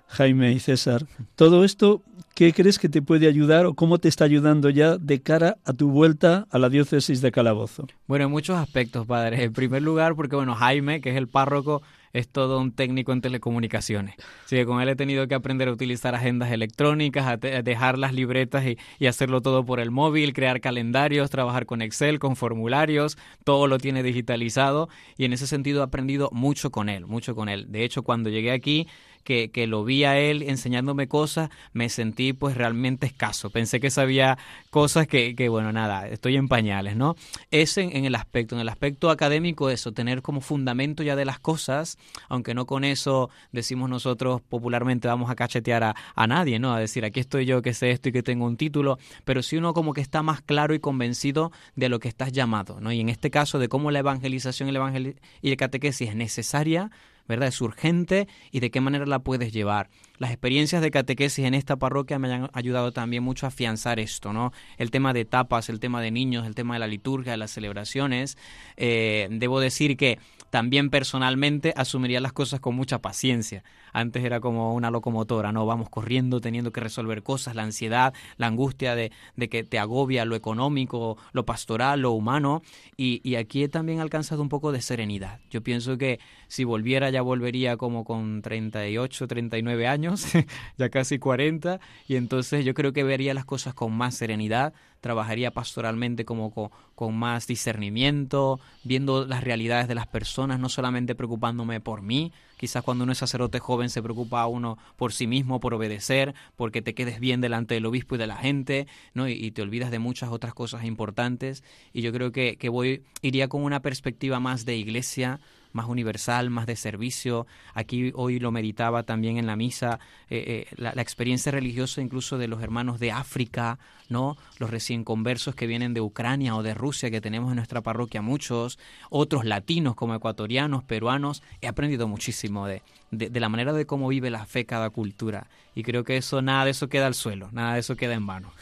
Jaime 0.08 0.51
y 0.51 0.60
César. 0.60 1.06
Todo 1.36 1.64
esto, 1.64 2.01
¿qué 2.34 2.53
crees 2.53 2.80
que 2.80 2.89
te 2.89 3.01
puede 3.01 3.28
ayudar 3.28 3.66
o 3.66 3.74
cómo 3.74 3.97
te 3.97 4.08
está 4.08 4.26
ayudando 4.26 4.70
ya 4.70 4.97
de 4.97 5.22
cara 5.22 5.58
a 5.66 5.74
tu 5.74 5.89
vuelta 5.89 6.47
a 6.49 6.60
la 6.60 6.70
diócesis 6.70 7.22
de 7.22 7.32
Calabozo? 7.32 7.88
Bueno, 8.08 8.26
en 8.26 8.32
muchos 8.32 8.58
aspectos, 8.58 9.06
padre. 9.06 9.43
En 9.43 9.53
primer 9.53 9.82
lugar, 9.82 10.16
porque 10.16 10.36
bueno, 10.36 10.56
Jaime, 10.56 11.01
que 11.01 11.12
es 11.12 11.18
el 11.18 11.28
párroco, 11.28 11.82
es 12.16 12.30
todo 12.30 12.60
un 12.60 12.72
técnico 12.72 13.12
en 13.12 13.20
telecomunicaciones. 13.20 14.16
Así 14.45 14.56
que 14.56 14.66
con 14.66 14.82
él 14.82 14.88
he 14.88 14.95
tenido 14.95 15.28
que 15.28 15.36
aprender 15.36 15.68
a 15.68 15.74
utilizar 15.74 16.16
agendas 16.16 16.49
electrónicas, 16.49 17.28
a, 17.28 17.36
dejar 17.38 17.97
las 17.97 18.14
libretas 18.14 18.64
y, 18.99 19.06
hacerlo 19.06 19.41
todo 19.41 19.66
por 19.66 19.82
el 19.82 19.91
móvil, 19.91 20.34
crear 20.34 20.62
calendarios, 20.62 21.30
trabajar 21.30 21.66
con 21.66 21.82
Excel, 21.82 22.20
con 22.20 22.38
formularios, 22.38 23.18
todo 23.43 23.68
lo 23.68 23.80
tiene 23.80 24.01
digitalizado 24.01 24.88
y 25.18 25.26
en 25.26 25.34
ese 25.34 25.45
sentido 25.45 25.82
he 25.82 25.84
aprendido 25.84 26.30
mucho 26.32 26.72
con 26.72 26.88
él, 26.88 27.06
mucho 27.06 27.36
con 27.36 27.49
él. 27.49 27.66
De 27.70 27.84
hecho, 27.84 28.03
cuando 28.03 28.30
llegué 28.30 28.51
aquí 28.51 28.88
que, 29.26 29.49
que, 29.51 29.67
lo 29.67 29.84
vi 29.84 30.05
a 30.05 30.17
él 30.17 30.43
enseñándome 30.43 31.07
cosas, 31.07 31.49
me 31.73 31.89
sentí 31.89 32.32
pues 32.32 32.55
realmente 32.55 33.07
escaso. 33.07 33.49
Pensé 33.49 33.82
que 33.82 33.89
sabía 33.89 34.38
cosas 34.69 35.07
que, 35.07 35.36
que 35.36 35.49
bueno, 35.49 35.73
nada, 35.73 36.07
estoy 36.07 36.38
en 36.38 36.47
pañales, 36.47 36.95
¿no? 36.95 37.15
Es 37.51 37.78
en, 37.78 38.05
el 38.05 38.15
aspecto, 38.15 38.55
en 38.55 38.61
el 38.61 38.69
aspecto 38.69 39.09
académico 39.09 39.69
eso, 39.69 39.91
tener 39.91 40.21
como 40.21 40.39
fundamento 40.39 41.03
ya 41.03 41.15
de 41.15 41.26
las 41.26 41.39
cosas, 41.39 41.97
aunque 42.30 42.53
no 42.53 42.65
con 42.65 42.84
eso 42.84 43.30
decimos 43.51 43.89
nosotros 43.89 44.41
popularmente 44.41 45.07
vamos 45.07 45.30
a 45.30 45.36
cachetear 45.36 45.84
a, 45.84 45.95
a 46.15 46.28
nadie, 46.28 46.59
¿no? 46.59 46.73
A 46.73 46.80
decir, 46.80 47.03
aquí 47.03 47.19
estoy 47.19 47.45
yo 47.45 47.61
que 47.61 47.73
sé 47.73 47.91
esto 47.91 48.09
y 48.09 48.11
que 48.11 48.23
tengo 48.23 48.45
un 48.45 48.57
título, 48.57 48.99
pero 49.26 49.41
si 49.41 49.57
uno 49.57 49.73
como 49.73 49.93
que 49.93 50.01
está 50.01 50.21
más 50.21 50.41
claro 50.41 50.76
y 50.76 50.80
convencido 50.80 51.51
de 51.76 51.89
lo 51.89 51.99
que 51.99 52.07
estás 52.07 52.32
llamado, 52.32 52.80
¿no? 52.80 52.91
Y 52.91 52.99
en 52.99 53.09
este 53.09 53.32
caso 53.32 53.57
de 53.57 53.67
cómo 53.69 53.89
la 53.89 53.99
evangelización 53.99 54.69
y, 54.69 54.69
el 54.69 54.76
evangel 54.76 55.15
y 55.41 55.49
el 55.49 55.57
catequesis 55.57 56.09
es 56.09 56.15
necesaria, 56.15 56.91
¿verdad? 57.28 57.49
Es 57.49 57.61
urgente 57.61 58.28
y 58.51 58.59
de 58.59 58.71
qué 58.71 58.82
manera 58.82 59.05
la 59.05 59.19
puedes 59.19 59.51
llevar. 59.51 59.89
Las 60.18 60.32
experiencias 60.32 60.82
de 60.82 60.91
catequesis 60.91 61.45
en 61.45 61.53
esta 61.53 61.76
parroquia 61.76 62.20
me 62.20 62.32
han 62.32 62.49
ayudado 62.53 62.91
también 62.91 63.24
mucho 63.24 63.45
a 63.45 63.49
afianzar 63.49 63.99
esto, 63.99 64.34
¿no? 64.34 64.51
El 64.78 64.91
tema 64.91 65.13
de 65.13 65.22
etapas, 65.22 65.70
el 65.70 65.80
tema 65.80 66.01
de 66.01 66.11
niños, 66.11 66.45
el 66.45 66.55
tema 66.55 66.76
de 66.76 66.80
la 66.80 66.88
liturgia, 66.88 67.34
de 67.34 67.38
las 67.38 67.51
celebraciones. 67.51 68.38
Eh, 68.78 69.28
debo 69.32 69.59
decir 69.59 69.97
que 69.97 70.20
también 70.49 70.89
personalmente 70.89 71.74
asumiría 71.76 72.22
las 72.22 72.32
cosas 72.32 72.59
con 72.61 72.76
mucha 72.76 72.99
paciencia. 72.99 73.63
Antes 73.91 74.24
era 74.24 74.39
como 74.39 74.74
una 74.74 74.91
locomotora, 74.91 75.51
¿no? 75.51 75.66
Vamos 75.66 75.89
corriendo, 75.89 76.39
teniendo 76.39 76.72
que 76.72 76.80
resolver 76.80 77.24
cosas, 77.24 77.55
la 77.55 77.63
ansiedad, 77.63 78.13
la 78.38 78.47
angustia 78.47 78.95
de, 78.95 79.11
de 79.36 79.49
que 79.49 79.63
te 79.63 79.80
agobia 79.80 80.24
lo 80.24 80.36
económico, 80.36 81.18
lo 81.34 81.45
pastoral, 81.45 82.01
lo 82.01 82.11
humano. 82.11 82.61
Y, 82.95 83.20
y 83.24 83.36
aquí 83.36 83.63
he 83.63 83.70
también 83.70 83.99
alcanzado 83.99 84.41
un 84.41 84.49
poco 84.49 84.72
de 84.72 84.82
serenidad. 84.82 85.39
Yo 85.49 85.61
pienso 85.61 85.97
que 85.97 86.20
si 86.47 86.63
volviera 86.63 87.09
ya 87.09 87.22
volvería 87.22 87.76
como 87.76 88.05
con 88.05 88.41
38, 88.41 89.28
39 89.28 89.88
años, 89.88 90.05
ya 90.78 90.89
casi 90.89 91.20
40, 91.20 91.80
y 92.08 92.16
entonces 92.16 92.66
yo 92.66 92.74
creo 92.74 92.93
que 92.93 93.03
vería 93.03 93.34
las 93.34 93.45
cosas 93.45 93.74
con 93.74 93.93
más 93.93 94.16
serenidad, 94.16 94.74
trabajaría 95.01 95.51
pastoralmente 95.51 96.26
como 96.26 96.72
con, 96.95 97.16
más 97.16 97.45
discernimiento, 97.45 98.60
viendo 98.84 99.26
las 99.26 99.43
realidades 99.43 99.88
de 99.88 99.93
las 99.93 100.08
personas, 100.08 100.60
no 100.60 100.68
solamente 100.68 101.14
preocupándome 101.14 101.80
por 101.80 102.01
mí, 102.01 102.32
quizás 102.58 102.84
cuando 102.84 103.03
uno 103.03 103.12
es 103.12 103.20
sacerdote 103.20 103.60
joven 103.60 103.89
se 103.89 104.01
preocupa 104.01 104.41
a 104.41 104.47
uno 104.47 104.80
por 104.95 105.14
sí 105.14 105.28
mismo, 105.28 105.60
por 105.60 105.76
obedecer, 105.76 106.34
porque 106.56 106.82
te 106.82 106.95
quedes 106.95 107.20
bien 107.20 107.39
delante 107.39 107.76
del 107.76 107.86
obispo 107.86 108.16
y 108.16 108.18
de 108.18 108.28
la 108.28 108.38
gente, 108.38 108.88
¿no? 109.14 109.28
y, 109.28 109.51
te 109.51 109.62
olvidas 109.62 109.91
de 109.91 109.99
muchas 109.99 110.32
otras 110.32 110.56
cosas 110.56 110.86
importantes, 110.86 111.64
y 111.93 112.01
yo 112.01 112.12
creo 112.12 112.32
que, 112.32 112.58
que 112.58 112.70
voy, 112.70 113.03
iría 113.22 113.47
con 113.47 113.62
una 113.64 113.82
perspectiva 113.82 114.39
más 114.39 114.66
de 114.66 114.76
iglesia, 114.76 115.39
más 115.76 115.88
universal, 115.88 116.49
más 116.49 116.65
de 116.65 116.76
servicio. 116.76 117.45
Aquí 117.73 118.11
hoy 118.15 118.39
lo 118.39 118.51
meditaba 118.51 119.03
también 119.03 119.38
en 119.38 119.45
la 119.45 119.55
misa, 119.55 119.99
eh, 120.30 120.65
eh, 120.69 120.76
la, 120.78 121.01
experiencia 121.01 121.51
religiosa 121.51 122.01
incluso 122.01 122.38
de 122.38 122.47
los 122.47 122.63
hermanos 122.63 122.99
de 122.99 123.11
África, 123.11 123.78
¿no? 124.09 124.38
Los 124.57 124.69
recién 124.69 125.03
conversos 125.03 125.53
que 125.53 125.67
vienen 125.67 125.93
de 125.93 126.01
Ucrania 126.01 126.55
o 126.55 126.63
de 126.63 126.73
Rusia, 126.73 127.11
que 127.11 127.21
tenemos 127.21 127.51
en 127.51 127.57
nuestra 127.57 127.82
parroquia 127.82 128.21
muchos, 128.21 128.80
otros 129.09 129.45
latinos 129.45 129.95
como 129.95 130.15
ecuatorianos, 130.15 130.84
peruanos. 130.84 131.43
He 131.61 131.67
aprendido 131.67 132.07
muchísimo 132.07 132.65
de, 132.65 132.82
de, 133.11 133.39
la 133.39 133.49
manera 133.49 133.73
de 133.73 133.86
cómo 133.86 134.07
vive 134.07 134.30
la 134.30 134.45
fe 134.45 134.65
cada 134.65 134.89
cultura. 134.89 135.47
Y 135.76 135.84
creo 135.84 136.05
que 136.05 136.17
eso, 136.17 136.41
nada 136.41 136.65
de 136.65 136.71
eso 136.71 136.88
queda 136.88 137.07
al 137.07 137.13
suelo, 137.13 137.49
nada 137.51 137.73
de 137.73 137.82
eso 137.82 137.97
queda 137.97 138.13
en 138.13 138.26
vano 138.26 138.53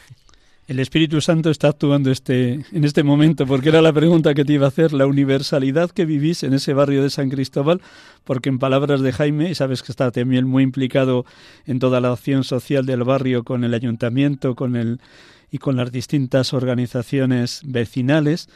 el 0.66 0.80
Espíritu 0.80 1.20
Santo 1.20 1.50
está 1.50 1.68
actuando 1.68 2.10
este, 2.10 2.64
en 2.72 2.84
este 2.84 3.02
momento, 3.02 3.46
porque 3.46 3.68
era 3.68 3.82
la 3.82 3.92
pregunta 3.92 4.32
que 4.32 4.44
te 4.44 4.54
iba 4.54 4.64
a 4.64 4.68
hacer, 4.68 4.92
la 4.92 5.06
universalidad 5.06 5.90
que 5.90 6.06
vivís 6.06 6.42
en 6.42 6.54
ese 6.54 6.72
barrio 6.72 7.02
de 7.02 7.10
San 7.10 7.28
Cristóbal, 7.28 7.82
porque 8.24 8.48
en 8.48 8.58
palabras 8.58 9.02
de 9.02 9.12
Jaime, 9.12 9.50
y 9.50 9.54
sabes 9.54 9.82
que 9.82 9.92
está 9.92 10.10
también 10.10 10.46
muy 10.46 10.62
implicado 10.62 11.26
en 11.66 11.78
toda 11.78 12.00
la 12.00 12.12
acción 12.12 12.44
social 12.44 12.86
del 12.86 13.04
barrio 13.04 13.44
con 13.44 13.62
el 13.62 13.74
ayuntamiento 13.74 14.54
con 14.54 14.76
el, 14.76 15.00
y 15.50 15.58
con 15.58 15.76
las 15.76 15.92
distintas 15.92 16.54
organizaciones 16.54 17.60
vecinales, 17.64 18.48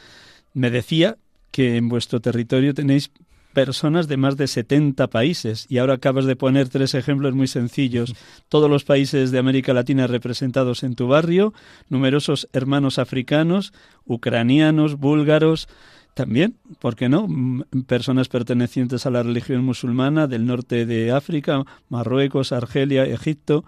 me 0.53 0.71
decía 0.71 1.17
que 1.51 1.77
en 1.77 1.89
vuestro 1.89 2.19
territorio 2.21 2.73
tenéis 2.73 3.11
personas 3.53 4.07
de 4.07 4.17
más 4.17 4.37
de 4.37 4.47
70 4.47 5.07
países. 5.07 5.65
Y 5.69 5.77
ahora 5.77 5.95
acabas 5.95 6.25
de 6.25 6.35
poner 6.35 6.69
tres 6.69 6.93
ejemplos 6.93 7.33
muy 7.33 7.47
sencillos. 7.47 8.15
Todos 8.49 8.69
los 8.69 8.83
países 8.83 9.31
de 9.31 9.39
América 9.39 9.73
Latina 9.73 10.07
representados 10.07 10.83
en 10.83 10.95
tu 10.95 11.07
barrio, 11.07 11.53
numerosos 11.89 12.47
hermanos 12.53 12.99
africanos, 12.99 13.73
ucranianos, 14.05 14.97
búlgaros, 14.97 15.67
también, 16.13 16.57
¿por 16.79 16.95
qué 16.95 17.07
no? 17.07 17.27
Mm, 17.27 17.63
personas 17.87 18.27
pertenecientes 18.27 19.05
a 19.05 19.09
la 19.09 19.23
religión 19.23 19.63
musulmana 19.63 20.27
del 20.27 20.45
norte 20.45 20.85
de 20.85 21.11
África, 21.11 21.63
Marruecos, 21.87 22.51
Argelia, 22.51 23.05
Egipto. 23.05 23.63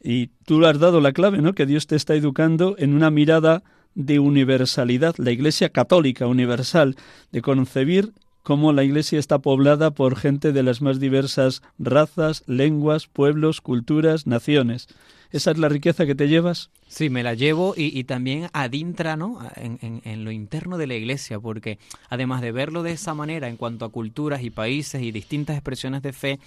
Y 0.00 0.28
tú 0.44 0.64
has 0.64 0.78
dado 0.78 1.00
la 1.00 1.12
clave, 1.12 1.42
¿no? 1.42 1.54
Que 1.54 1.66
Dios 1.66 1.86
te 1.86 1.96
está 1.96 2.14
educando 2.14 2.76
en 2.78 2.94
una 2.94 3.10
mirada 3.10 3.64
de 3.96 4.20
universalidad, 4.20 5.16
la 5.18 5.32
Iglesia 5.32 5.70
católica 5.70 6.28
universal, 6.28 6.94
de 7.32 7.42
concebir 7.42 8.12
cómo 8.48 8.72
la 8.72 8.82
Iglesia 8.82 9.18
está 9.18 9.40
poblada 9.40 9.90
por 9.90 10.16
gente 10.16 10.52
de 10.52 10.62
las 10.62 10.80
más 10.80 10.98
diversas 10.98 11.60
razas, 11.78 12.44
lenguas, 12.46 13.06
pueblos, 13.06 13.60
culturas, 13.60 14.26
naciones. 14.26 14.88
¿Esa 15.30 15.50
es 15.50 15.58
la 15.58 15.68
riqueza 15.68 16.06
que 16.06 16.14
te 16.14 16.28
llevas? 16.28 16.70
Sí, 16.86 17.10
me 17.10 17.22
la 17.22 17.34
llevo 17.34 17.74
y, 17.76 18.02
también 18.04 18.48
adintra 18.54 19.18
¿no? 19.18 19.38
En, 19.54 20.00
en, 20.02 20.24
lo 20.24 20.30
interno 20.30 20.78
de 20.78 20.86
la 20.86 20.94
iglesia, 20.94 21.38
porque 21.38 21.78
además 22.08 22.40
de 22.40 22.52
verlo 22.52 22.82
de 22.82 22.92
esa 22.92 23.12
manera 23.12 23.48
en 23.48 23.58
cuanto 23.58 23.84
a 23.84 23.92
culturas 23.92 24.42
y 24.42 24.48
países 24.48 25.02
y 25.02 25.12
distintas 25.12 25.54
expresiones 25.54 26.00
de 26.00 26.14
fe, 26.14 26.38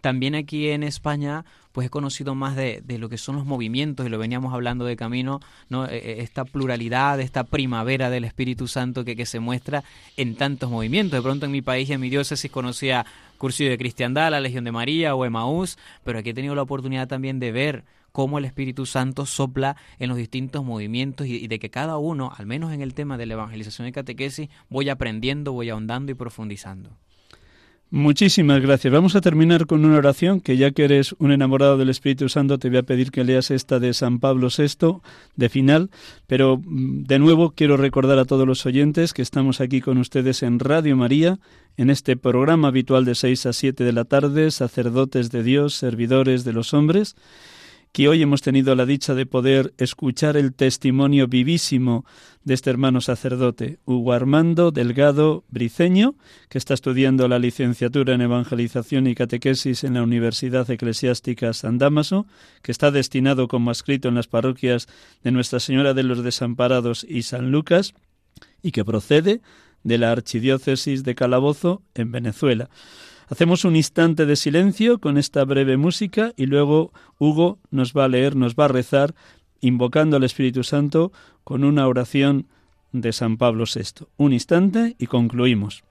también 0.00 0.34
aquí 0.34 0.68
en 0.68 0.82
España, 0.82 1.44
pues 1.72 1.86
he 1.86 1.90
conocido 1.90 2.34
más 2.34 2.56
de, 2.56 2.82
lo 2.98 3.08
que 3.08 3.18
son 3.18 3.36
los 3.36 3.44
movimientos, 3.44 4.06
y 4.06 4.08
lo 4.08 4.18
veníamos 4.18 4.52
hablando 4.52 4.84
de 4.84 4.96
camino, 4.96 5.40
¿no? 5.68 5.86
E, 5.86 5.96
e, 5.96 6.22
esta 6.22 6.44
pluralidad, 6.44 7.20
esta 7.20 7.44
primavera 7.44 8.10
del 8.10 8.24
Espíritu 8.24 8.68
Santo 8.68 9.04
que, 9.04 9.20
se 9.26 9.38
muestra 9.38 9.84
en 10.16 10.34
tantos 10.34 10.70
movimientos. 10.70 11.18
De 11.18 11.22
pronto 11.22 11.46
en 11.46 11.52
mi 11.52 11.62
país 11.62 11.88
y 11.90 11.92
en 11.92 12.00
mi 12.00 12.10
diócesis 12.10 12.50
conocía 12.50 13.06
Curso 13.38 13.64
de 13.64 13.78
Cristiandad, 13.78 14.30
la 14.30 14.40
Legión 14.40 14.64
de 14.64 14.72
María 14.72 15.14
o 15.14 15.24
Emaús, 15.24 15.78
pero 16.04 16.18
aquí 16.18 16.30
he 16.30 16.34
tenido 16.34 16.54
la 16.54 16.62
oportunidad 16.62 17.06
también 17.06 17.38
de 17.38 17.52
ver 17.52 17.84
cómo 18.12 18.38
el 18.38 18.44
Espíritu 18.44 18.86
Santo 18.86 19.26
sopla 19.26 19.76
en 19.98 20.08
los 20.08 20.18
distintos 20.18 20.64
movimientos 20.64 21.26
y, 21.26 21.46
de 21.46 21.58
que 21.58 21.70
cada 21.70 21.96
uno, 21.98 22.32
al 22.36 22.46
menos 22.46 22.72
en 22.72 22.80
el 22.80 22.94
tema 22.94 23.18
de 23.18 23.26
la 23.26 23.34
evangelización 23.34 23.86
y 23.88 23.92
catequesis, 23.92 24.48
voy 24.68 24.88
aprendiendo, 24.88 25.52
voy 25.52 25.70
ahondando 25.70 26.12
y 26.12 26.14
profundizando. 26.14 26.90
Muchísimas 27.92 28.60
gracias. 28.60 28.92
Vamos 28.92 29.16
a 29.16 29.20
terminar 29.20 29.66
con 29.66 29.84
una 29.84 29.96
oración 29.96 30.40
que 30.40 30.56
ya 30.56 30.70
que 30.70 30.84
eres 30.84 31.12
un 31.18 31.32
enamorado 31.32 31.76
del 31.76 31.88
Espíritu 31.88 32.28
Santo 32.28 32.56
te 32.56 32.68
voy 32.68 32.78
a 32.78 32.84
pedir 32.84 33.10
que 33.10 33.24
leas 33.24 33.50
esta 33.50 33.80
de 33.80 33.94
San 33.94 34.20
Pablo 34.20 34.46
VI 34.56 35.00
de 35.34 35.48
final, 35.48 35.90
pero 36.28 36.58
mm, 36.58 37.02
de 37.02 37.18
nuevo 37.18 37.50
quiero 37.50 37.76
recordar 37.76 38.20
a 38.20 38.26
todos 38.26 38.46
los 38.46 38.64
oyentes 38.64 39.12
que 39.12 39.22
estamos 39.22 39.60
aquí 39.60 39.80
con 39.80 39.98
ustedes 39.98 40.44
en 40.44 40.60
Radio 40.60 40.96
María, 40.96 41.40
en 41.76 41.90
este 41.90 42.16
programa 42.16 42.68
habitual 42.68 43.04
de 43.04 43.16
6 43.16 43.46
a 43.46 43.52
7 43.52 43.82
de 43.82 43.92
la 43.92 44.04
tarde, 44.04 44.52
sacerdotes 44.52 45.32
de 45.32 45.42
Dios, 45.42 45.74
servidores 45.74 46.44
de 46.44 46.52
los 46.52 46.72
hombres 46.74 47.16
que 47.92 48.08
hoy 48.08 48.22
hemos 48.22 48.40
tenido 48.42 48.74
la 48.76 48.86
dicha 48.86 49.14
de 49.14 49.26
poder 49.26 49.74
escuchar 49.78 50.36
el 50.36 50.54
testimonio 50.54 51.26
vivísimo 51.26 52.04
de 52.44 52.54
este 52.54 52.70
hermano 52.70 53.00
sacerdote, 53.00 53.78
Hugo 53.84 54.12
Armando 54.12 54.70
Delgado 54.70 55.44
Briceño, 55.48 56.14
que 56.48 56.58
está 56.58 56.74
estudiando 56.74 57.26
la 57.26 57.38
licenciatura 57.38 58.14
en 58.14 58.20
Evangelización 58.20 59.08
y 59.08 59.14
Catequesis 59.14 59.82
en 59.82 59.94
la 59.94 60.02
Universidad 60.02 60.70
Eclesiástica 60.70 61.52
San 61.52 61.78
Damaso, 61.78 62.26
que 62.62 62.70
está 62.70 62.92
destinado 62.92 63.48
como 63.48 63.72
escrito 63.72 64.08
en 64.08 64.14
las 64.14 64.28
parroquias 64.28 64.86
de 65.24 65.32
Nuestra 65.32 65.58
Señora 65.58 65.92
de 65.92 66.04
los 66.04 66.22
Desamparados 66.22 67.04
y 67.08 67.22
San 67.22 67.50
Lucas, 67.50 67.94
y 68.62 68.70
que 68.70 68.84
procede 68.84 69.40
de 69.82 69.98
la 69.98 70.12
Archidiócesis 70.12 71.02
de 71.02 71.14
Calabozo 71.14 71.82
en 71.94 72.12
Venezuela. 72.12 72.70
Hacemos 73.30 73.64
un 73.64 73.76
instante 73.76 74.26
de 74.26 74.34
silencio 74.34 74.98
con 74.98 75.16
esta 75.16 75.44
breve 75.44 75.76
música 75.76 76.32
y 76.36 76.46
luego 76.46 76.92
Hugo 77.16 77.60
nos 77.70 77.92
va 77.92 78.06
a 78.06 78.08
leer, 78.08 78.34
nos 78.34 78.56
va 78.56 78.64
a 78.64 78.68
rezar, 78.68 79.14
invocando 79.60 80.16
al 80.16 80.24
Espíritu 80.24 80.64
Santo 80.64 81.12
con 81.44 81.62
una 81.62 81.86
oración 81.86 82.48
de 82.90 83.12
San 83.12 83.36
Pablo 83.36 83.66
VI. 83.72 84.06
Un 84.16 84.32
instante 84.32 84.96
y 84.98 85.06
concluimos. 85.06 85.84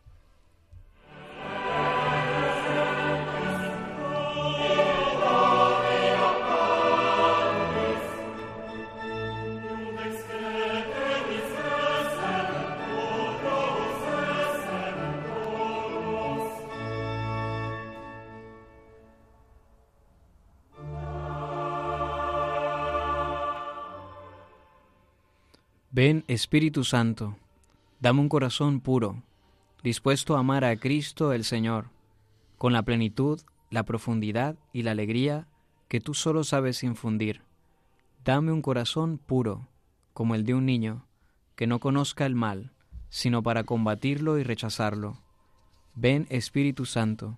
Ven 26.01 26.23
Espíritu 26.29 26.85
Santo, 26.85 27.35
dame 27.99 28.21
un 28.21 28.29
corazón 28.29 28.79
puro, 28.79 29.21
dispuesto 29.83 30.37
a 30.37 30.39
amar 30.39 30.63
a 30.63 30.77
Cristo 30.77 31.33
el 31.33 31.43
Señor, 31.43 31.89
con 32.57 32.71
la 32.71 32.83
plenitud, 32.83 33.41
la 33.69 33.83
profundidad 33.83 34.55
y 34.71 34.83
la 34.83 34.91
alegría 34.91 35.49
que 35.89 35.99
tú 35.99 36.13
solo 36.13 36.45
sabes 36.45 36.83
infundir. 36.83 37.41
Dame 38.23 38.53
un 38.53 38.61
corazón 38.61 39.17
puro, 39.17 39.67
como 40.13 40.35
el 40.35 40.45
de 40.45 40.53
un 40.53 40.65
niño, 40.65 41.05
que 41.57 41.67
no 41.67 41.79
conozca 41.79 42.25
el 42.25 42.33
mal, 42.33 42.71
sino 43.09 43.43
para 43.43 43.65
combatirlo 43.65 44.39
y 44.39 44.43
rechazarlo. 44.43 45.21
Ven 45.95 46.27
Espíritu 46.29 46.85
Santo, 46.85 47.37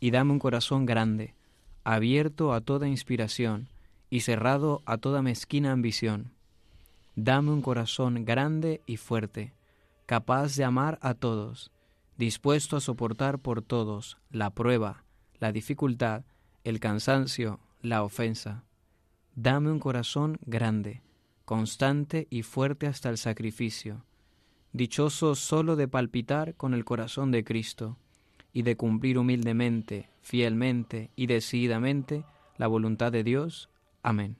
y 0.00 0.10
dame 0.10 0.32
un 0.32 0.40
corazón 0.40 0.84
grande, 0.84 1.36
abierto 1.84 2.54
a 2.54 2.60
toda 2.60 2.88
inspiración 2.88 3.68
y 4.10 4.22
cerrado 4.22 4.82
a 4.84 4.98
toda 4.98 5.22
mezquina 5.22 5.70
ambición. 5.70 6.32
Dame 7.16 7.50
un 7.50 7.62
corazón 7.62 8.24
grande 8.24 8.82
y 8.86 8.96
fuerte, 8.96 9.52
capaz 10.06 10.56
de 10.56 10.64
amar 10.64 10.98
a 11.02 11.14
todos, 11.14 11.72
dispuesto 12.16 12.76
a 12.76 12.80
soportar 12.80 13.38
por 13.38 13.62
todos 13.62 14.18
la 14.30 14.50
prueba, 14.50 15.04
la 15.38 15.52
dificultad, 15.52 16.24
el 16.64 16.80
cansancio, 16.80 17.60
la 17.80 18.02
ofensa. 18.02 18.64
Dame 19.34 19.70
un 19.70 19.80
corazón 19.80 20.38
grande, 20.44 21.02
constante 21.44 22.26
y 22.30 22.42
fuerte 22.42 22.86
hasta 22.86 23.08
el 23.08 23.18
sacrificio, 23.18 24.04
dichoso 24.72 25.34
solo 25.34 25.76
de 25.76 25.88
palpitar 25.88 26.54
con 26.54 26.74
el 26.74 26.84
corazón 26.84 27.30
de 27.30 27.42
Cristo 27.42 27.96
y 28.52 28.62
de 28.62 28.76
cumplir 28.76 29.18
humildemente, 29.18 30.10
fielmente 30.22 31.10
y 31.16 31.26
decididamente 31.26 32.24
la 32.56 32.66
voluntad 32.66 33.10
de 33.12 33.24
Dios. 33.24 33.70
Amén. 34.02 34.36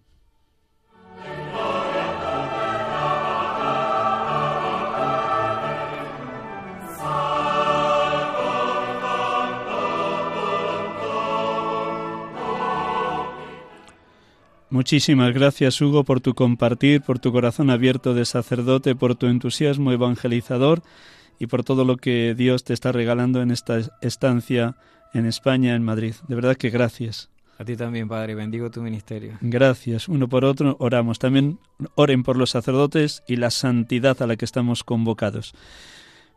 Muchísimas 14.71 15.35
gracias 15.35 15.81
Hugo 15.81 16.05
por 16.05 16.21
tu 16.21 16.35
compartir, 16.35 17.03
por 17.03 17.19
tu 17.19 17.33
corazón 17.33 17.71
abierto 17.71 18.15
de 18.15 18.25
sacerdote, 18.25 18.95
por 18.95 19.17
tu 19.17 19.27
entusiasmo 19.27 19.91
evangelizador 19.91 20.83
y 21.41 21.49
por 21.49 21.65
todo 21.65 21.85
lo 21.85 21.97
que 21.97 22.35
Dios 22.37 22.63
te 22.63 22.73
está 22.73 22.93
regalando 22.93 23.43
en 23.43 23.51
esta 23.51 23.81
estancia 24.01 24.77
en 25.13 25.27
España, 25.27 25.75
en 25.75 25.83
Madrid. 25.83 26.15
De 26.29 26.37
verdad 26.37 26.57
que 26.57 26.71
gracias. 26.71 27.31
A 27.59 27.65
ti 27.65 27.77
también, 27.77 28.09
Padre, 28.09 28.35
bendigo 28.35 28.71
tu 28.71 28.81
ministerio. 28.81 29.37
Gracias. 29.41 30.09
Uno 30.09 30.29
por 30.29 30.45
otro 30.45 30.77
oramos. 30.79 31.19
También 31.19 31.59
oren 31.95 32.23
por 32.23 32.37
los 32.37 32.51
sacerdotes 32.51 33.23
y 33.27 33.37
la 33.37 33.51
santidad 33.51 34.23
a 34.23 34.27
la 34.27 34.37
que 34.37 34.45
estamos 34.45 34.85
convocados. 34.85 35.53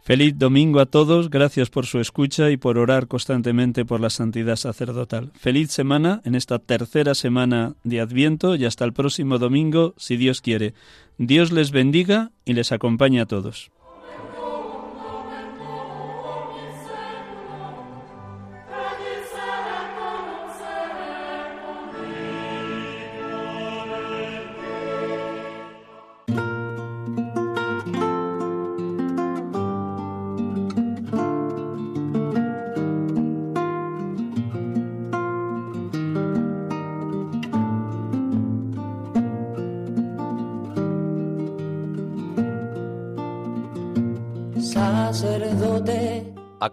Feliz 0.06 0.38
domingo 0.38 0.82
a 0.82 0.86
todos, 0.86 1.30
gracias 1.30 1.70
por 1.70 1.86
su 1.86 2.02
escucha 2.02 2.52
y 2.52 2.58
por 2.58 2.78
orar 2.78 3.08
constantemente 3.08 3.86
por 3.86 4.02
la 4.02 4.10
santidad 4.10 4.58
sacerdotal. 4.58 5.32
Feliz 5.34 5.72
semana 5.72 6.20
en 6.26 6.36
esta 6.36 6.60
tercera 6.60 7.16
semana 7.16 7.76
de 7.86 8.02
Adviento 8.02 8.56
y 8.56 8.66
hasta 8.66 8.84
el 8.84 8.92
próximo 8.92 9.38
domingo, 9.38 9.94
si 9.96 10.18
Dios 10.18 10.42
quiere. 10.42 10.74
Dios 11.18 11.54
les 11.54 11.72
bendiga 11.72 12.32
y 12.44 12.52
les 12.52 12.74
acompañe 12.74 13.22
a 13.22 13.28
todos. 13.28 13.72